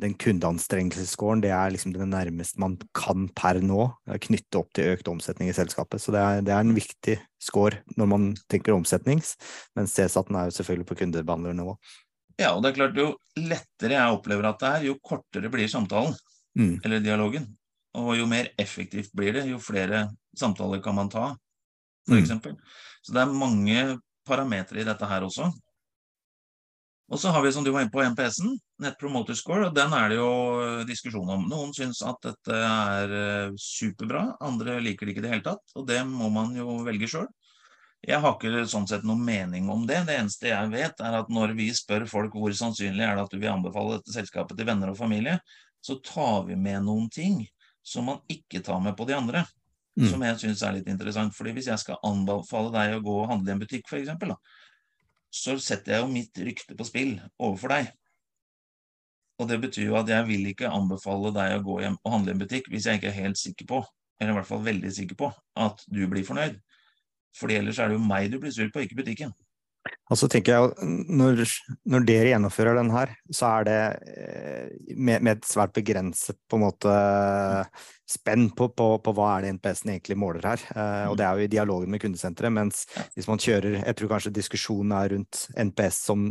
den 0.03 0.17
kundeanstrengelsesscoren 0.19 1.45
det 1.45 1.53
er 1.55 1.71
liksom 1.71 1.95
det 1.95 2.09
nærmeste 2.09 2.59
man 2.59 2.75
kan 2.97 3.29
per 3.37 3.61
nå 3.63 3.87
knytte 4.27 4.59
opp 4.59 4.73
til 4.75 4.97
økt 4.97 5.07
omsetning 5.11 5.51
i 5.51 5.55
selskapet. 5.55 6.03
Så 6.03 6.11
det 6.11 6.25
er, 6.25 6.43
det 6.43 6.55
er 6.55 6.65
en 6.65 6.75
viktig 6.75 7.19
score 7.39 7.85
når 7.95 8.11
man 8.17 8.29
tenker 8.51 8.75
omsetnings, 8.75 9.37
men 9.79 9.87
CSAT-en 9.87 10.41
er 10.41 10.49
jo 10.49 10.59
selvfølgelig 10.59 10.91
på 10.91 11.01
kundebehandlernivå. 11.05 11.77
Ja, 12.39 12.53
og 12.55 12.63
det 12.63 12.71
er 12.71 12.77
klart 12.77 12.99
jo 12.99 13.09
lettere 13.35 13.97
jeg 13.97 14.15
opplever 14.15 14.47
at 14.47 14.59
det 14.61 14.69
er, 14.69 14.89
jo 14.89 14.99
kortere 15.03 15.51
blir 15.51 15.67
samtalen. 15.71 16.15
Mm. 16.57 16.77
Eller 16.83 17.03
dialogen. 17.03 17.47
Og 17.99 18.13
jo 18.19 18.27
mer 18.29 18.51
effektivt 18.59 19.11
blir 19.17 19.35
det, 19.35 19.47
jo 19.49 19.59
flere 19.61 20.07
samtaler 20.37 20.81
kan 20.83 20.95
man 20.95 21.09
ta, 21.11 21.31
f.eks. 22.07 22.35
Mm. 22.37 22.59
Så 23.03 23.15
det 23.15 23.23
er 23.23 23.33
mange 23.33 23.81
parametere 24.27 24.83
i 24.83 24.87
dette 24.87 25.09
her 25.09 25.25
også. 25.25 25.49
Og 27.09 27.17
så 27.17 27.31
har 27.33 27.41
vi, 27.41 27.51
som 27.51 27.65
du 27.65 27.71
var 27.73 27.81
inne 27.81 27.91
på, 27.91 28.03
MPS-en, 28.05 28.53
Net 28.83 28.99
Promoter 29.01 29.33
Score, 29.37 29.65
og 29.67 29.75
den 29.75 29.93
er 29.97 30.11
det 30.11 30.19
jo 30.19 30.29
diskusjon 30.85 31.31
om. 31.33 31.47
Noen 31.49 31.73
syns 31.73 32.03
at 32.05 32.19
dette 32.21 32.53
er 32.53 33.15
eh, 33.17 33.55
superbra, 33.57 34.27
andre 34.45 34.77
liker 34.85 35.09
det 35.09 35.15
ikke 35.15 35.23
i 35.23 35.25
det 35.25 35.31
hele 35.33 35.45
tatt. 35.47 35.73
Og 35.79 35.87
det 35.89 36.03
må 36.05 36.29
man 36.33 36.53
jo 36.57 36.77
velge 36.85 37.09
sjøl. 37.09 37.25
Jeg 38.07 38.23
har 38.23 38.35
ikke 38.37 38.63
sånn 38.71 38.87
sett 38.87 39.03
noen 39.03 39.21
mening 39.25 39.67
om 39.71 39.83
det. 39.87 40.05
Det 40.07 40.15
eneste 40.15 40.51
jeg 40.53 40.71
vet, 40.71 41.01
er 41.03 41.17
at 41.19 41.31
når 41.31 41.53
vi 41.57 41.67
spør 41.75 42.05
folk 42.07 42.35
hvor 42.39 42.53
sannsynlig 42.55 43.03
er 43.03 43.17
det 43.17 43.25
at 43.25 43.33
du 43.33 43.39
vil 43.41 43.51
anbefale 43.51 43.97
dette 43.97 44.15
selskapet 44.15 44.55
til 44.57 44.69
venner 44.69 44.93
og 44.93 44.99
familie, 44.99 45.35
så 45.83 45.97
tar 46.03 46.45
vi 46.47 46.55
med 46.59 46.85
noen 46.87 47.09
ting 47.11 47.41
som 47.83 48.07
man 48.07 48.21
ikke 48.31 48.63
tar 48.63 48.79
med 48.83 48.95
på 48.95 49.07
de 49.09 49.17
andre. 49.17 49.43
Mm. 49.99 50.07
Som 50.07 50.23
jeg 50.23 50.39
syns 50.39 50.63
er 50.63 50.77
litt 50.77 50.87
interessant. 50.87 51.35
fordi 51.35 51.53
hvis 51.57 51.67
jeg 51.67 51.81
skal 51.81 51.99
anbefale 52.07 52.71
deg 52.71 52.95
å 52.95 53.03
gå 53.03 53.15
og 53.23 53.31
handle 53.33 53.51
i 53.51 53.55
en 53.57 53.63
butikk, 53.63 53.89
f.eks., 53.89 54.35
så 55.29 55.57
setter 55.61 55.93
jeg 55.93 56.03
jo 56.03 56.11
mitt 56.13 56.39
rykte 56.41 56.75
på 56.77 56.87
spill 56.87 57.17
overfor 57.37 57.75
deg. 57.75 57.91
Og 59.39 59.47
det 59.47 59.59
betyr 59.61 59.91
jo 59.91 59.99
at 59.99 60.09
jeg 60.09 60.25
vil 60.27 60.47
ikke 60.51 60.71
anbefale 60.71 61.31
deg 61.35 61.57
å 61.57 61.65
gå 61.67 61.77
hjem 61.83 61.99
og 61.99 62.13
handle 62.15 62.33
i 62.33 62.35
en 62.35 62.41
butikk 62.41 62.71
hvis 62.71 62.87
jeg 62.89 62.99
ikke 62.99 63.11
er 63.11 63.21
helt 63.21 63.39
sikker 63.39 63.67
på, 63.69 63.83
eller 64.19 64.33
i 64.33 64.37
hvert 64.39 64.49
fall 64.49 64.63
veldig 64.65 64.91
sikker 64.95 65.19
på, 65.19 65.29
at 65.67 65.83
du 65.87 66.01
blir 66.11 66.27
fornøyd. 66.27 66.57
Fordi 67.37 67.59
ellers 67.59 67.79
er 67.79 67.91
det 67.91 67.99
jo 67.99 68.07
meg 68.09 68.31
du 68.31 68.39
blir 68.41 68.53
sur 68.53 68.71
på, 68.73 68.83
ikke 68.85 69.01
butikken. 69.01 69.35
Og 70.09 70.17
så 70.17 70.27
tenker 70.31 70.55
jeg, 70.55 70.89
når, 71.19 71.43
når 71.87 72.05
dere 72.07 72.31
gjennomfører 72.31 72.79
den 72.79 72.89
her, 72.91 73.11
så 73.33 73.51
er 73.59 73.67
det 73.67 73.77
eh, 74.09 74.71
med, 74.97 75.21
med 75.21 75.37
et 75.37 75.47
svært 75.47 75.73
begrenset 75.75 76.37
på 76.49 76.57
en 76.57 76.65
måte 76.65 76.93
spenn 78.09 78.47
på, 78.57 78.71
på, 78.73 78.87
på 79.05 79.13
hva 79.15 79.35
er 79.35 79.45
det 79.45 79.53
NPS-en 79.59 79.93
egentlig 79.93 80.17
måler 80.19 80.47
her. 80.49 80.65
Eh, 80.73 81.05
og 81.11 81.17
det 81.19 81.27
er 81.27 81.37
jo 81.37 81.45
i 81.45 81.51
dialogen 81.53 81.93
med 81.93 82.01
kundesenteret. 82.01 82.53
Mens 82.57 82.83
hvis 83.13 83.29
man 83.29 83.41
kjører 83.41 83.79
Jeg 83.83 83.99
tror 83.99 84.15
kanskje 84.15 84.35
diskusjonen 84.39 84.95
er 84.97 85.13
rundt 85.13 85.45
NPS 85.69 86.01
som 86.09 86.25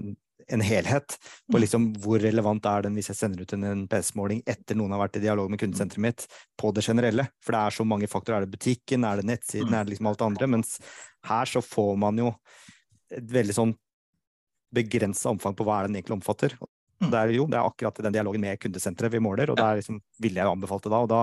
en 0.53 0.63
helhet 0.65 1.17
på 1.51 1.57
mm. 1.57 1.61
liksom 1.63 1.89
hvor 2.03 2.21
relevant 2.23 2.65
er 2.71 2.87
den 2.87 2.97
hvis 2.97 3.11
jeg 3.13 3.19
sender 3.19 3.45
ut 3.45 3.53
en 3.57 3.67
NPS-måling 3.83 4.41
etter 4.49 4.79
noen 4.79 4.95
har 4.95 5.03
vært 5.03 5.19
i 5.21 5.25
dialog 5.25 5.51
med 5.53 5.61
kundesenteret 5.61 6.05
mitt, 6.05 6.25
på 6.59 6.73
det 6.77 6.85
generelle. 6.87 7.29
For 7.45 7.55
det 7.55 7.61
er 7.61 7.77
så 7.77 7.87
mange 7.89 8.09
faktorer. 8.11 8.41
Er 8.41 8.47
det 8.47 8.57
butikken, 8.57 9.05
er 9.05 9.21
det 9.21 9.29
nettsiden, 9.29 9.69
mm. 9.69 9.77
er 9.77 9.85
det 9.85 9.95
liksom 9.95 10.11
alt 10.11 10.23
det 10.23 10.29
andre? 10.31 10.51
Mens 10.57 10.79
her 11.29 11.53
så 11.53 11.63
får 11.65 11.93
man 12.01 12.23
jo 12.23 12.33
et 13.13 13.31
veldig 13.33 13.57
sånn 13.57 13.77
begrensa 14.75 15.33
omfang 15.33 15.57
på 15.57 15.65
hva 15.65 15.81
er 15.81 15.89
den 15.89 16.01
egentlig 16.01 16.19
omfatter. 16.19 16.57
Mm. 16.99 17.11
Det 17.13 17.21
er 17.21 17.35
jo 17.37 17.47
det 17.49 17.61
er 17.61 17.69
akkurat 17.69 18.03
den 18.05 18.17
dialogen 18.17 18.43
med 18.43 18.61
kundesenteret 18.61 19.13
vi 19.15 19.23
måler, 19.23 19.53
og 19.53 19.61
det 19.61 19.65
er 19.67 19.81
liksom, 19.81 20.01
ville 20.23 20.43
jeg 20.43 20.51
anbefalt 20.51 20.85
det 20.85 20.93
da. 20.93 21.05
Og 21.05 21.13
da, 21.13 21.23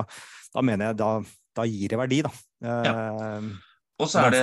da 0.55 0.65
mener 0.65 0.91
jeg 0.91 0.99
da, 1.01 1.11
da, 1.59 1.67
gir 1.69 1.93
det 1.93 1.99
verdi, 1.99 2.21
da. 2.25 2.33
Ja. 2.65 2.79
Eh, 2.93 3.53
og 4.01 4.09
så 4.11 4.25
er 4.25 4.33
det 4.35 4.41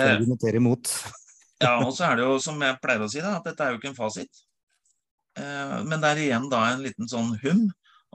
ja, 1.62 1.76
og 1.84 1.92
så 1.94 2.08
er 2.08 2.18
det 2.18 2.24
jo 2.26 2.38
som 2.42 2.58
jeg 2.62 2.78
pleier 2.82 3.04
å 3.04 3.10
si, 3.10 3.20
da, 3.22 3.36
at 3.38 3.46
dette 3.46 3.64
er 3.64 3.74
jo 3.74 3.78
ikke 3.78 3.92
en 3.92 3.98
fasit. 3.98 4.42
Eh, 5.38 5.78
men 5.88 6.02
det 6.02 6.10
er 6.10 6.22
igjen 6.26 6.50
da 6.52 6.66
en 6.70 6.84
liten 6.84 7.08
sånn 7.08 7.32
hum 7.42 7.64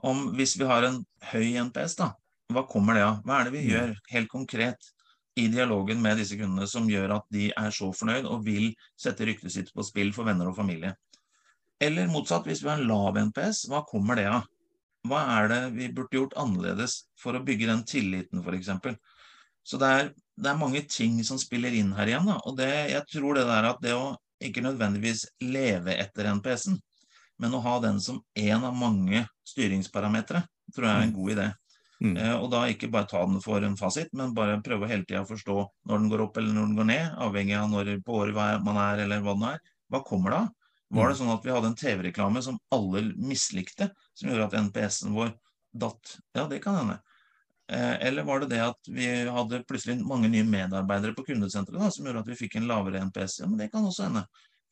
om 0.06 0.28
hvis 0.38 0.56
vi 0.60 0.68
har 0.70 0.86
en 0.86 1.02
høy 1.32 1.58
NPS, 1.70 1.98
da, 1.98 2.12
hva 2.54 2.68
kommer 2.70 2.98
det 2.98 3.06
av? 3.06 3.24
Hva 3.26 3.40
er 3.40 3.48
det 3.48 3.56
vi 3.56 3.64
mm. 3.66 3.72
gjør 3.72 3.96
helt 4.14 4.30
konkret 4.32 4.92
i 5.38 5.48
dialogen 5.54 6.02
med 6.02 6.22
disse 6.22 6.38
kundene 6.38 6.68
som 6.70 6.90
gjør 6.90 7.16
at 7.18 7.26
de 7.34 7.50
er 7.50 7.74
så 7.74 7.90
fornøyd 7.94 8.30
og 8.30 8.46
vil 8.46 8.70
sette 9.00 9.26
ryktet 9.28 9.54
sitt 9.54 9.74
på 9.74 9.86
spill 9.86 10.14
for 10.16 10.30
venner 10.30 10.50
og 10.50 10.58
familie? 10.58 10.94
Eller 11.82 12.10
motsatt, 12.10 12.48
hvis 12.50 12.64
vi 12.64 12.72
har 12.72 12.80
en 12.82 12.90
lav 12.90 13.18
NPS, 13.28 13.68
hva 13.70 13.84
kommer 13.90 14.18
det 14.18 14.30
av? 14.32 14.48
Hva 15.08 15.20
er 15.38 15.52
det 15.52 15.60
vi 15.76 15.92
burde 15.94 16.18
gjort 16.18 16.38
annerledes 16.42 17.04
for 17.22 17.38
å 17.38 17.44
bygge 17.46 17.70
den 17.70 17.84
tilliten, 17.88 18.42
f.eks.? 18.42 18.98
Så 19.68 19.78
det 19.82 19.90
er, 20.00 20.10
det 20.40 20.50
er, 20.50 20.60
mange 20.60 20.82
ting 20.90 21.20
som 21.28 21.40
spiller 21.40 21.74
inn 21.76 21.92
her 21.98 22.10
igjen. 22.10 22.30
Da. 22.30 22.38
Og 22.48 22.56
det, 22.58 22.72
jeg 22.94 23.04
tror 23.12 23.38
det 23.38 23.46
der 23.50 23.70
at 23.74 23.82
det 23.84 23.94
å 23.98 24.16
ikke 24.44 24.64
nødvendigvis 24.64 25.26
leve 25.44 25.96
etter 26.00 26.30
NPS-en, 26.38 26.78
men 27.42 27.56
å 27.56 27.62
ha 27.64 27.78
den 27.84 28.02
som 28.04 28.20
én 28.38 28.66
av 28.66 28.76
mange 28.76 29.26
styringsparametere 29.48 30.44
tror 30.76 30.88
jeg 30.88 30.94
er 30.94 31.06
en 31.06 31.14
mm. 31.14 31.18
god 31.18 31.34
idé. 31.36 31.48
Mm. 31.98 32.14
Eh, 32.14 32.36
og 32.36 32.52
da 32.54 32.62
ikke 32.70 32.92
bare 32.94 33.10
ta 33.10 33.24
den 33.26 33.42
for 33.42 33.64
en 33.66 33.78
fasit, 33.80 34.12
men 34.18 34.36
bare 34.38 34.60
prøve 34.66 34.90
hele 34.90 35.06
tida 35.08 35.24
å 35.24 35.30
forstå 35.30 35.58
når 35.90 36.04
den 36.04 36.12
går 36.12 36.24
opp 36.28 36.38
eller 36.38 36.54
når 36.54 36.70
den 36.70 36.78
går 36.78 36.90
ned, 36.92 37.18
avhengig 37.26 37.58
av 37.58 37.72
når 37.72 37.92
på 38.06 38.22
året 38.22 38.64
man 38.66 38.80
er 38.84 39.06
eller 39.06 39.24
hva 39.26 39.36
det 39.40 39.52
er. 39.56 39.74
Hva 39.94 40.04
kommer 40.06 40.36
da? 40.36 40.44
Var 40.94 41.10
det 41.10 41.18
mm. 41.18 41.20
sånn 41.22 41.34
at 41.34 41.46
vi 41.46 41.54
hadde 41.56 41.72
en 41.72 41.80
TV-reklame 41.80 42.44
som 42.44 42.60
alle 42.76 43.04
mislikte, 43.20 43.90
som 44.16 44.30
gjorde 44.32 44.50
at 44.50 44.58
NPS-en 44.68 45.16
vår 45.16 45.34
datt? 45.76 46.18
Ja, 46.38 46.46
det 46.52 46.62
kan 46.64 46.78
hende. 46.80 47.00
Eh, 47.72 48.08
eller 48.08 48.24
var 48.24 48.40
det 48.40 48.54
det 48.54 48.62
at 48.64 48.88
vi 48.88 49.08
hadde 49.28 49.64
plutselig 49.68 49.98
mange 50.08 50.30
nye 50.32 50.46
medarbeidere 50.48 51.16
på 51.18 51.26
kundesenteret 51.28 51.82
da, 51.82 51.90
som 51.92 52.08
gjorde 52.08 52.24
at 52.24 52.30
vi 52.32 52.40
fikk 52.40 52.56
en 52.60 52.70
lavere 52.70 53.02
NPS? 53.10 53.42
Ja, 53.42 53.50
men 53.50 53.60
det 53.60 53.72
kan 53.74 53.88
også 53.88 54.08
hende. 54.08 54.24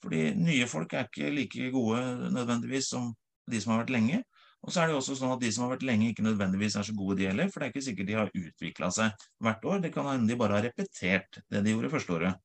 Fordi 0.05 0.23
nye 0.37 0.69
folk 0.69 0.93
er 0.93 1.07
ikke 1.09 1.33
like 1.33 1.69
gode 1.73 2.01
nødvendigvis 2.33 2.91
som 2.93 3.09
de 3.49 3.61
som 3.61 3.73
har 3.73 3.83
vært 3.83 3.93
lenge. 3.95 4.21
Og 4.65 4.73
så 4.73 4.81
er 4.81 4.89
det 4.89 4.95
jo 4.95 5.01
også 5.01 5.15
sånn 5.19 5.33
at 5.35 5.41
de 5.43 5.51
som 5.53 5.65
har 5.65 5.75
vært 5.75 5.85
lenge, 5.85 6.09
ikke 6.09 6.25
nødvendigvis 6.25 6.77
er 6.79 6.85
så 6.87 6.93
gode, 6.97 7.19
de 7.19 7.27
heller. 7.29 7.49
For 7.53 7.61
det 7.61 7.67
er 7.67 7.73
ikke 7.73 7.85
sikkert 7.85 8.09
de 8.09 8.17
har 8.17 8.31
utvikla 8.33 8.89
seg 8.93 9.25
hvert 9.45 9.67
år. 9.69 9.81
Det 9.83 9.91
kan 9.93 10.09
hende 10.09 10.29
de 10.29 10.37
bare 10.39 10.57
har 10.57 10.65
repetert 10.65 11.41
det 11.53 11.61
de 11.65 11.73
gjorde 11.75 11.93
første 11.93 12.17
året. 12.17 12.41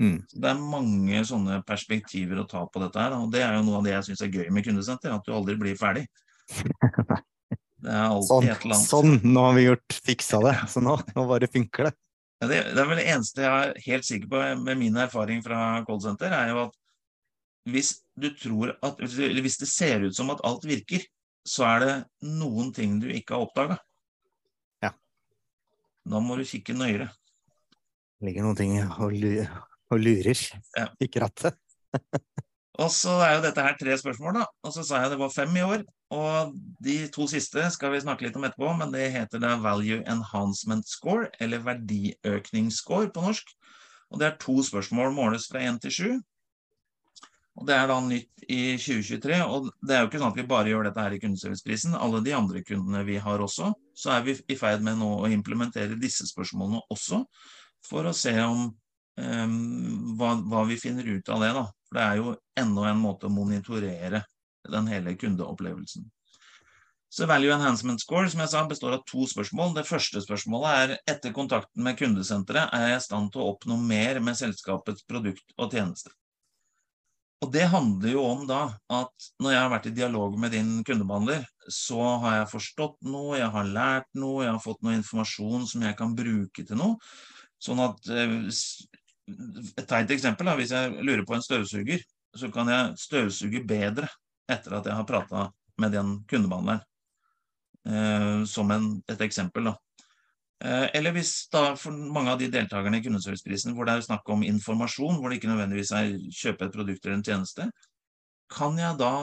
Mm. 0.00 0.22
det 0.32 0.48
er 0.48 0.60
mange 0.64 1.18
sånne 1.28 1.58
perspektiver 1.68 2.38
å 2.40 2.46
ta 2.48 2.62
på 2.64 2.80
dette 2.80 3.02
her. 3.02 3.12
Og 3.20 3.28
det 3.34 3.42
er 3.44 3.58
jo 3.58 3.66
noe 3.66 3.82
av 3.82 3.84
det 3.84 3.92
jeg 3.92 4.06
syns 4.08 4.22
er 4.24 4.32
gøy 4.32 4.46
med 4.56 4.64
kundesenter, 4.64 5.12
at 5.12 5.26
du 5.26 5.34
aldri 5.36 5.58
blir 5.60 5.76
ferdig. 5.80 6.06
Det 7.80 7.88
er 7.88 8.10
alltid 8.10 8.28
sånn, 8.28 8.44
et 8.44 8.64
eller 8.64 8.74
annet. 8.76 8.88
Sånn, 8.90 9.14
nå 9.24 9.42
har 9.46 9.54
vi 9.56 9.62
gjort 9.64 9.94
fiksa 10.04 10.40
det. 10.44 10.50
Så 10.68 10.82
nå, 10.84 10.98
nå 11.16 11.22
bare 11.30 11.48
funker 11.48 11.86
det. 11.88 11.92
det. 12.42 12.58
Det 12.74 12.82
er 12.82 12.88
vel 12.90 13.00
det 13.00 13.06
eneste 13.08 13.46
jeg 13.46 13.68
er 13.70 13.78
helt 13.86 14.08
sikker 14.08 14.28
på 14.34 14.42
med 14.66 14.80
min 14.82 14.98
erfaring 15.00 15.40
fra 15.44 15.60
callsenter, 15.86 16.34
er 16.36 16.52
jo 16.52 16.66
at 16.66 16.76
hvis 17.72 17.94
du 18.20 18.28
tror 18.36 18.74
at 18.84 19.00
Eller 19.00 19.42
hvis 19.44 19.58
det 19.60 19.68
ser 19.70 20.04
ut 20.04 20.16
som 20.16 20.30
at 20.34 20.42
alt 20.44 20.66
virker, 20.68 21.04
så 21.46 21.64
er 21.68 21.80
det 21.84 21.94
noen 22.26 22.72
ting 22.76 22.98
du 23.00 23.08
ikke 23.10 23.36
har 23.36 23.46
oppdaga. 23.46 23.78
Ja. 24.84 24.92
Da 26.04 26.20
må 26.20 26.36
du 26.36 26.44
kikke 26.44 26.76
nøyere. 26.76 27.08
Det 28.20 28.28
ligger 28.28 28.44
noen 28.44 28.58
ting 28.58 28.76
og, 28.84 29.14
lurer, 29.96 30.44
Ja. 30.76 30.90
Ikke 31.00 31.24
rattet. 31.24 31.56
Og 32.80 32.88
så 32.92 33.12
er 33.20 33.34
jo 33.34 33.44
dette 33.44 33.62
her 33.64 33.74
tre 33.76 33.96
spørsmål, 33.98 34.38
da. 34.38 34.44
Og 34.64 34.72
så 34.72 34.84
sa 34.86 35.02
jeg 35.02 35.12
det 35.12 35.18
var 35.20 35.32
fem 35.34 35.56
i 35.58 35.64
år. 35.64 35.82
Og 36.16 36.54
de 36.82 36.96
to 37.12 37.26
siste 37.28 37.66
skal 37.74 37.92
vi 37.92 38.00
snakke 38.00 38.24
litt 38.24 38.36
om 38.38 38.46
etterpå, 38.46 38.70
men 38.78 38.94
det 38.94 39.10
heter 39.12 39.42
da 39.42 39.54
Value 39.60 40.00
Enhancement 40.08 40.88
Score, 40.88 41.28
eller 41.42 41.60
verdiøkningsscore 41.66 43.10
på 43.12 43.24
norsk. 43.26 43.52
Og 44.10 44.22
det 44.22 44.30
er 44.30 44.40
to 44.42 44.56
spørsmål, 44.64 45.12
måles 45.14 45.46
fra 45.50 45.62
én 45.66 45.78
til 45.82 45.94
sju. 45.94 46.10
Og 47.58 47.66
det 47.66 47.74
er 47.76 47.88
da 47.90 47.96
nytt 48.04 48.44
i 48.46 48.60
2023, 48.78 49.38
og 49.44 49.70
det 49.86 49.96
er 49.96 50.04
jo 50.04 50.08
ikke 50.08 50.20
sånn 50.22 50.32
at 50.32 50.38
vi 50.38 50.46
bare 50.48 50.70
gjør 50.70 50.86
dette 50.86 51.02
her 51.04 51.16
i 51.16 51.20
kundeserviceprisen. 51.22 51.96
Alle 51.98 52.22
de 52.24 52.34
andre 52.36 52.62
kundene 52.66 53.02
vi 53.08 53.18
har 53.20 53.42
også, 53.42 53.72
så 53.96 54.14
er 54.14 54.22
vi 54.26 54.36
i 54.48 54.58
ferd 54.58 54.84
med 54.86 55.00
nå 55.00 55.10
å 55.18 55.30
implementere 55.30 55.98
disse 56.00 56.28
spørsmålene 56.30 56.84
også, 56.94 57.24
for 57.86 58.06
å 58.06 58.14
se 58.16 58.32
om 58.44 58.68
um, 58.70 59.58
hva, 60.18 60.36
hva, 60.46 60.64
vi 60.68 60.78
finner 60.80 61.08
ut 61.10 61.28
av 61.32 61.44
det. 61.44 61.50
da. 61.58 61.66
For 61.88 61.98
det 61.98 62.06
er 62.06 62.22
jo 62.22 62.36
enda 62.62 62.86
en 62.92 63.02
måte 63.02 63.28
å 63.28 63.34
monitorere 63.34 64.22
den 64.70 64.88
hele 64.92 65.16
kundeopplevelsen. 65.18 66.06
Så 67.10 67.26
Value 67.26 67.50
Enhancement 67.50 67.98
Score 67.98 68.28
som 68.30 68.40
jeg 68.44 68.52
sa, 68.52 68.62
består 68.70 68.94
av 68.94 69.02
to 69.10 69.24
spørsmål. 69.26 69.72
Det 69.74 69.88
første 69.88 70.22
spørsmålet 70.22 70.70
er 70.70 71.16
etter 71.16 71.34
kontakten 71.34 71.82
med 71.82 71.98
kundesenteret 71.98 72.70
er 72.76 72.92
jeg 72.92 73.00
i 73.00 73.04
stand 73.08 73.32
til 73.34 73.42
å 73.42 73.48
oppnå 73.56 73.80
mer 73.82 74.22
med 74.22 74.38
selskapets 74.38 75.02
produkt 75.10 75.56
og 75.58 75.74
tjeneste. 75.74 76.14
Og 77.40 77.52
Det 77.52 77.62
handler 77.72 78.12
jo 78.12 78.22
om 78.28 78.42
da 78.48 78.60
at 78.92 79.28
når 79.40 79.54
jeg 79.54 79.60
har 79.62 79.70
vært 79.72 79.86
i 79.88 79.94
dialog 79.96 80.34
med 80.40 80.52
din 80.52 80.72
kundebehandler, 80.84 81.46
så 81.72 82.00
har 82.20 82.36
jeg 82.36 82.50
forstått 82.50 82.98
noe, 83.08 83.38
jeg 83.40 83.48
har 83.54 83.70
lært 83.76 84.08
noe, 84.20 84.44
jeg 84.44 84.52
har 84.52 84.60
fått 84.60 84.82
noe 84.84 84.98
informasjon 84.98 85.64
som 85.70 85.86
jeg 85.86 85.96
kan 85.96 86.12
bruke 86.18 86.66
til 86.66 86.80
noe. 86.80 86.98
Sånn 87.60 87.80
at 87.84 88.12
Et 89.30 89.86
teit 89.86 90.10
eksempel, 90.10 90.48
da, 90.48 90.56
hvis 90.58 90.72
jeg 90.74 91.04
lurer 91.06 91.22
på 91.22 91.36
en 91.36 91.44
støvsuger, 91.44 92.00
så 92.34 92.48
kan 92.50 92.66
jeg 92.66 92.96
støvsuge 92.98 93.60
bedre 93.62 94.08
etter 94.50 94.74
at 94.74 94.88
jeg 94.90 94.96
har 94.98 95.06
prata 95.06 95.44
med 95.78 95.94
den 95.94 96.16
kundebehandleren. 96.26 96.82
Eh, 97.86 98.42
som 98.50 98.72
en, 98.74 98.88
et 99.08 99.22
eksempel, 99.24 99.70
da. 99.70 99.76
Eh, 100.64 100.86
eller 100.98 101.14
hvis 101.16 101.48
da 101.52 101.70
for 101.80 101.96
mange 101.96 102.34
av 102.34 102.40
de 102.40 102.50
deltakerne 102.52 102.98
i 103.00 103.04
kundeserviceprisen 103.04 103.72
hvor 103.76 103.88
det 103.88 103.94
er 103.96 104.04
snakk 104.04 104.26
om 104.32 104.42
informasjon, 104.44 105.16
hvor 105.16 105.32
det 105.32 105.38
ikke 105.40 105.48
nødvendigvis 105.48 105.92
er 105.96 106.10
kjøpe 106.36 106.66
et 106.66 106.74
produkt 106.74 107.06
eller 107.06 107.16
en 107.16 107.24
tjeneste, 107.24 107.68
kan 108.52 108.76
jeg 108.76 108.98
da 109.00 109.14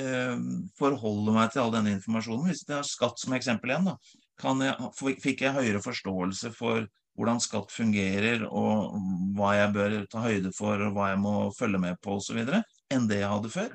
eh, 0.00 0.40
forholde 0.78 1.36
meg 1.36 1.52
til 1.52 1.62
all 1.62 1.76
denne 1.76 1.94
informasjonen? 1.94 2.48
Hvis 2.50 2.64
det 2.66 2.80
er 2.80 2.88
skatt 2.88 3.22
som 3.22 3.36
eksempel 3.38 3.70
igjen, 3.70 3.92
da, 3.92 3.96
jeg, 4.42 5.14
fikk 5.22 5.46
jeg 5.46 5.56
høyere 5.60 5.84
forståelse 5.84 6.50
for 6.56 6.88
hvordan 7.18 7.42
skatt 7.44 7.70
fungerer, 7.70 8.46
og 8.48 8.96
hva 9.36 9.52
jeg 9.58 9.72
bør 9.76 9.98
ta 10.10 10.24
høyde 10.24 10.50
for, 10.56 10.80
og 10.80 10.96
hva 10.96 11.12
jeg 11.12 11.20
må 11.22 11.34
følge 11.54 11.80
med 11.84 12.00
på 12.02 12.16
osv., 12.18 12.40
enn 12.42 13.06
det 13.10 13.20
jeg 13.20 13.30
hadde 13.30 13.52
før, 13.52 13.74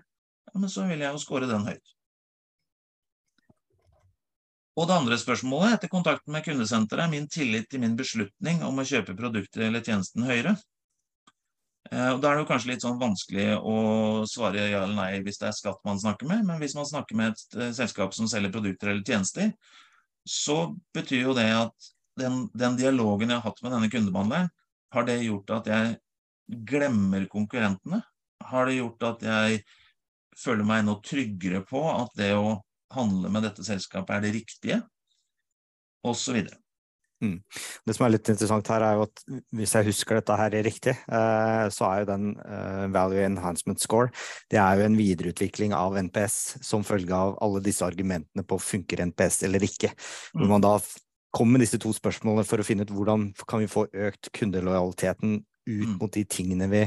ja, 0.50 0.56
men 0.58 0.72
så 0.74 0.88
vil 0.90 1.06
jeg 1.06 1.14
jo 1.14 1.22
score 1.22 1.48
den 1.48 1.68
høyt. 1.70 1.97
Og 4.78 4.86
det 4.86 4.94
andre 4.94 5.18
spørsmålet 5.18 5.78
etter 5.78 5.90
kontakten 5.90 6.36
med 6.36 6.46
kundesenteret 6.46 7.08
er 7.08 7.14
min 7.14 7.30
tillit 7.34 7.66
til 7.72 7.82
min 7.82 7.96
beslutning 7.98 8.62
om 8.66 8.78
å 8.78 8.86
kjøpe 8.86 9.18
produkter 9.18 9.66
eller 9.68 9.82
tjenesten 9.82 10.26
høyere. 10.28 10.54
Eh, 11.92 12.10
og 12.14 12.22
Da 12.22 12.30
er 12.30 12.38
det 12.38 12.44
jo 12.44 12.50
kanskje 12.52 12.72
litt 12.74 12.86
sånn 12.86 13.00
vanskelig 13.02 13.48
å 13.58 13.78
svare 14.30 14.68
ja 14.70 14.84
eller 14.84 14.98
nei 14.98 15.24
hvis 15.26 15.42
det 15.42 15.50
er 15.50 15.58
skatt 15.58 15.82
man 15.88 16.02
snakker 16.02 16.30
med, 16.30 16.46
men 16.46 16.62
hvis 16.62 16.76
man 16.78 16.86
snakker 16.90 17.18
med 17.18 17.34
et 17.34 17.58
eh, 17.58 17.74
selskap 17.74 18.14
som 18.14 18.30
selger 18.30 18.54
produkter 18.54 18.92
eller 18.92 19.06
tjenester, 19.08 19.54
så 20.28 20.76
betyr 20.94 21.30
jo 21.30 21.38
det 21.38 21.48
at 21.56 21.90
den, 22.20 22.46
den 22.54 22.78
dialogen 22.78 23.32
jeg 23.32 23.40
har 23.40 23.50
hatt 23.50 23.64
med 23.64 23.74
denne 23.74 23.90
kundebehandleren, 23.94 24.54
har 24.94 25.08
det 25.08 25.18
gjort 25.24 25.56
at 25.58 25.72
jeg 25.72 25.98
glemmer 26.68 27.26
konkurrentene? 27.32 28.02
Har 28.46 28.70
det 28.70 28.78
gjort 28.78 29.04
at 29.04 29.26
jeg 29.26 29.62
føler 30.38 30.68
meg 30.68 30.84
enda 30.84 30.98
tryggere 31.04 31.64
på 31.66 31.82
at 31.90 32.14
det 32.20 32.34
å 32.38 32.60
handle 32.96 33.32
med 33.34 33.44
dette 33.48 33.66
selskapet 33.68 34.16
er 34.16 34.26
det 34.26 34.34
riktige, 34.38 34.80
osv. 36.08 36.40
Mm. 37.24 37.40
Det 37.88 37.96
som 37.98 38.06
er 38.06 38.14
litt 38.14 38.30
interessant 38.30 38.70
her, 38.70 38.84
er 38.86 39.00
jo 39.00 39.06
at 39.08 39.24
hvis 39.58 39.74
jeg 39.74 39.88
husker 39.88 40.20
dette 40.20 40.38
her 40.38 40.54
riktig, 40.68 40.94
eh, 40.94 41.64
så 41.74 41.88
er 41.90 42.04
jo 42.04 42.10
den 42.12 42.28
eh, 42.46 42.86
Value 42.94 43.24
Enhancement 43.26 43.82
Score 43.82 44.12
det 44.54 44.60
er 44.62 44.78
jo 44.78 44.86
en 44.86 45.00
videreutvikling 45.00 45.74
av 45.74 45.98
NPS 45.98 46.60
som 46.66 46.86
følge 46.86 47.18
av 47.18 47.36
alle 47.44 47.64
disse 47.66 47.86
argumentene 47.86 48.46
på 48.46 48.60
funker 48.62 49.02
NPS 49.10 49.42
eller 49.50 49.66
ikke. 49.66 49.92
Hvor 50.36 50.46
mm. 50.46 50.54
man 50.54 50.66
da 50.68 50.76
kommer 51.34 51.58
med 51.58 51.66
disse 51.66 51.82
to 51.82 51.92
spørsmålene 51.94 52.46
for 52.48 52.62
å 52.62 52.66
finne 52.66 52.86
ut 52.86 52.94
hvordan 52.94 53.32
kan 53.50 53.66
vi 53.66 53.72
få 53.72 53.88
økt 54.08 54.32
kundelojaliteten 54.38 55.42
ut 55.68 55.88
mm. 55.88 55.98
mot 56.02 56.14
de 56.14 56.24
tingene 56.30 56.68
vi, 56.72 56.84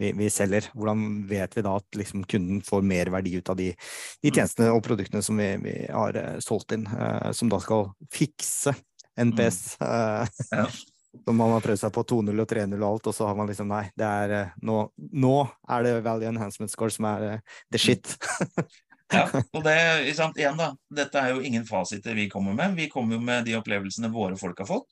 vi, 0.00 0.12
vi, 0.18 0.30
selger. 0.32 0.68
Hvordan 0.74 1.24
vet 1.30 1.56
vi 1.56 1.64
da 1.66 1.76
at 1.80 1.98
liksom 1.98 2.24
kunden 2.30 2.62
får 2.66 2.86
mer 2.86 3.10
verdi 3.14 3.36
ut 3.38 3.52
av 3.52 3.58
de, 3.60 3.70
de 3.74 4.32
mm. 4.32 4.34
tjenestene 4.34 4.72
og 4.74 4.82
produktene 4.86 5.22
som 5.24 5.38
vi, 5.40 5.50
vi 5.64 5.76
har 5.88 6.18
uh, 6.18 6.34
solgt 6.44 6.74
inn, 6.76 6.88
uh, 6.90 7.30
som 7.36 7.52
da 7.52 7.60
skal 7.62 7.88
fikse 8.14 8.74
NPS? 9.20 9.62
Uh, 9.80 9.86
mm. 9.86 10.26
eh, 10.26 10.58
ja. 10.64 10.66
Som 11.24 11.36
man 11.38 11.52
har 11.54 11.62
prøvd 11.62 11.78
seg 11.78 11.92
på 11.94 12.02
2-0 12.10 12.42
og 12.42 12.48
3-0 12.50 12.72
og 12.74 12.88
alt, 12.88 13.04
og 13.06 13.14
så 13.14 13.28
har 13.28 13.36
man 13.38 13.46
liksom 13.46 13.68
Nei, 13.70 13.84
det 13.94 14.02
er 14.02 14.48
nå, 14.66 14.80
nå 15.14 15.34
er 15.70 15.84
det 15.86 15.92
value 16.02 16.26
enhancement 16.26 16.72
score 16.72 16.90
som 16.90 17.06
er 17.06 17.36
the 17.70 17.78
shit. 17.78 18.16
ja, 19.14 19.28
og 19.30 19.62
det, 19.62 19.76
sant, 20.18 20.38
igjen 20.40 20.58
da, 20.58 20.72
Dette 20.90 21.20
er 21.20 21.34
jo 21.36 21.44
ingen 21.46 21.66
fasiter 21.68 22.18
vi 22.18 22.26
kommer 22.32 22.56
med. 22.58 22.74
Vi 22.74 22.88
kommer 22.90 23.14
jo 23.14 23.22
med 23.22 23.46
de 23.46 23.54
opplevelsene 23.58 24.10
våre 24.10 24.34
folk 24.40 24.64
har 24.64 24.70
fått. 24.70 24.90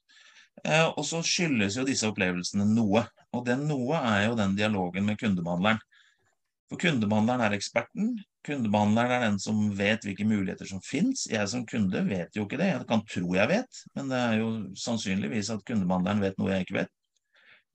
Eh, 0.64 0.86
og 0.86 1.04
så 1.06 1.22
skyldes 1.24 1.78
jo 1.78 1.86
disse 1.88 2.08
opplevelsene 2.08 2.66
noe. 2.68 3.04
Og 3.32 3.44
det 3.46 3.56
noe 3.62 3.98
er 3.98 4.26
jo 4.26 4.36
den 4.38 4.56
dialogen 4.58 5.06
med 5.08 5.18
kundebehandleren. 5.20 5.80
For 6.70 6.80
kundebehandleren 6.80 7.44
er 7.44 7.56
eksperten. 7.56 8.14
Kundebehandleren 8.46 9.14
er 9.16 9.24
den 9.26 9.38
som 9.40 9.60
vet 9.76 10.04
hvilke 10.06 10.26
muligheter 10.28 10.68
som 10.68 10.82
fins. 10.84 11.26
Jeg 11.30 11.48
som 11.48 11.66
kunde 11.68 12.02
vet 12.08 12.36
jo 12.36 12.46
ikke 12.46 12.60
det. 12.60 12.70
Jeg 12.72 12.88
kan 12.88 13.04
tro 13.08 13.36
jeg 13.36 13.50
vet, 13.50 13.80
men 13.96 14.10
det 14.12 14.18
er 14.18 14.36
jo 14.40 14.50
sannsynligvis 14.84 15.52
at 15.54 15.64
kundebehandleren 15.68 16.20
vet 16.24 16.36
noe 16.40 16.52
jeg 16.52 16.66
ikke 16.66 16.78
vet. 16.82 16.92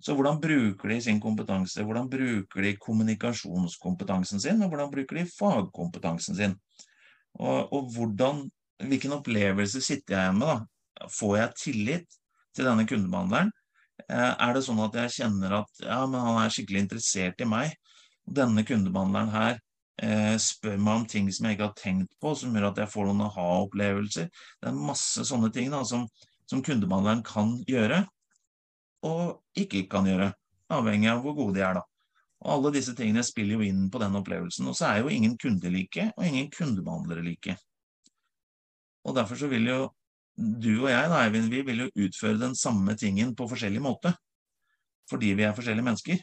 Så 0.03 0.13
hvordan 0.13 0.37
bruker 0.41 0.93
de 0.93 0.99
sin 1.01 1.21
kompetanse? 1.21 1.81
Hvordan 1.81 2.09
bruker 2.09 2.67
de 2.67 2.75
kommunikasjonskompetansen 2.77 4.43
sin? 4.43 4.61
Og 4.61 4.69
hvordan 4.69 4.93
bruker 4.93 5.17
de 5.17 5.25
fagkompetansen 5.31 6.37
sin? 6.37 6.53
Og, 7.37 7.73
og 7.73 7.89
hvordan, 7.95 8.45
hvilken 8.85 9.17
opplevelse 9.17 9.81
sitter 9.81 10.19
jeg 10.19 10.37
med? 10.37 10.53
da? 10.53 11.07
Får 11.17 11.37
jeg 11.37 11.59
tillit? 11.63 12.19
til 12.57 12.65
denne 12.65 12.87
kundebehandleren, 12.89 13.51
eh, 13.51 13.66
er 14.15 14.53
det 14.55 14.63
sånn 14.63 14.79
at 14.85 14.95
jeg 15.01 15.15
kjenner 15.17 15.59
at 15.61 15.81
ja, 15.83 15.99
men 16.07 16.23
han 16.23 16.37
er 16.41 16.53
skikkelig 16.53 16.85
interessert 16.85 17.41
i 17.43 17.47
meg. 17.49 17.73
Denne 18.27 18.63
kundebehandleren 18.67 19.33
her 19.33 19.59
eh, 20.03 20.35
spør 20.41 20.77
meg 20.79 21.01
om 21.01 21.05
ting 21.09 21.27
som 21.33 21.47
jeg 21.47 21.57
ikke 21.57 21.67
har 21.69 21.77
tenkt 21.79 22.13
på, 22.23 22.33
som 22.35 22.55
gjør 22.55 22.69
at 22.71 22.81
jeg 22.83 22.91
får 22.93 23.09
noen 23.09 23.25
aha-opplevelser. 23.27 24.29
Det 24.31 24.71
er 24.71 24.79
masse 24.79 25.27
sånne 25.27 25.51
ting 25.55 25.71
da, 25.73 25.83
som, 25.87 26.07
som 26.49 26.63
kundebehandleren 26.63 27.23
kan 27.27 27.55
gjøre, 27.67 28.03
og 29.07 29.59
ikke 29.59 29.85
kan 29.91 30.09
gjøre. 30.09 30.31
Avhengig 30.73 31.11
av 31.11 31.21
hvor 31.23 31.37
gode 31.37 31.59
de 31.59 31.63
er, 31.63 31.79
da. 31.79 31.85
Og 32.45 32.51
alle 32.53 32.73
disse 32.75 32.93
tingene 32.97 33.23
spiller 33.25 33.57
jo 33.57 33.65
inn 33.65 33.87
på 33.89 34.01
den 34.01 34.17
opplevelsen. 34.19 34.67
Og 34.69 34.75
så 34.77 34.91
er 34.91 35.01
jo 35.01 35.13
ingen 35.13 35.37
kunder 35.41 35.73
like, 35.73 36.11
og 36.15 36.27
ingen 36.27 36.51
kundebehandlere 36.53 37.23
like. 37.25 37.55
Og 39.07 39.15
derfor 39.15 39.39
så 39.39 39.49
vil 39.49 39.69
jo 39.71 39.79
du 40.37 40.71
og 40.83 40.89
jeg 40.91 41.09
da, 41.09 41.19
Eivind, 41.25 41.49
vi 41.49 41.63
vil 41.65 41.85
jo 41.85 42.07
utføre 42.07 42.37
den 42.41 42.55
samme 42.57 42.93
tingen 42.99 43.33
på 43.35 43.47
forskjellig 43.49 43.81
måte. 43.81 44.13
Fordi 45.09 45.31
vi 45.37 45.45
er 45.47 45.55
forskjellige 45.57 45.87
mennesker. 45.87 46.19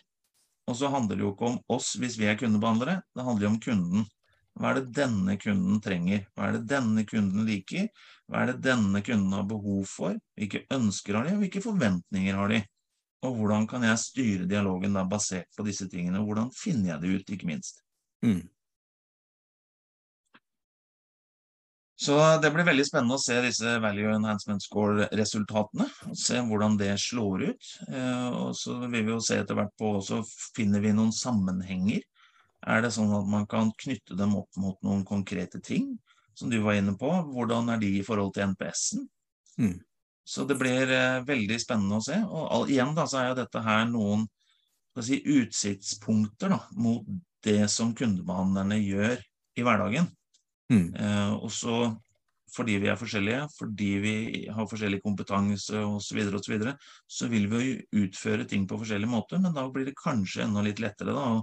Og 0.70 0.76
så 0.78 0.88
handler 0.92 1.18
det 1.18 1.24
jo 1.26 1.32
ikke 1.34 1.48
om 1.50 1.56
oss 1.74 1.94
hvis 2.00 2.16
vi 2.20 2.28
er 2.30 2.38
kundebehandlere, 2.40 3.00
det 3.12 3.24
handler 3.26 3.46
jo 3.46 3.52
om 3.52 3.60
kunden. 3.60 4.06
Hva 4.54 4.70
er 4.70 4.78
det 4.78 4.94
denne 4.96 5.34
kunden 5.40 5.80
trenger? 5.82 6.22
Hva 6.34 6.46
er 6.46 6.56
det 6.56 6.68
denne 6.70 7.02
kunden 7.08 7.42
liker? 7.48 7.88
Hva 8.30 8.44
er 8.44 8.52
det 8.52 8.62
denne 8.68 9.02
kunden 9.04 9.34
har 9.34 9.48
behov 9.50 9.82
for? 9.90 10.14
Hvilke 10.38 10.62
ønsker 10.72 11.18
har 11.18 11.26
de, 11.26 11.34
og 11.34 11.42
hvilke 11.42 11.64
forventninger 11.64 12.38
har 12.38 12.54
de? 12.54 12.62
Og 13.24 13.38
hvordan 13.38 13.66
kan 13.66 13.84
jeg 13.88 14.00
styre 14.00 14.48
dialogen 14.48 14.94
da 14.94 15.02
basert 15.08 15.50
på 15.56 15.66
disse 15.66 15.88
tingene? 15.90 16.22
Hvordan 16.22 16.52
finner 16.54 16.94
jeg 16.94 17.02
det 17.02 17.12
ut, 17.18 17.34
ikke 17.34 17.50
minst? 17.50 17.82
Mm. 18.24 18.44
Så 22.04 22.16
det 22.42 22.50
blir 22.52 22.66
veldig 22.66 22.84
spennende 22.84 23.16
å 23.16 23.22
se 23.22 23.36
disse 23.40 23.78
Value 23.80 24.12
Enhancement 24.12 24.60
Score-resultatene. 24.60 25.86
og 26.10 26.16
Se 26.20 26.40
hvordan 26.44 26.76
det 26.76 26.90
slår 27.00 27.46
ut. 27.48 27.68
Eh, 27.88 28.26
og 28.28 28.50
så 28.58 28.76
vil 28.82 29.06
vi 29.06 29.14
jo 29.14 29.22
se 29.24 29.38
etter 29.40 29.56
hvert 29.56 29.72
på 29.80 29.94
også 30.02 30.20
finner 30.56 30.84
vi 30.84 30.92
noen 30.92 31.14
sammenhenger. 31.16 32.02
Er 32.68 32.84
det 32.84 32.92
sånn 32.96 33.12
at 33.16 33.30
man 33.30 33.46
kan 33.48 33.72
knytte 33.80 34.18
dem 34.18 34.34
opp 34.36 34.60
mot 34.60 34.76
noen 34.84 35.04
konkrete 35.08 35.60
ting, 35.64 35.94
som 36.36 36.52
du 36.52 36.58
var 36.64 36.76
inne 36.76 36.92
på? 37.00 37.08
Hvordan 37.32 37.72
er 37.72 37.80
de 37.80 37.90
i 38.00 38.04
forhold 38.04 38.34
til 38.36 38.50
NPS-en? 38.52 39.06
Mm. 39.60 39.78
Så 40.28 40.44
det 40.48 40.58
blir 40.60 40.92
eh, 40.92 41.22
veldig 41.24 41.58
spennende 41.62 42.02
å 42.02 42.04
se. 42.04 42.18
Og 42.24 42.72
igjen 42.72 42.92
da, 42.96 43.06
så 43.08 43.22
er 43.22 43.30
jo 43.30 43.38
dette 43.40 43.64
her 43.64 43.88
noen 43.88 44.26
si, 45.00 45.22
utsiktspunkter 45.24 46.52
da, 46.52 46.60
mot 46.76 47.08
det 47.44 47.62
som 47.72 47.96
kundebehandlerne 47.96 48.80
gjør 48.82 49.16
i 49.56 49.64
hverdagen. 49.64 50.12
Mm. 50.72 50.88
Eh, 50.96 51.32
også 51.44 51.94
fordi 52.54 52.76
vi 52.82 52.90
er 52.90 52.98
forskjellige, 52.98 53.44
fordi 53.58 53.90
vi 54.02 54.14
har 54.54 54.68
forskjellig 54.70 55.00
kompetanse 55.02 55.80
osv., 55.82 56.06
så, 56.06 56.16
videre, 56.16 56.38
og 56.38 56.44
så, 56.44 56.52
videre, 56.52 56.74
så 57.10 57.28
vil 57.32 57.48
vi 57.50 57.62
jo 57.64 58.04
utføre 58.04 58.46
ting 58.48 58.66
på 58.70 58.78
forskjellige 58.78 59.10
måter, 59.10 59.40
men 59.42 59.56
da 59.56 59.64
blir 59.72 59.88
det 59.88 59.96
kanskje 59.98 60.44
enda 60.46 60.62
litt 60.62 60.82
lettere 60.82 61.16
da, 61.16 61.24
å 61.38 61.42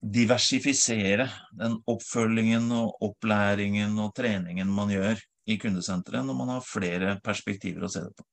diversifisere 0.00 1.28
den 1.60 1.76
oppfølgingen 1.92 2.70
og 2.72 3.04
opplæringen 3.04 3.98
og 4.00 4.14
treningen 4.16 4.70
man 4.72 4.92
gjør 4.94 5.20
i 5.50 5.58
kundesenteret 5.60 6.24
når 6.24 6.38
man 6.38 6.54
har 6.54 6.64
flere 6.64 7.16
perspektiver 7.24 7.84
å 7.84 7.92
se 7.92 8.02
det 8.06 8.14
på. 8.16 8.24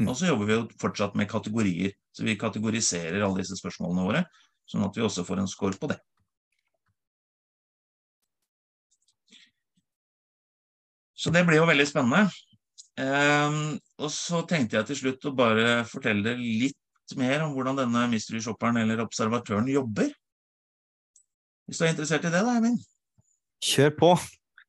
Mm. 0.00 0.08
Og 0.10 0.18
så 0.18 0.28
jobber 0.28 0.48
vi 0.48 0.56
jo 0.56 0.64
fortsatt 0.80 1.14
med 1.16 1.30
kategorier, 1.30 1.94
så 2.12 2.26
vi 2.26 2.36
kategoriserer 2.38 3.22
alle 3.22 3.40
disse 3.40 3.56
spørsmålene 3.60 4.06
våre, 4.06 4.24
sånn 4.68 4.84
at 4.86 4.96
vi 4.98 5.04
også 5.06 5.24
får 5.26 5.42
en 5.42 5.50
score 5.50 5.78
på 5.80 5.90
det. 5.92 6.00
Så 11.24 11.32
det 11.32 11.46
blir 11.48 11.62
jo 11.62 11.68
veldig 11.68 11.86
spennende. 11.88 12.28
Um, 13.00 13.78
og 13.96 14.10
så 14.12 14.42
tenkte 14.46 14.76
jeg 14.76 14.90
til 14.90 14.98
slutt 14.98 15.24
å 15.30 15.32
bare 15.34 15.78
fortelle 15.88 16.36
litt 16.36 17.14
mer 17.16 17.46
om 17.46 17.54
hvordan 17.56 17.80
denne 17.80 18.02
mystery 18.12 18.42
shopperen 18.44 18.76
eller 18.82 19.00
observatøren 19.06 19.70
jobber. 19.72 20.10
Hvis 21.64 21.80
du 21.80 21.86
er 21.86 21.94
interessert 21.94 22.26
i 22.28 22.32
det, 22.34 22.42
da, 22.44 22.58
Eivind? 22.58 22.82
Kjør 23.64 23.94
på! 23.96 24.10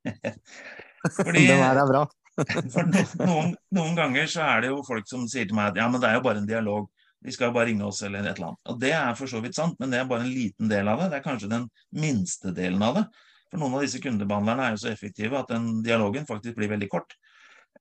Fordi, 1.18 1.44
Den 1.44 1.60
her 1.60 1.82
er 1.82 1.92
bra. 1.92 2.06
for 2.74 2.88
noen, 3.28 3.54
noen, 3.76 3.94
ganger 4.00 4.32
så 4.32 4.48
er 4.48 4.64
det 4.64 4.72
jo 4.72 4.82
folk 4.88 5.08
som 5.08 5.28
sier 5.32 5.48
til 5.48 5.56
meg 5.56 5.74
at 5.74 5.84
ja, 5.84 5.90
men 5.92 6.02
det 6.04 6.10
er 6.10 6.18
jo 6.18 6.26
bare 6.26 6.42
en 6.42 6.50
dialog. 6.50 6.88
De 7.26 7.34
skal 7.36 7.50
jo 7.50 7.58
bare 7.58 7.70
ringe 7.70 7.86
oss 7.88 8.00
eller 8.06 8.24
et 8.24 8.38
eller 8.38 8.54
annet. 8.54 8.64
Og 8.72 8.80
det 8.80 8.96
er 8.96 9.20
for 9.20 9.32
så 9.32 9.44
vidt 9.44 9.60
sant, 9.60 9.76
men 9.82 9.92
det 9.92 10.00
er 10.00 10.10
bare 10.10 10.24
en 10.24 10.32
liten 10.32 10.72
del 10.72 10.88
av 10.88 11.04
det. 11.04 11.12
Det 11.12 11.20
er 11.20 11.28
kanskje 11.28 11.52
den 11.52 11.68
minste 12.00 12.56
delen 12.56 12.84
av 12.86 13.02
det. 13.02 13.06
For 13.52 13.62
noen 13.62 13.78
av 13.78 13.86
disse 13.86 14.02
kundebehandlerne 14.04 14.66
er 14.66 14.76
jo 14.76 14.82
så 14.84 14.92
effektive 14.92 15.38
at 15.40 15.52
den 15.54 15.84
dialogen 15.86 16.28
faktisk 16.28 16.58
blir 16.58 16.72
veldig 16.74 16.90
kort. 16.92 17.16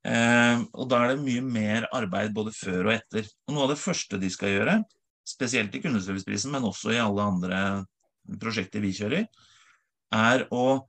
Eh, 0.04 0.60
og 0.76 0.90
da 0.90 1.00
er 1.00 1.14
det 1.14 1.24
mye 1.24 1.44
mer 1.44 1.88
arbeid 1.96 2.34
både 2.36 2.52
før 2.54 2.90
og 2.90 2.94
etter. 2.98 3.28
Og 3.48 3.56
noe 3.56 3.66
av 3.66 3.72
det 3.72 3.80
første 3.80 4.20
de 4.20 4.30
skal 4.32 4.52
gjøre, 4.52 4.76
spesielt 5.24 5.74
i 5.74 5.80
kundeserviceprisen, 5.84 6.52
men 6.52 6.68
også 6.68 6.92
i 6.92 7.00
alle 7.00 7.24
andre 7.24 7.60
prosjekter 8.40 8.84
vi 8.84 8.92
kjører, 8.96 9.26
er 10.14 10.46
å 10.54 10.84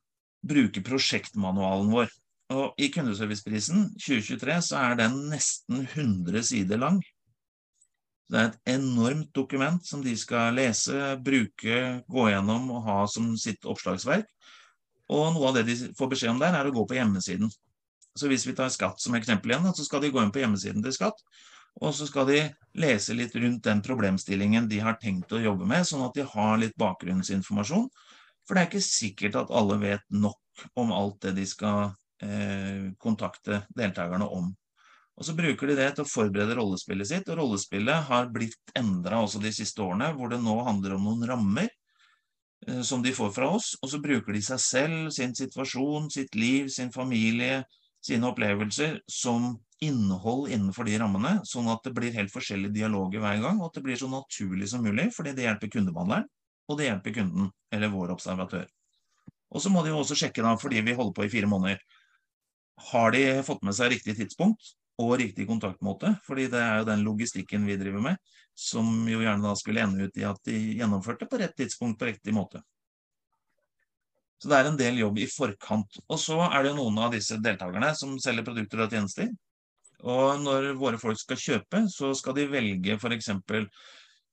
bruke 0.46 0.84
prosjektmanualen 0.86 1.92
vår. 1.94 2.12
Og 2.54 2.78
i 2.78 2.92
kundeserviceprisen 2.94 3.88
2023 3.98 4.60
så 4.68 4.82
er 4.84 5.00
den 5.00 5.18
nesten 5.32 5.86
100 5.88 6.44
sider 6.46 6.82
lang. 6.84 7.00
Det 8.30 8.38
er 8.42 8.52
et 8.52 8.76
enormt 8.76 9.32
dokument 9.38 9.82
som 9.86 10.02
de 10.02 10.14
skal 10.18 10.56
lese, 10.58 11.16
bruke, 11.26 11.82
gå 12.10 12.30
gjennom 12.32 12.72
og 12.74 12.86
ha 12.88 13.00
som 13.10 13.34
sitt 13.38 13.66
oppslagsverk. 13.70 14.30
Og 15.14 15.28
noe 15.36 15.50
av 15.50 15.58
det 15.58 15.66
de 15.68 15.76
får 15.98 16.12
beskjed 16.14 16.34
om 16.34 16.42
der, 16.42 16.56
er 16.58 16.70
å 16.70 16.74
gå 16.74 16.86
på 16.90 16.98
hjemmesiden. 16.98 17.52
Så 18.16 18.30
hvis 18.32 18.46
vi 18.48 18.56
tar 18.56 18.72
skatt 18.74 19.02
som 19.04 19.18
eksempel 19.18 19.52
igjen, 19.52 19.68
så 19.76 19.86
skal 19.86 20.02
de 20.02 20.12
gå 20.14 20.22
inn 20.24 20.32
på 20.34 20.42
hjemmesiden 20.42 20.84
til 20.86 20.96
skatt. 20.96 21.20
Og 21.84 21.92
så 21.96 22.08
skal 22.08 22.30
de 22.30 22.40
lese 22.80 23.16
litt 23.18 23.36
rundt 23.36 23.66
den 23.68 23.82
problemstillingen 23.84 24.70
de 24.72 24.80
har 24.84 24.96
tenkt 25.02 25.34
å 25.36 25.42
jobbe 25.44 25.68
med, 25.68 25.84
sånn 25.88 26.06
at 26.06 26.16
de 26.16 26.24
har 26.32 26.60
litt 26.62 26.76
bakgrunnsinformasjon. 26.80 27.90
For 28.48 28.56
det 28.56 28.62
er 28.62 28.70
ikke 28.70 28.86
sikkert 28.86 29.40
at 29.42 29.52
alle 29.52 29.78
vet 29.82 30.06
nok 30.14 30.68
om 30.80 30.94
alt 30.96 31.20
det 31.26 31.34
de 31.42 31.48
skal 31.50 31.90
eh, 32.24 32.94
kontakte 33.02 33.66
deltakerne 33.76 34.28
om. 34.32 34.54
Og 35.16 35.28
Så 35.28 35.36
bruker 35.36 35.68
de 35.68 35.76
det 35.80 35.90
til 35.96 36.04
å 36.06 36.12
forberede 36.12 36.56
rollespillet 36.56 37.10
sitt, 37.12 37.30
og 37.32 37.40
rollespillet 37.42 38.08
har 38.10 38.32
blitt 38.32 38.76
endra 38.76 39.22
også 39.24 39.42
de 39.44 39.52
siste 39.56 39.84
årene, 39.84 40.14
hvor 40.16 40.32
det 40.32 40.42
nå 40.44 40.56
handler 40.68 40.96
om 40.96 41.10
noen 41.10 41.28
rammer 41.28 41.72
som 42.84 43.04
de 43.04 43.14
får 43.14 43.32
fra 43.36 43.50
oss, 43.58 43.74
og 43.82 43.92
så 43.92 44.00
bruker 44.02 44.34
de 44.34 44.42
seg 44.44 44.62
selv, 44.62 45.10
sin 45.14 45.36
situasjon, 45.38 46.10
sitt 46.14 46.36
liv, 46.38 46.70
sin 46.74 46.92
familie, 46.94 47.64
sine 48.06 48.30
opplevelser 48.30 49.00
som 49.10 49.56
innhold 49.84 50.50
innenfor 50.54 50.88
de 50.88 50.98
rammene, 51.02 51.36
sånn 51.46 51.68
at 51.72 51.84
det 51.86 51.94
blir 51.98 52.16
helt 52.16 52.34
forskjellige 52.34 52.74
dialoger 52.78 53.22
hver 53.22 53.42
gang, 53.44 53.60
og 53.60 53.70
at 53.70 53.78
det 53.78 53.86
blir 53.86 54.00
så 54.00 54.10
naturlig 54.10 54.70
som 54.72 54.86
mulig, 54.86 55.10
fordi 55.16 55.36
det 55.36 55.46
hjelper 55.48 55.74
kundebehandleren, 55.74 56.30
og 56.70 56.80
det 56.80 56.88
hjelper 56.90 57.18
kunden, 57.20 57.52
eller 57.76 57.94
vår 57.94 58.16
observatør. 58.16 58.66
Og 59.54 59.62
så 59.62 59.72
må 59.72 59.84
de 59.84 59.92
jo 59.94 60.00
også 60.02 60.18
sjekke, 60.18 60.44
da, 60.46 60.56
fordi 60.60 60.82
vi 60.86 60.96
holder 60.98 61.16
på 61.18 61.28
i 61.28 61.32
fire 61.34 61.50
måneder, 61.50 61.84
har 62.92 63.14
de 63.16 63.24
fått 63.48 63.62
med 63.64 63.76
seg 63.78 63.94
riktig 63.94 64.18
tidspunkt 64.18 64.74
og 65.02 65.18
riktig 65.20 65.48
kontaktmåte? 65.50 66.16
Fordi 66.26 66.48
det 66.52 66.62
er 66.62 66.80
jo 66.80 66.90
den 66.90 67.04
logistikken 67.06 67.68
vi 67.68 67.80
driver 67.80 68.04
med 68.04 68.36
som 68.56 68.88
jo 69.10 69.20
gjerne 69.20 69.44
da 69.44 69.56
skulle 69.60 69.84
ende 69.84 70.08
ut 70.08 70.18
i 70.18 70.24
at 70.24 70.40
de 70.48 70.56
gjennomførte 70.80 71.28
på 71.28 71.40
rett 71.42 71.56
tidspunkt 71.60 72.00
på 72.00 72.08
riktig 72.08 72.34
måte. 72.34 72.62
Så 74.40 74.50
det 74.52 74.58
er 74.58 74.70
en 74.70 74.80
del 74.80 75.00
jobb 75.00 75.20
i 75.20 75.28
forkant. 75.32 76.00
Og 76.08 76.20
så 76.20 76.40
er 76.46 76.64
det 76.64 76.72
jo 76.72 76.80
noen 76.80 77.02
av 77.04 77.14
disse 77.16 77.38
deltakerne 77.44 77.92
som 78.00 78.16
selger 78.22 78.48
produkter 78.48 78.86
og 78.86 78.96
tjenester. 78.96 79.30
Og 80.06 80.42
når 80.44 80.74
våre 80.80 81.00
folk 81.02 81.20
skal 81.20 81.40
kjøpe, 81.40 81.86
så 81.92 82.12
skal 82.16 82.36
de 82.38 82.48
velge 82.52 82.98
f.eks. 83.00 83.32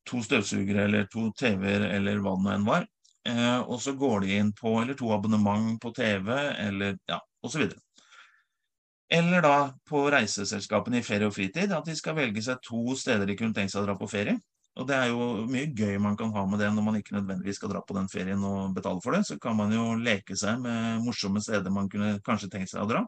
to 0.06 0.22
støvsugere 0.26 0.86
eller 0.88 1.06
to 1.10 1.28
TV-er 1.38 1.88
eller 1.96 2.22
hva 2.22 2.34
det 2.38 2.46
nå 2.46 2.54
enn 2.56 2.66
var. 2.68 2.86
Eh, 3.30 3.60
og 3.62 3.78
så 3.82 3.94
går 3.94 4.24
de 4.24 4.36
inn 4.40 4.50
på 4.58 4.74
eller 4.80 4.98
to 4.98 5.12
abonnement 5.14 5.78
på 5.82 5.92
TV 5.94 6.30
eller 6.34 6.98
ja, 7.10 7.20
osv. 7.46 7.68
Eller 9.12 9.44
da 9.44 9.56
på 9.88 10.06
reiseselskapene 10.12 11.02
i 11.02 11.04
ferie 11.04 11.28
og 11.28 11.34
fritid, 11.36 11.72
at 11.76 11.88
de 11.88 11.94
skal 11.98 12.16
velge 12.16 12.42
seg 12.44 12.62
to 12.64 12.96
steder 12.96 13.28
de 13.28 13.36
kunne 13.36 13.52
tenkt 13.56 13.74
seg 13.74 13.82
å 13.82 13.86
dra 13.90 13.96
på 13.98 14.08
ferie. 14.08 14.38
Og 14.80 14.88
det 14.88 14.96
er 14.96 15.10
jo 15.10 15.44
mye 15.52 15.68
gøy 15.76 15.98
man 16.00 16.16
kan 16.16 16.32
ha 16.32 16.46
med 16.48 16.62
det 16.62 16.70
når 16.72 16.84
man 16.86 16.96
ikke 16.96 17.18
nødvendigvis 17.18 17.58
skal 17.60 17.74
dra 17.74 17.82
på 17.84 17.96
den 17.98 18.08
ferien 18.08 18.40
og 18.48 18.72
betale 18.76 19.02
for 19.04 19.12
det. 19.12 19.26
Så 19.28 19.36
kan 19.42 19.58
man 19.58 19.74
jo 19.74 19.90
leke 20.00 20.36
seg 20.38 20.62
med 20.64 21.04
morsomme 21.04 21.42
steder 21.44 21.74
man 21.74 21.90
kunne 21.92 22.14
kanskje 22.24 22.48
tenkt 22.54 22.72
seg 22.72 22.86
å 22.86 22.88
dra. 22.88 23.02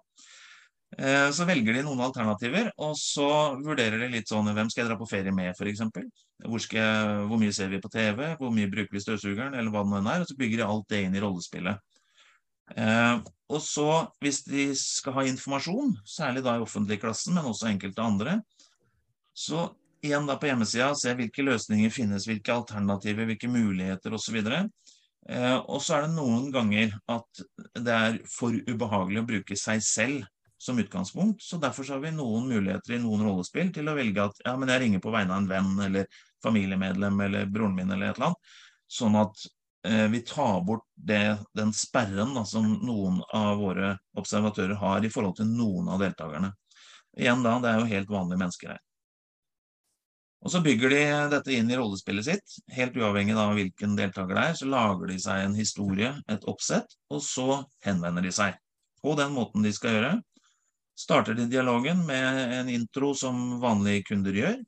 Eh, 0.99 1.31
så 1.35 1.47
velger 1.49 1.75
de 1.75 1.87
noen 1.87 2.05
alternativer, 2.05 2.69
og 2.85 2.93
så 3.01 3.31
vurderer 3.65 4.05
de 4.05 4.11
litt 4.13 4.29
sånn 4.31 4.53
hvem 4.53 4.69
skal 4.71 4.85
jeg 4.85 4.91
dra 4.93 4.99
på 5.01 5.09
ferie 5.11 5.33
med, 5.35 5.57
f.eks. 5.57 5.83
Hvor, 6.45 6.69
hvor 7.31 7.41
mye 7.41 7.57
ser 7.57 7.73
vi 7.73 7.81
på 7.83 7.91
TV, 7.91 8.27
hvor 8.39 8.53
mye 8.55 8.71
bruker 8.71 8.95
vi 8.95 9.03
støvsugeren, 9.03 9.57
eller 9.57 9.73
hva 9.73 9.83
det 9.89 10.05
nå 10.05 10.13
er. 10.13 10.23
Og 10.23 10.31
så 10.31 10.37
bygger 10.39 10.61
de 10.61 10.69
alt 10.69 10.89
det 10.93 11.03
inn 11.07 11.17
i 11.17 11.25
rollespillet. 11.25 11.94
Eh, 12.73 13.15
og 13.53 13.61
så, 13.61 13.89
hvis 14.25 14.43
de 14.49 14.71
skal 14.79 15.19
ha 15.19 15.25
informasjon, 15.29 15.95
særlig 16.09 16.45
da 16.47 16.57
i 16.57 16.65
offentlig 16.65 16.99
klassen, 17.03 17.37
men 17.37 17.51
også 17.51 17.69
enkelte 17.69 18.05
andre, 18.05 18.39
så 19.37 19.69
igjen 20.05 20.29
da 20.29 20.37
på 20.41 20.49
hjemmesida 20.49 20.93
se 20.97 21.13
hvilke 21.17 21.45
løsninger 21.45 21.93
finnes, 21.93 22.27
hvilke 22.29 22.55
alternativer, 22.55 23.29
hvilke 23.29 23.51
muligheter 23.51 24.17
osv. 24.17 24.39
Eh, 24.45 25.57
og 25.57 25.81
så 25.83 25.99
er 25.99 26.07
det 26.07 26.15
noen 26.17 26.51
ganger 26.55 26.95
at 27.11 27.45
det 27.81 27.95
er 27.95 28.19
for 28.29 28.57
ubehagelig 28.69 29.23
å 29.23 29.29
bruke 29.29 29.59
seg 29.59 29.85
selv 29.85 30.25
som 30.61 30.79
utgangspunkt. 30.81 31.43
Så 31.45 31.59
derfor 31.61 31.85
så 31.85 31.97
har 31.97 32.05
vi 32.05 32.15
noen 32.15 32.49
muligheter 32.49 32.97
i 32.97 33.03
noen 33.03 33.25
rollespill 33.27 33.73
til 33.75 33.89
å 33.91 33.97
velge 33.97 34.29
at 34.29 34.41
ja, 34.47 34.55
men 34.61 34.73
jeg 34.73 34.85
ringer 34.85 35.05
på 35.05 35.13
vegne 35.13 35.37
av 35.37 35.43
en 35.43 35.51
venn 35.51 35.85
eller 35.89 36.23
familiemedlem 36.45 37.21
eller 37.27 37.51
broren 37.53 37.77
min 37.77 37.91
eller 37.91 38.13
et 38.13 38.19
eller 38.19 38.33
annet. 38.33 38.57
Sånn 38.95 39.17
at 39.21 39.45
vi 39.85 40.21
tar 40.25 40.63
bort 40.65 40.87
det, 40.97 41.37
den 41.53 41.73
sperren 41.77 42.33
da, 42.33 42.45
som 42.49 42.71
noen 42.81 43.19
av 43.37 43.59
våre 43.61 43.91
observatører 44.17 44.79
har 44.81 45.05
i 45.05 45.11
forhold 45.13 45.37
til 45.37 45.51
noen 45.51 45.91
av 45.93 46.01
deltakerne. 46.01 46.55
Igjen 47.21 47.45
da, 47.45 47.59
det 47.61 47.71
er 47.71 47.83
jo 47.83 47.91
helt 47.93 48.11
vanlige 48.11 48.41
mennesker 48.41 48.73
her. 48.73 48.81
Og 50.45 50.53
Så 50.53 50.61
bygger 50.61 50.93
de 50.93 51.05
dette 51.33 51.55
inn 51.57 51.71
i 51.73 51.77
rollespillet 51.79 52.27
sitt. 52.27 52.57
Helt 52.77 52.97
uavhengig 53.01 53.37
av 53.41 53.55
hvilken 53.57 53.95
deltaker 53.97 54.37
det 54.37 54.43
er, 54.51 54.59
så 54.59 54.69
lager 54.69 55.09
de 55.09 55.17
seg 55.23 55.41
en 55.41 55.57
historie, 55.57 56.11
et 56.29 56.45
oppsett, 56.51 56.99
og 57.09 57.23
så 57.25 57.63
henvender 57.87 58.27
de 58.27 58.33
seg. 58.35 58.59
På 59.01 59.15
den 59.17 59.33
måten 59.37 59.65
de 59.65 59.73
skal 59.73 59.97
gjøre. 59.97 60.13
Starter 61.01 61.37
de 61.39 61.49
dialogen 61.51 62.05
med 62.07 62.43
en 62.59 62.69
intro 62.71 63.15
som 63.17 63.57
vanlige 63.63 64.05
kunder 64.11 64.37
gjør. 64.37 64.61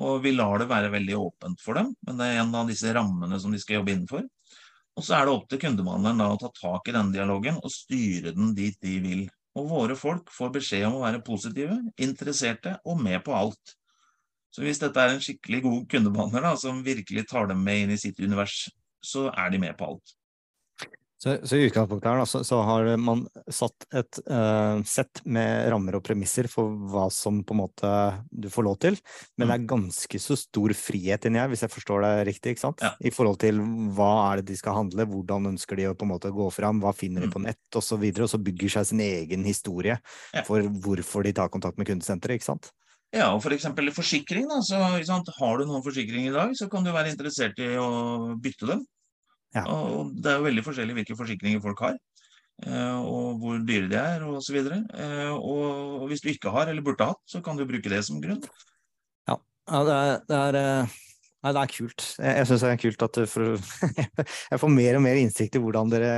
Og 0.00 0.22
vi 0.24 0.32
lar 0.32 0.62
det 0.62 0.70
være 0.70 0.92
veldig 0.94 1.18
åpent 1.18 1.60
for 1.60 1.76
dem, 1.76 1.92
men 2.08 2.16
det 2.16 2.30
er 2.30 2.40
en 2.40 2.54
av 2.56 2.70
disse 2.72 2.88
rammene 2.96 3.36
som 3.40 3.52
de 3.52 3.60
skal 3.60 3.82
jobbe 3.82 3.92
innenfor. 3.92 4.24
Og 4.98 5.04
så 5.06 5.16
er 5.16 5.26
det 5.26 5.34
opp 5.34 5.46
til 5.48 5.60
kundebehandleren 5.62 6.24
å 6.24 6.40
ta 6.40 6.50
tak 6.56 6.88
i 6.90 6.94
denne 6.94 7.14
dialogen 7.14 7.60
og 7.62 7.72
styre 7.72 8.34
den 8.36 8.52
dit 8.56 8.76
de 8.84 8.98
vil. 9.04 9.22
Og 9.56 9.68
våre 9.68 9.96
folk 9.96 10.30
får 10.32 10.52
beskjed 10.56 10.86
om 10.88 10.98
å 10.98 11.04
være 11.04 11.22
positive, 11.24 11.78
interesserte 12.00 12.76
og 12.88 13.00
med 13.00 13.20
på 13.24 13.34
alt. 13.36 13.76
Så 14.52 14.64
hvis 14.64 14.80
dette 14.80 15.00
er 15.00 15.14
en 15.14 15.22
skikkelig 15.24 15.62
god 15.64 15.86
kundebehandler 15.92 16.44
da, 16.44 16.56
som 16.60 16.82
virkelig 16.84 17.24
tar 17.30 17.48
dem 17.48 17.62
med 17.64 17.86
inn 17.86 17.94
i 17.94 18.00
sitt 18.00 18.20
univers, 18.20 18.66
så 19.04 19.30
er 19.32 19.52
de 19.52 19.60
med 19.62 19.76
på 19.78 19.88
alt. 19.88 20.14
Så, 21.22 21.36
så, 21.46 21.54
i 21.54 21.68
utgangspunktet 21.68 22.08
her 22.10 22.18
da, 22.18 22.24
så, 22.26 22.40
så, 22.42 22.56
har 22.66 22.88
man 22.98 23.20
satt 23.46 23.84
et 23.94 24.18
uh, 24.26 24.80
sett 24.82 25.20
med 25.22 25.68
rammer 25.70 25.94
og 25.94 26.02
premisser 26.02 26.48
for 26.50 26.72
hva 26.90 27.04
som 27.14 27.44
på 27.46 27.54
en 27.54 27.60
måte 27.60 27.90
du 28.26 28.48
får 28.50 28.66
lov 28.66 28.80
til, 28.82 28.96
men 29.38 29.46
det 29.46 29.54
er 29.54 29.62
mm. 29.62 29.68
ganske 29.70 30.20
så 30.24 30.34
stor 30.40 30.74
frihet 30.74 31.28
inni 31.28 31.38
her, 31.38 31.52
hvis 31.52 31.62
jeg 31.62 31.70
forstår 31.70 32.02
deg 32.02 32.24
riktig, 32.26 32.56
ikke 32.56 32.64
sant? 32.64 32.82
Ja. 32.82 32.90
I 32.98 33.12
forhold 33.14 33.38
til 33.44 33.60
hva 33.94 34.10
er 34.24 34.40
det 34.40 34.48
de 34.50 34.56
skal 34.58 34.74
handle, 34.80 35.06
hvordan 35.12 35.52
ønsker 35.52 35.78
de 35.78 35.86
å 35.92 35.94
på 35.94 36.08
en 36.08 36.10
måte 36.16 36.32
gå 36.34 36.48
fram, 36.56 36.82
hva 36.82 36.90
finner 36.96 37.22
de 37.22 37.30
mm. 37.30 37.34
på 37.36 37.44
nett 37.44 37.78
osv., 37.78 38.02
og, 38.02 38.18
så 38.18 38.26
og 38.26 38.32
så 38.32 38.40
bygger 38.42 38.74
seg 38.74 38.88
sin 38.90 39.02
egen 39.06 39.46
historie 39.46 40.00
ja. 40.02 40.42
for 40.48 40.66
hvorfor 40.82 41.22
de 41.22 41.36
tar 41.38 41.52
kontakt 41.54 41.78
med 41.78 41.86
kundesenteret, 41.86 42.40
ikke 42.40 42.50
sant? 42.50 42.72
Ja, 43.14 43.28
og 43.36 43.44
f.eks. 43.44 43.68
For 43.68 43.94
forsikring. 44.00 44.48
Da, 44.50 44.58
så, 44.66 44.80
har 45.38 45.60
du 45.60 45.68
noen 45.68 45.84
forsikring 45.84 46.26
i 46.26 46.34
dag, 46.34 46.56
så 46.58 46.66
kan 46.72 46.82
du 46.82 46.90
være 46.90 47.12
interessert 47.12 47.62
i 47.62 47.76
å 47.78 48.32
bytte 48.42 48.72
dem. 48.72 48.82
Ja. 49.52 49.66
Og 49.68 50.14
det 50.16 50.32
er 50.32 50.40
jo 50.40 50.48
veldig 50.48 50.64
forskjellig 50.64 50.96
hvilke 50.96 51.18
forsikringer 51.18 51.62
folk 51.64 51.82
har. 51.84 51.98
Eh, 52.62 52.98
og 53.00 53.40
hvor 53.42 53.62
dyre 53.66 53.88
de 53.90 53.98
er 53.98 54.24
osv. 54.26 54.58
Og, 54.62 54.72
så 54.72 55.62
og 55.98 56.06
hvis 56.10 56.24
du 56.24 56.30
ikke 56.32 56.52
har 56.54 56.70
eller 56.70 56.84
burde 56.84 57.08
hatt, 57.12 57.22
så 57.28 57.42
kan 57.44 57.58
du 57.58 57.66
bruke 57.68 57.92
det 57.92 58.02
som 58.06 58.20
grunn. 58.22 58.42
Ja, 59.28 59.36
ja 59.70 59.82
det, 59.88 59.98
er, 59.98 60.24
det, 60.28 60.40
er, 60.40 60.96
nei, 61.42 61.52
det 61.52 61.64
er 61.64 61.74
kult. 61.74 62.08
Jeg, 62.18 62.38
jeg 62.38 62.50
syns 62.50 62.64
det 62.64 62.72
er 62.72 62.82
kult 62.86 63.06
at 63.08 63.22
for, 63.32 63.54
jeg 64.52 64.62
får 64.64 64.74
mer 64.78 64.98
og 64.98 65.06
mer 65.06 65.20
innsikt 65.20 65.58
i 65.58 65.62
hvordan 65.62 65.92
dere 65.92 66.16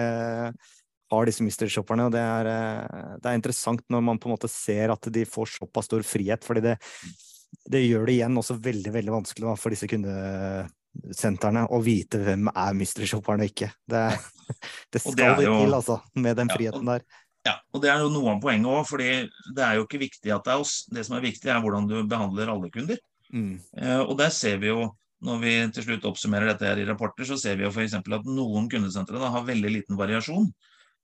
har 1.13 1.29
disse 1.29 1.45
mystery-shopperne. 1.45 2.09
Og 2.09 2.15
det 2.15 2.23
er, 2.23 2.51
eh, 2.53 3.13
det 3.19 3.31
er, 3.31 3.41
interessant 3.41 3.85
når 3.93 4.07
man 4.13 4.21
på 4.21 4.31
en 4.31 4.37
måte 4.37 4.51
ser 4.53 4.95
at 4.95 5.11
de 5.13 5.27
får 5.29 5.57
såpass 5.59 5.91
stor 5.91 6.07
frihet, 6.07 6.45
fordi 6.47 6.65
det, 6.69 6.79
det 7.71 7.85
gjør 7.85 8.09
det 8.09 8.19
igjen 8.19 8.41
også 8.41 8.59
veldig 8.63 8.95
veldig 8.95 9.19
vanskelig 9.21 9.49
da, 9.49 9.59
for 9.61 9.75
disse 9.75 9.91
kundesentrene 10.95 11.67
og 11.73 11.85
vite 11.85 12.21
hvem 12.23 12.49
er 12.51 12.75
mystery 12.77 13.09
shopperen 13.11 13.45
og 13.45 13.51
ikke. 13.51 13.71
Det, 13.91 14.07
det 14.93 15.03
skal 15.03 15.39
det 15.39 15.47
jo, 15.47 15.59
til, 15.61 15.75
altså, 15.75 16.01
med 16.15 16.37
den 16.37 16.51
friheten 16.51 16.83
ja, 16.83 16.85
og, 16.85 16.91
der. 16.93 17.23
Ja, 17.45 17.55
og 17.73 17.83
det 17.83 17.91
er 17.93 18.03
jo 18.05 18.11
noe 18.13 18.35
av 18.35 18.43
poenget 18.43 18.71
òg, 18.73 18.85
fordi 18.89 19.09
det 19.57 19.65
er 19.65 19.79
jo 19.79 19.87
ikke 19.87 20.03
viktig 20.07 20.33
at 20.33 20.45
det 20.47 20.55
er 20.55 20.65
oss. 20.65 20.77
Det 20.89 21.05
som 21.07 21.17
er 21.19 21.25
viktig, 21.27 21.51
er 21.51 21.61
hvordan 21.65 21.89
du 21.91 21.97
behandler 22.09 22.53
alle 22.53 22.71
kunder. 22.73 23.01
Mm. 23.35 23.57
Eh, 23.77 24.01
og 24.01 24.17
der 24.21 24.31
ser 24.33 24.61
vi 24.63 24.71
jo 24.71 24.93
når 25.25 25.39
vi 25.41 25.53
til 25.73 25.87
slutt 25.87 26.05
oppsummerer 26.05 26.51
dette 26.51 26.67
her 26.69 26.81
i 26.81 26.85
rapporter, 26.85 27.25
så 27.25 27.39
ser 27.41 27.57
vi 27.57 27.65
jo 27.65 27.71
f.eks. 27.73 27.97
at 27.97 28.27
noen 28.29 28.67
kundesentre 28.69 29.21
da, 29.21 29.31
har 29.33 29.47
veldig 29.47 29.71
liten 29.73 29.97
variasjon. 29.97 30.51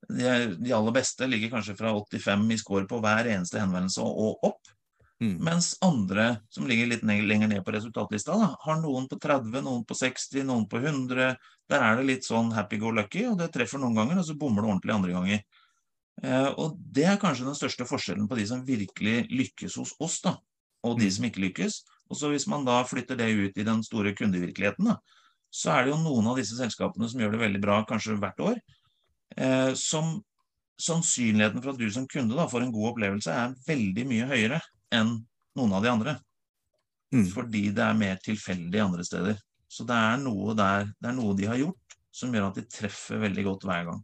De, 0.08 0.26
de, 0.56 0.72
aller 0.76 0.92
beste 0.96 1.28
ligger 1.28 1.52
kanskje 1.54 1.76
fra 1.78 1.92
85 1.96 2.44
i 2.52 2.58
score 2.60 2.88
på 2.88 3.00
hver 3.00 3.30
eneste 3.32 3.60
henvendelse 3.60 4.04
og 4.04 4.44
opp. 4.48 4.72
Mm. 5.20 5.36
Mens 5.44 5.74
andre 5.84 6.40
som 6.48 6.64
ligger 6.68 6.88
litt 6.88 7.02
lenger 7.04 7.48
ned 7.48 7.60
på 7.64 7.74
resultatlista, 7.74 8.38
da, 8.40 8.54
har 8.62 8.78
noen 8.80 9.08
på 9.08 9.18
30, 9.20 9.60
noen 9.66 9.82
på 9.84 9.96
60, 9.98 10.46
noen 10.48 10.64
på 10.68 10.80
100. 10.80 11.34
Der 11.68 11.84
er 11.84 11.98
det 11.98 12.06
litt 12.08 12.28
sånn 12.28 12.48
happy 12.56 12.80
go 12.80 12.92
lucky, 12.96 13.26
og 13.28 13.36
det 13.40 13.50
treffer 13.52 13.82
noen 13.82 13.98
ganger, 14.00 14.22
og 14.22 14.28
så 14.30 14.38
bommer 14.40 14.64
det 14.64 14.70
ordentlig 14.72 14.96
andre 14.96 15.16
ganger. 15.18 15.44
Eh, 16.24 16.48
og 16.56 16.80
det 16.96 17.04
er 17.10 17.20
kanskje 17.20 17.50
den 17.50 17.58
største 17.58 17.84
forskjellen 17.88 18.30
på 18.30 18.40
de 18.40 18.48
som 18.48 18.64
virkelig 18.64 19.26
lykkes 19.28 19.76
hos 19.82 19.94
oss, 20.00 20.18
da, 20.24 20.38
og 20.88 20.96
de 21.00 21.10
mm. 21.10 21.14
som 21.18 21.28
ikke 21.28 21.44
lykkes. 21.48 21.78
Og 22.10 22.18
så 22.18 22.32
hvis 22.32 22.48
man 22.50 22.64
da 22.66 22.80
flytter 22.88 23.20
det 23.20 23.28
ut 23.36 23.60
i 23.60 23.68
den 23.68 23.84
store 23.84 24.16
kundevirkeligheten, 24.16 24.88
da, 24.88 24.98
så 25.52 25.76
er 25.76 25.84
det 25.84 25.92
jo 25.92 26.00
noen 26.00 26.32
av 26.32 26.40
disse 26.40 26.56
selskapene 26.56 27.08
som 27.10 27.20
gjør 27.20 27.36
det 27.36 27.44
veldig 27.44 27.60
bra 27.60 27.80
kanskje 27.88 28.16
hvert 28.22 28.40
år 28.44 28.58
eh, 29.36 29.72
som 29.76 30.20
sannsynligheten 30.80 31.60
for 31.60 31.74
at 31.74 31.80
du 31.80 31.90
som 31.92 32.06
kunde 32.08 32.36
da, 32.38 32.46
får 32.48 32.64
en 32.64 32.72
god 32.72 32.94
opplevelse, 32.94 33.34
er 33.34 33.56
veldig 33.66 34.04
mye 34.08 34.28
høyere 34.30 34.60
enn 34.94 35.16
noen 35.58 35.76
av 35.76 35.84
de 35.84 35.92
andre. 35.92 36.16
Mm. 37.14 37.26
Fordi 37.32 37.68
det 37.74 37.84
er 37.84 37.98
mer 37.98 38.20
tilfeldig 38.22 38.82
andre 38.84 39.06
steder. 39.06 39.40
Så 39.70 39.86
det 39.86 39.96
er, 39.96 40.20
noe 40.22 40.54
der, 40.58 40.90
det 40.98 41.10
er 41.10 41.16
noe 41.16 41.34
de 41.38 41.48
har 41.50 41.58
gjort 41.58 41.98
som 42.14 42.32
gjør 42.34 42.48
at 42.48 42.58
de 42.58 42.66
treffer 42.66 43.20
veldig 43.22 43.44
godt 43.46 43.66
hver 43.68 43.84
gang. 43.90 44.00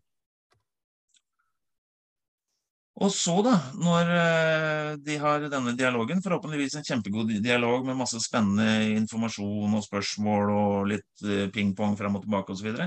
Og 2.97 3.11
så, 3.13 3.35
da, 3.45 3.53
når 3.77 4.11
eh, 4.15 4.91
de 5.05 5.19
har 5.21 5.43
denne 5.53 5.75
dialogen, 5.77 6.23
forhåpentligvis 6.25 6.79
en 6.79 6.87
kjempegod 6.87 7.35
dialog 7.45 7.85
med 7.85 7.99
masse 7.99 8.17
spennende 8.25 8.95
informasjon 8.95 9.75
og 9.77 9.85
spørsmål 9.85 10.53
og 10.55 10.89
litt 10.95 11.27
eh, 11.27 11.51
ping-pong 11.53 11.99
frem 11.99 12.17
og 12.17 12.25
tilbake 12.25 12.55
osv., 12.55 12.63
så, 12.63 12.69
videre, 12.71 12.87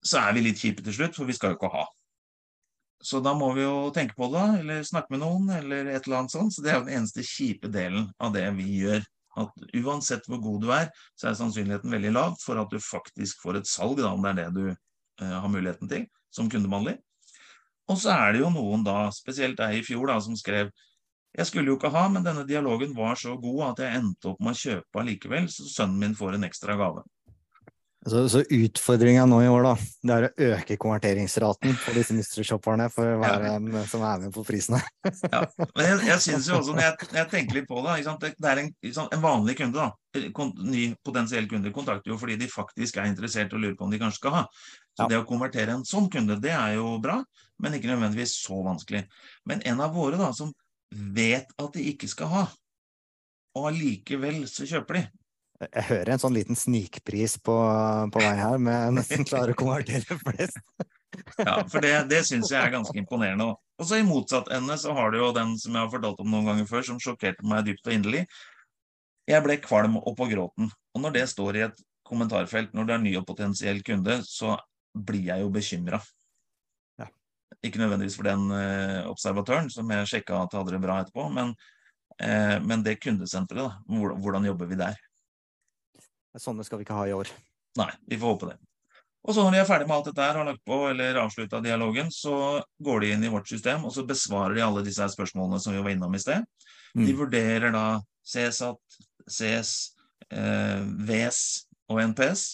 så 0.00 0.22
er 0.22 0.38
vi 0.38 0.46
litt 0.46 0.62
kjipe 0.62 0.86
til 0.86 0.96
slutt, 0.96 1.18
for 1.18 1.28
vi 1.28 1.36
skal 1.36 1.52
jo 1.52 1.60
ikke 1.60 1.74
ha. 1.74 1.84
Så 3.02 3.18
da 3.22 3.32
må 3.34 3.48
vi 3.56 3.64
jo 3.64 3.90
tenke 3.94 4.14
på 4.18 4.28
det, 4.32 4.44
eller 4.60 4.84
snakke 4.86 5.14
med 5.14 5.22
noen, 5.24 5.48
eller 5.56 5.90
et 5.90 6.06
eller 6.06 6.22
annet 6.22 6.34
sånt. 6.34 6.54
Så 6.54 6.62
det 6.62 6.70
er 6.70 6.78
jo 6.78 6.86
den 6.86 7.00
eneste 7.00 7.24
kjipe 7.26 7.70
delen 7.72 8.06
av 8.22 8.34
det 8.36 8.44
vi 8.58 8.68
gjør. 8.84 9.02
At 9.42 9.64
uansett 9.80 10.28
hvor 10.28 10.42
god 10.44 10.62
du 10.62 10.70
er, 10.76 10.90
så 11.18 11.30
er 11.30 11.38
sannsynligheten 11.38 11.92
veldig 11.92 12.12
lav 12.14 12.36
for 12.42 12.60
at 12.60 12.70
du 12.70 12.78
faktisk 12.82 13.40
får 13.42 13.62
et 13.62 13.70
salg, 13.70 13.98
da, 13.98 14.12
om 14.12 14.22
det 14.22 14.34
er 14.34 14.40
det 14.42 14.48
du 14.54 14.64
eh, 14.70 15.34
har 15.34 15.50
muligheten 15.50 15.90
til 15.90 16.06
som 16.32 16.50
kundebehandler. 16.52 17.00
Og 17.90 17.98
så 17.98 18.12
er 18.14 18.34
det 18.34 18.42
jo 18.44 18.52
noen 18.54 18.84
da, 18.86 19.06
spesielt 19.14 19.58
deg 19.58 19.80
i 19.80 19.84
fjor, 19.86 20.06
da, 20.12 20.20
som 20.22 20.36
skrev 20.38 20.70
jeg 21.32 21.48
skulle 21.48 21.70
jo 21.72 21.78
ikke 21.78 21.88
ha, 21.94 22.02
men 22.12 22.24
denne 22.26 22.44
dialogen 22.44 22.92
var 22.92 23.16
så 23.16 23.38
god 23.40 23.62
at 23.70 23.78
jeg 23.80 24.00
endte 24.02 24.28
opp 24.28 24.40
med 24.44 24.52
å 24.52 24.60
kjøpe 24.60 25.00
allikevel, 25.00 25.46
så 25.48 25.64
sønnen 25.64 26.02
min 26.02 26.16
får 26.16 26.36
en 26.36 26.44
ekstra 26.44 26.76
gave. 26.76 27.06
Så, 28.06 28.28
så 28.28 28.40
utfordringa 28.42 29.28
nå 29.30 29.36
i 29.44 29.48
år, 29.48 29.62
da, 29.62 29.72
det 30.02 30.14
er 30.14 30.24
å 30.26 30.46
øke 30.56 30.76
konverteringsraten 30.80 31.76
på 31.84 31.92
disse 31.94 32.16
mystery-shopperne 32.16 32.88
for 32.90 33.20
hver 33.20 33.44
ja. 33.46 33.52
en 33.54 33.76
som 33.86 34.02
er 34.02 34.24
med 34.24 34.32
på 34.34 34.42
prisene. 34.46 34.80
ja, 35.30 35.44
men 35.60 35.84
jeg, 35.86 36.00
jeg 36.08 36.24
synes 36.24 36.48
jo 36.50 36.56
også, 36.58 36.74
når 36.74 36.82
jeg, 36.82 36.96
når 37.12 37.20
jeg, 37.20 37.28
tenker 37.30 37.58
litt 37.60 37.68
på 37.70 37.84
det, 37.86 37.94
det, 38.24 38.32
det 38.42 38.50
er 38.50 38.62
en, 38.64 38.72
en, 39.04 39.22
vanlig 39.22 39.54
kunde, 39.60 39.86
da, 39.86 40.48
ny 40.66 40.88
potensiell 41.06 41.46
kunde, 41.50 41.70
kontakter 41.76 42.10
jo 42.10 42.18
fordi 42.18 42.40
de 42.42 42.50
faktisk 42.50 42.98
er 42.98 43.06
interessert 43.12 43.54
og 43.54 43.62
lurer 43.62 43.78
på 43.78 43.86
om 43.86 43.94
de 43.94 44.02
kanskje 44.02 44.18
skal 44.24 44.36
ha. 44.40 44.42
Så 44.96 45.06
ja. 45.06 45.10
det 45.14 45.22
å 45.22 45.28
konvertere 45.28 45.78
en 45.78 45.86
sånn 45.86 46.10
kunde, 46.10 46.40
det 46.42 46.56
er 46.58 46.74
jo 46.80 46.96
bra, 47.04 47.20
men 47.62 47.78
ikke 47.78 47.92
nødvendigvis 47.92 48.34
så 48.42 48.58
vanskelig. 48.66 49.06
Men 49.46 49.62
en 49.68 49.84
av 49.84 49.94
våre 49.94 50.18
da, 50.18 50.32
som 50.34 50.50
vet 50.90 51.54
at 51.54 51.78
de 51.78 51.86
ikke 51.94 52.10
skal 52.10 52.34
ha, 52.34 52.44
og 53.54 53.70
allikevel 53.70 54.42
så 54.50 54.66
kjøper 54.66 54.98
de, 54.98 55.08
jeg 55.68 55.84
hører 55.88 56.14
en 56.14 56.22
sånn 56.22 56.34
liten 56.34 56.58
snikpris 56.58 57.36
på, 57.44 57.54
på 58.12 58.22
vei 58.22 58.34
her, 58.38 58.58
med 58.62 58.98
nesten 58.98 59.26
klarer 59.28 59.54
å 59.54 59.58
konvertere 59.58 60.18
flest. 60.20 60.58
ja, 61.38 61.58
for 61.68 61.84
det, 61.84 61.92
det 62.10 62.22
syns 62.28 62.50
jeg 62.52 62.60
er 62.60 62.72
ganske 62.72 62.96
imponerende. 62.98 63.52
Og 63.78 63.88
så 63.88 63.98
i 64.00 64.06
motsatt 64.06 64.50
ende 64.54 64.76
så 64.80 64.94
har 64.96 65.12
du 65.12 65.20
jo 65.20 65.30
den 65.36 65.54
som 65.60 65.76
jeg 65.76 65.84
har 65.84 65.92
fortalt 65.92 66.22
om 66.24 66.32
noen 66.32 66.50
ganger 66.50 66.68
før, 66.70 66.86
som 66.88 67.00
sjokkerte 67.02 67.46
meg 67.48 67.66
dypt 67.68 67.86
og 67.88 67.96
inderlig. 67.96 68.24
Jeg 69.28 69.44
ble 69.44 69.58
kvalm 69.62 70.00
og 70.00 70.14
på 70.18 70.28
gråten. 70.32 70.72
Og 70.94 71.04
når 71.04 71.16
det 71.18 71.26
står 71.30 71.58
i 71.58 71.66
et 71.68 71.84
kommentarfelt 72.06 72.74
når 72.76 72.88
det 72.88 72.96
er 72.96 73.04
ny 73.04 73.14
og 73.20 73.28
potensiell 73.28 73.80
kunde, 73.86 74.18
så 74.26 74.56
blir 74.92 75.28
jeg 75.30 75.44
jo 75.44 75.52
bekymra. 75.52 76.00
Ja. 77.00 77.08
Ikke 77.64 77.80
nødvendigvis 77.80 78.18
for 78.18 78.28
den 78.28 78.48
eh, 78.56 78.98
observatøren, 79.08 79.70
som 79.72 79.88
jeg 79.94 80.10
sjekka 80.10 80.42
at 80.42 80.58
hadde 80.58 80.74
det 80.74 80.82
bra 80.82 80.98
etterpå, 81.00 81.28
men, 81.32 81.54
eh, 82.18 82.58
men 82.64 82.84
det 82.84 82.98
kundesenteret, 83.00 83.62
da. 83.62 83.78
Hvordan, 83.88 84.20
hvordan 84.24 84.50
jobber 84.50 84.68
vi 84.72 84.80
der? 84.82 85.00
Sånne 86.40 86.64
skal 86.64 86.80
vi 86.80 86.86
ikke 86.86 86.96
ha 86.96 87.08
i 87.08 87.16
år. 87.16 87.30
Nei, 87.80 87.90
vi 88.08 88.18
får 88.20 88.34
håpe 88.34 88.52
det. 88.52 88.58
Og 89.22 89.36
så 89.36 89.44
når 89.44 89.54
de 89.54 89.58
er 89.62 89.68
ferdig 89.68 89.86
med 89.86 89.96
alt 89.96 90.08
dette 90.10 90.24
her, 90.24 90.38
har 90.40 90.48
lagt 90.48 90.64
på 90.66 90.78
eller 90.88 91.20
avslutta 91.22 91.60
dialogen, 91.62 92.08
så 92.10 92.62
går 92.82 93.04
de 93.04 93.10
inn 93.14 93.26
i 93.26 93.30
vårt 93.30 93.50
system, 93.50 93.84
og 93.86 93.94
så 93.94 94.02
besvarer 94.06 94.56
de 94.58 94.64
alle 94.64 94.82
disse 94.86 95.06
spørsmålene 95.14 95.60
som 95.62 95.76
vi 95.76 95.82
var 95.84 95.94
innom 95.94 96.16
i 96.18 96.22
sted. 96.22 96.42
Mm. 96.96 97.04
De 97.06 97.14
vurderer 97.20 97.74
da 97.74 97.84
CSAT, 98.26 98.98
CS, 99.30 99.70
eh, 100.34 100.82
VS 101.06 101.38
og 101.92 102.02
NPS. 102.08 102.44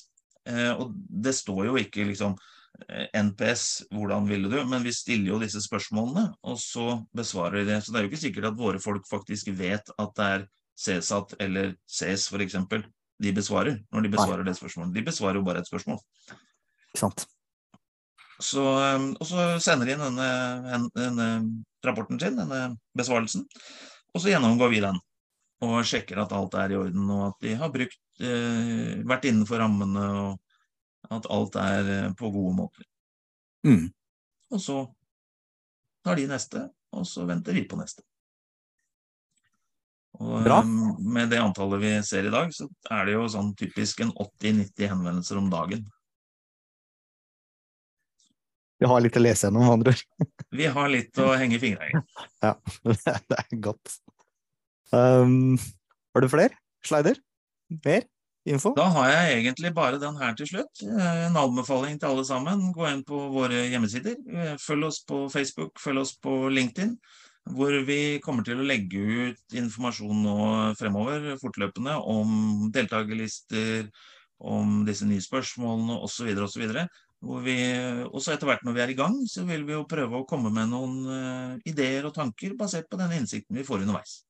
Eh, 0.49 0.71
og 0.77 0.93
det 0.95 1.35
står 1.39 1.65
jo 1.71 1.79
ikke 1.81 2.05
liksom 2.11 2.37
eh, 2.85 3.09
NPS, 3.17 3.89
hvordan 3.95 4.29
ville 4.29 4.53
du? 4.53 4.61
Men 4.69 4.85
vi 4.85 4.93
stiller 4.93 5.33
jo 5.33 5.41
disse 5.41 5.65
spørsmålene, 5.65 6.29
og 6.45 6.61
så 6.61 7.01
besvarer 7.17 7.63
de 7.63 7.73
det. 7.73 7.81
Så 7.81 7.95
det 7.95 8.03
er 8.03 8.07
jo 8.07 8.13
ikke 8.13 8.27
sikkert 8.27 8.53
at 8.53 8.61
våre 8.61 8.85
folk 8.85 9.09
faktisk 9.09 9.49
vet 9.57 9.89
at 9.97 10.15
det 10.21 10.31
er 10.37 10.47
CSAT 10.79 11.39
eller 11.41 11.73
CS, 11.89 12.29
f.eks 12.29 12.61
de 13.19 13.33
besvarer 13.35 13.81
når 13.93 14.07
de 14.07 14.13
besvarer 14.15 14.45
Nei. 14.45 14.51
det 14.51 14.59
spørsmålet. 14.59 14.95
De 14.95 15.05
besvarer 15.07 15.41
jo 15.41 15.47
bare 15.47 15.63
et 15.63 15.71
spørsmål. 15.71 15.99
Ikke 16.93 17.03
sant. 17.03 17.27
Så, 18.39 18.63
um, 18.63 19.11
og 19.19 19.27
så 19.27 19.47
sender 19.63 19.89
de 19.89 19.97
inn 19.97 20.05
denne, 20.05 20.83
denne, 20.95 21.29
rapporten 21.85 22.21
sin, 22.23 22.39
denne 22.39 22.77
besvarelsen, 22.99 23.45
og 24.15 24.23
så 24.23 24.31
gjennomgår 24.31 24.71
vi 24.71 24.83
den. 24.85 25.01
Og 25.67 25.81
sjekker 25.87 26.21
at 26.23 26.33
alt 26.37 26.55
er 26.55 26.71
i 26.71 26.79
orden, 26.79 27.09
og 27.11 27.25
at 27.33 27.41
de 27.43 27.57
har 27.59 27.73
brukt, 27.75 27.99
eh, 28.23 29.01
vært 29.11 29.27
innenfor 29.27 29.59
rammene, 29.59 30.05
og 30.23 31.17
at 31.19 31.27
alt 31.35 31.59
er 31.59 31.91
eh, 31.95 32.13
på 32.19 32.31
gode 32.31 32.55
måter. 32.55 32.87
Mm. 33.67 33.89
Og 34.55 34.63
så 34.63 34.77
tar 36.07 36.21
de 36.21 36.29
neste, 36.31 36.63
og 36.95 37.09
så 37.11 37.27
venter 37.27 37.59
vi 37.59 37.67
på 37.67 37.79
neste. 37.81 38.07
Og 40.19 40.43
Bra. 40.43 40.63
Um, 40.65 40.97
med 41.13 41.31
det 41.31 41.39
antallet 41.43 41.83
vi 41.83 41.93
ser 42.07 42.27
i 42.27 42.33
dag, 42.33 42.51
så 42.55 42.67
er 42.91 43.07
det 43.07 43.15
jo 43.15 43.29
sånn 43.31 43.53
typisk 43.59 44.03
en 44.03 44.11
80-90 44.15 44.91
henvendelser 44.91 45.39
om 45.39 45.49
dagen. 45.53 45.85
Vi 48.79 48.87
har 48.87 49.03
litt 49.03 49.19
å 49.19 49.23
lese 49.23 49.49
gjennom, 49.49 49.71
andre 49.73 49.95
vi 50.59 50.69
har 50.71 50.91
litt 50.91 51.19
å 51.23 51.33
henge 51.39 51.59
fingra 51.63 51.89
i. 51.91 52.03
ja, 52.47 52.55
det 53.31 53.41
er 53.41 53.63
godt. 53.63 53.99
Um, 54.95 55.59
har 56.15 56.25
du 56.25 56.31
flere 56.33 56.57
slider? 56.87 57.19
Mer 57.85 58.07
info? 58.49 58.73
Da 58.79 58.89
har 58.95 59.11
jeg 59.13 59.41
egentlig 59.43 59.75
bare 59.77 60.01
den 60.01 60.17
her 60.19 60.35
til 60.39 60.49
slutt. 60.49 60.83
Eh, 60.83 61.25
en 61.27 61.37
anbefaling 61.37 61.99
til 62.01 62.09
alle 62.09 62.25
sammen. 62.25 62.71
Gå 62.73 62.87
inn 62.89 63.03
på 63.07 63.19
våre 63.35 63.67
hjemmesider. 63.69 64.17
Eh, 64.33 64.55
følg 64.63 64.89
oss 64.89 65.03
på 65.05 65.27
Facebook, 65.33 65.77
følg 65.83 66.01
oss 66.07 66.15
på 66.17 66.41
LinkedIn 66.49 66.95
hvor 67.55 67.75
vi 67.89 68.19
kommer 68.25 68.47
til 68.47 68.61
å 68.61 68.67
legge 68.67 69.01
ut 69.01 69.57
informasjon 69.57 70.23
nå 70.25 70.39
fremover 70.79 71.35
fortløpende 71.41 71.97
om 72.11 72.69
deltakerlister, 72.75 73.89
om 74.39 74.83
disse 74.87 75.09
nye 75.09 75.25
spørsmålene 75.25 75.99
osv. 76.07 76.31
osv. 76.45 76.67
Hvor 77.19 77.43
vi 77.43 77.59
også 78.07 78.35
etter 78.35 78.47
hvert 78.47 78.63
når 78.67 78.77
vi 78.77 78.85
er 78.85 78.93
i 78.93 78.99
gang, 78.99 79.19
så 79.27 79.43
vil 79.49 79.65
vi 79.67 79.75
jo 79.75 79.89
prøve 79.91 80.21
å 80.21 80.27
komme 80.29 80.53
med 80.55 80.71
noen 80.71 80.99
uh, 81.11 81.57
ideer 81.67 82.07
og 82.07 82.15
tanker 82.15 82.55
basert 82.59 82.87
på 82.91 83.01
den 83.01 83.17
innsikten 83.19 83.59
vi 83.59 83.67
får 83.67 83.83
underveis. 83.83 84.21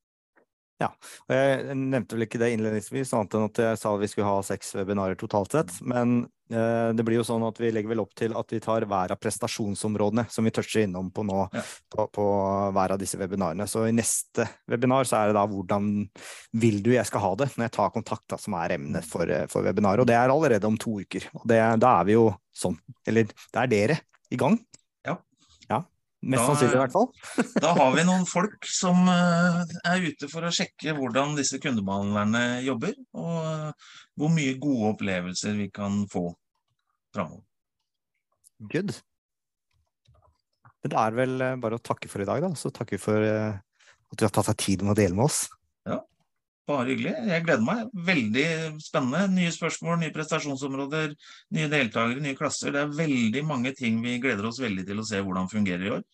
Ja. 0.78 0.92
og 1.26 1.34
Jeg 1.34 1.74
nevnte 1.76 2.16
vel 2.16 2.24
ikke 2.28 2.40
det 2.40 2.52
innledningsvis, 2.54 3.12
annet 3.16 3.34
enn 3.34 3.48
at 3.48 3.60
jeg 3.64 3.80
sa 3.80 3.94
vi 3.98 4.08
skulle 4.10 4.30
ha 4.30 4.42
seks 4.46 4.76
webinarer 4.78 5.18
totalt 5.18 5.56
sett. 5.56 5.74
Men 5.82 6.20
eh, 6.22 6.37
det 6.48 7.04
blir 7.04 7.18
jo 7.18 7.24
sånn 7.28 7.44
at 7.44 7.58
vi 7.60 7.68
legger 7.74 7.90
vel 7.92 8.00
opp 8.00 8.14
til 8.16 8.32
at 8.38 8.52
vi 8.54 8.60
tar 8.64 8.86
hver 8.88 9.12
av 9.12 9.18
prestasjonsområdene 9.20 10.24
som 10.32 10.46
vi 10.48 10.52
toucher 10.56 10.86
innom 10.86 11.10
på 11.12 11.24
nå, 11.28 11.42
Ja. 11.52 11.62
på, 11.92 12.06
på 12.14 12.26
hver 12.72 12.94
av 12.94 12.98
disse 12.98 13.18
webinarene. 13.20 13.66
Så 13.68 13.86
i 13.88 13.92
neste 13.92 14.46
webinar 14.70 15.04
så 15.08 15.20
er 15.20 15.30
det 15.30 15.36
da 15.38 15.44
hvordan 15.50 15.90
vil 16.56 16.80
du 16.82 16.92
jeg 16.94 17.06
skal 17.06 17.20
ha 17.26 17.34
det 17.42 17.50
når 17.56 17.66
jeg 17.68 17.76
tar 17.76 17.90
kontakt, 17.94 18.26
da, 18.32 18.38
som 18.40 18.56
er 18.58 18.76
emnet 18.78 19.04
for, 19.04 19.28
eh, 19.28 19.46
for 19.52 19.62
webinaret. 19.66 20.00
Og 20.00 20.08
det 20.08 20.16
er 20.16 20.32
allerede 20.32 20.64
om 20.70 20.78
to 20.80 20.98
uker. 21.04 21.28
Og 21.34 21.44
det, 21.48 21.60
da 21.84 21.98
er 22.00 22.08
vi 22.08 22.16
jo 22.16 22.30
sånn, 22.56 22.78
eller 23.06 23.28
da 23.52 23.62
er 23.66 23.72
dere 23.74 24.00
i 24.32 24.36
gang. 24.40 24.58
Ja. 26.18 26.28
Ja, 26.28 26.30
Mest 26.34 26.40
Da- 26.40 26.46
sannsynlig 26.48 26.74
i 26.74 26.80
hvert 26.82 26.92
fall. 26.92 27.08
Da 27.62 27.72
har 27.78 27.92
vi 27.94 28.02
noen 28.08 28.24
folk 28.26 28.66
som 28.66 29.04
eh, 29.08 29.60
er 29.86 30.02
ute 30.02 30.28
for 30.32 30.42
å 30.42 30.50
sjekke 30.50 30.94
hvordan 30.96 31.36
disse 31.38 31.60
kundebehandlerne 31.62 32.62
jobber, 32.66 32.94
og 33.14 33.36
eh, 33.46 33.92
hvor 34.18 34.32
mye 34.34 34.56
gode 34.58 34.90
opplevelser 34.96 35.54
vi 35.60 35.68
kan 35.70 36.00
få 36.10 36.24
framover. 37.14 37.44
Good. 38.72 38.96
Men 40.82 40.90
det 40.90 40.98
er 41.04 41.14
vel 41.20 41.40
eh, 41.46 41.56
bare 41.62 41.78
å 41.78 41.84
takke 41.86 42.10
for 42.10 42.22
i 42.24 42.26
dag, 42.26 42.42
da. 42.42 42.50
Så 42.58 42.72
takker 42.74 42.98
vi 42.98 43.02
for 43.02 43.22
at 43.22 44.18
du 44.18 44.24
har 44.26 44.34
tatt 44.34 44.50
deg 44.50 44.58
tid 44.64 44.82
med 44.82 44.96
å 44.96 44.98
dele 44.98 45.14
med 45.14 45.28
oss. 45.28 45.44
Bare 46.68 46.90
hyggelig. 46.90 47.14
Jeg 47.30 47.44
gleder 47.46 47.64
meg. 47.64 47.92
Veldig 48.08 48.46
spennende. 48.84 49.22
Nye 49.32 49.52
spørsmål, 49.54 50.02
nye 50.02 50.12
prestasjonsområder, 50.12 51.14
nye 51.56 51.68
deltakere, 51.72 52.20
nye 52.20 52.36
klasser. 52.36 52.74
Det 52.74 52.82
er 52.82 52.96
veldig 52.98 53.44
mange 53.48 53.72
ting 53.76 54.02
vi 54.04 54.18
gleder 54.20 54.50
oss 54.50 54.60
veldig 54.60 54.84
til 54.90 55.00
å 55.00 55.06
se 55.08 55.22
hvordan 55.24 55.48
fungerer 55.48 55.86
i 55.86 55.94
år. 55.96 56.04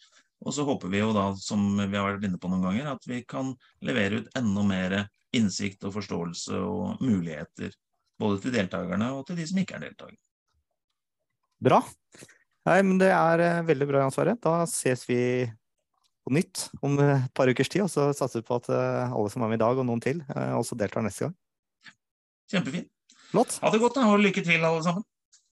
Og 0.45 0.55
så 0.55 0.67
håper 0.69 0.93
vi 0.93 1.01
jo 1.01 1.11
da, 1.17 1.31
som 1.41 1.65
vi 1.79 1.97
har 1.97 2.07
vært 2.07 2.27
inne 2.29 2.39
på 2.39 2.51
noen 2.53 2.67
ganger, 2.69 2.93
at 2.93 3.09
vi 3.09 3.23
kan 3.27 3.51
levere 3.83 4.23
ut 4.23 4.39
enda 4.39 4.65
mer 4.69 4.97
innsikt 5.35 5.87
og 5.89 5.97
forståelse 5.97 6.61
og 6.61 7.03
muligheter. 7.03 7.75
Både 8.21 8.45
til 8.45 8.55
deltakerne 8.55 9.11
og 9.17 9.25
til 9.27 9.41
de 9.41 9.49
som 9.51 9.59
ikke 9.59 9.79
er 9.81 9.89
deltakere. 9.89 10.21
Bra. 11.65 11.81
Nei, 12.69 12.79
men 12.87 12.99
det 13.01 13.11
er 13.13 13.43
eh, 13.43 13.63
veldig 13.67 13.89
bra, 13.89 14.05
Jan 14.05 14.15
Sverre. 14.15 14.37
Da 14.41 14.55
ses 14.71 15.03
vi 15.09 15.19
på 16.25 16.33
nytt 16.33 16.69
om 16.85 16.97
et 17.03 17.31
par 17.37 17.51
ukers 17.51 17.71
tid, 17.71 17.85
og 17.85 17.91
så 17.93 18.09
satser 18.17 18.41
vi 18.41 18.49
på 18.49 18.59
at 18.61 18.71
eh, 18.73 19.13
alle 19.13 19.33
som 19.33 19.45
er 19.45 19.53
med 19.53 19.61
i 19.61 19.65
dag, 19.65 19.81
og 19.81 19.89
noen 19.89 20.03
til, 20.03 20.23
eh, 20.33 20.53
også 20.57 20.79
deltar 20.81 21.05
neste 21.05 21.27
gang. 21.27 21.35
Kjempefint. 22.53 22.89
Flott. 23.31 23.59
Ha 23.63 23.73
det 23.75 23.81
godt, 23.83 23.99
da, 23.99 24.07
og 24.13 24.23
lykke 24.23 24.45
til, 24.47 24.63
alle 24.63 24.85
sammen. 24.85 25.05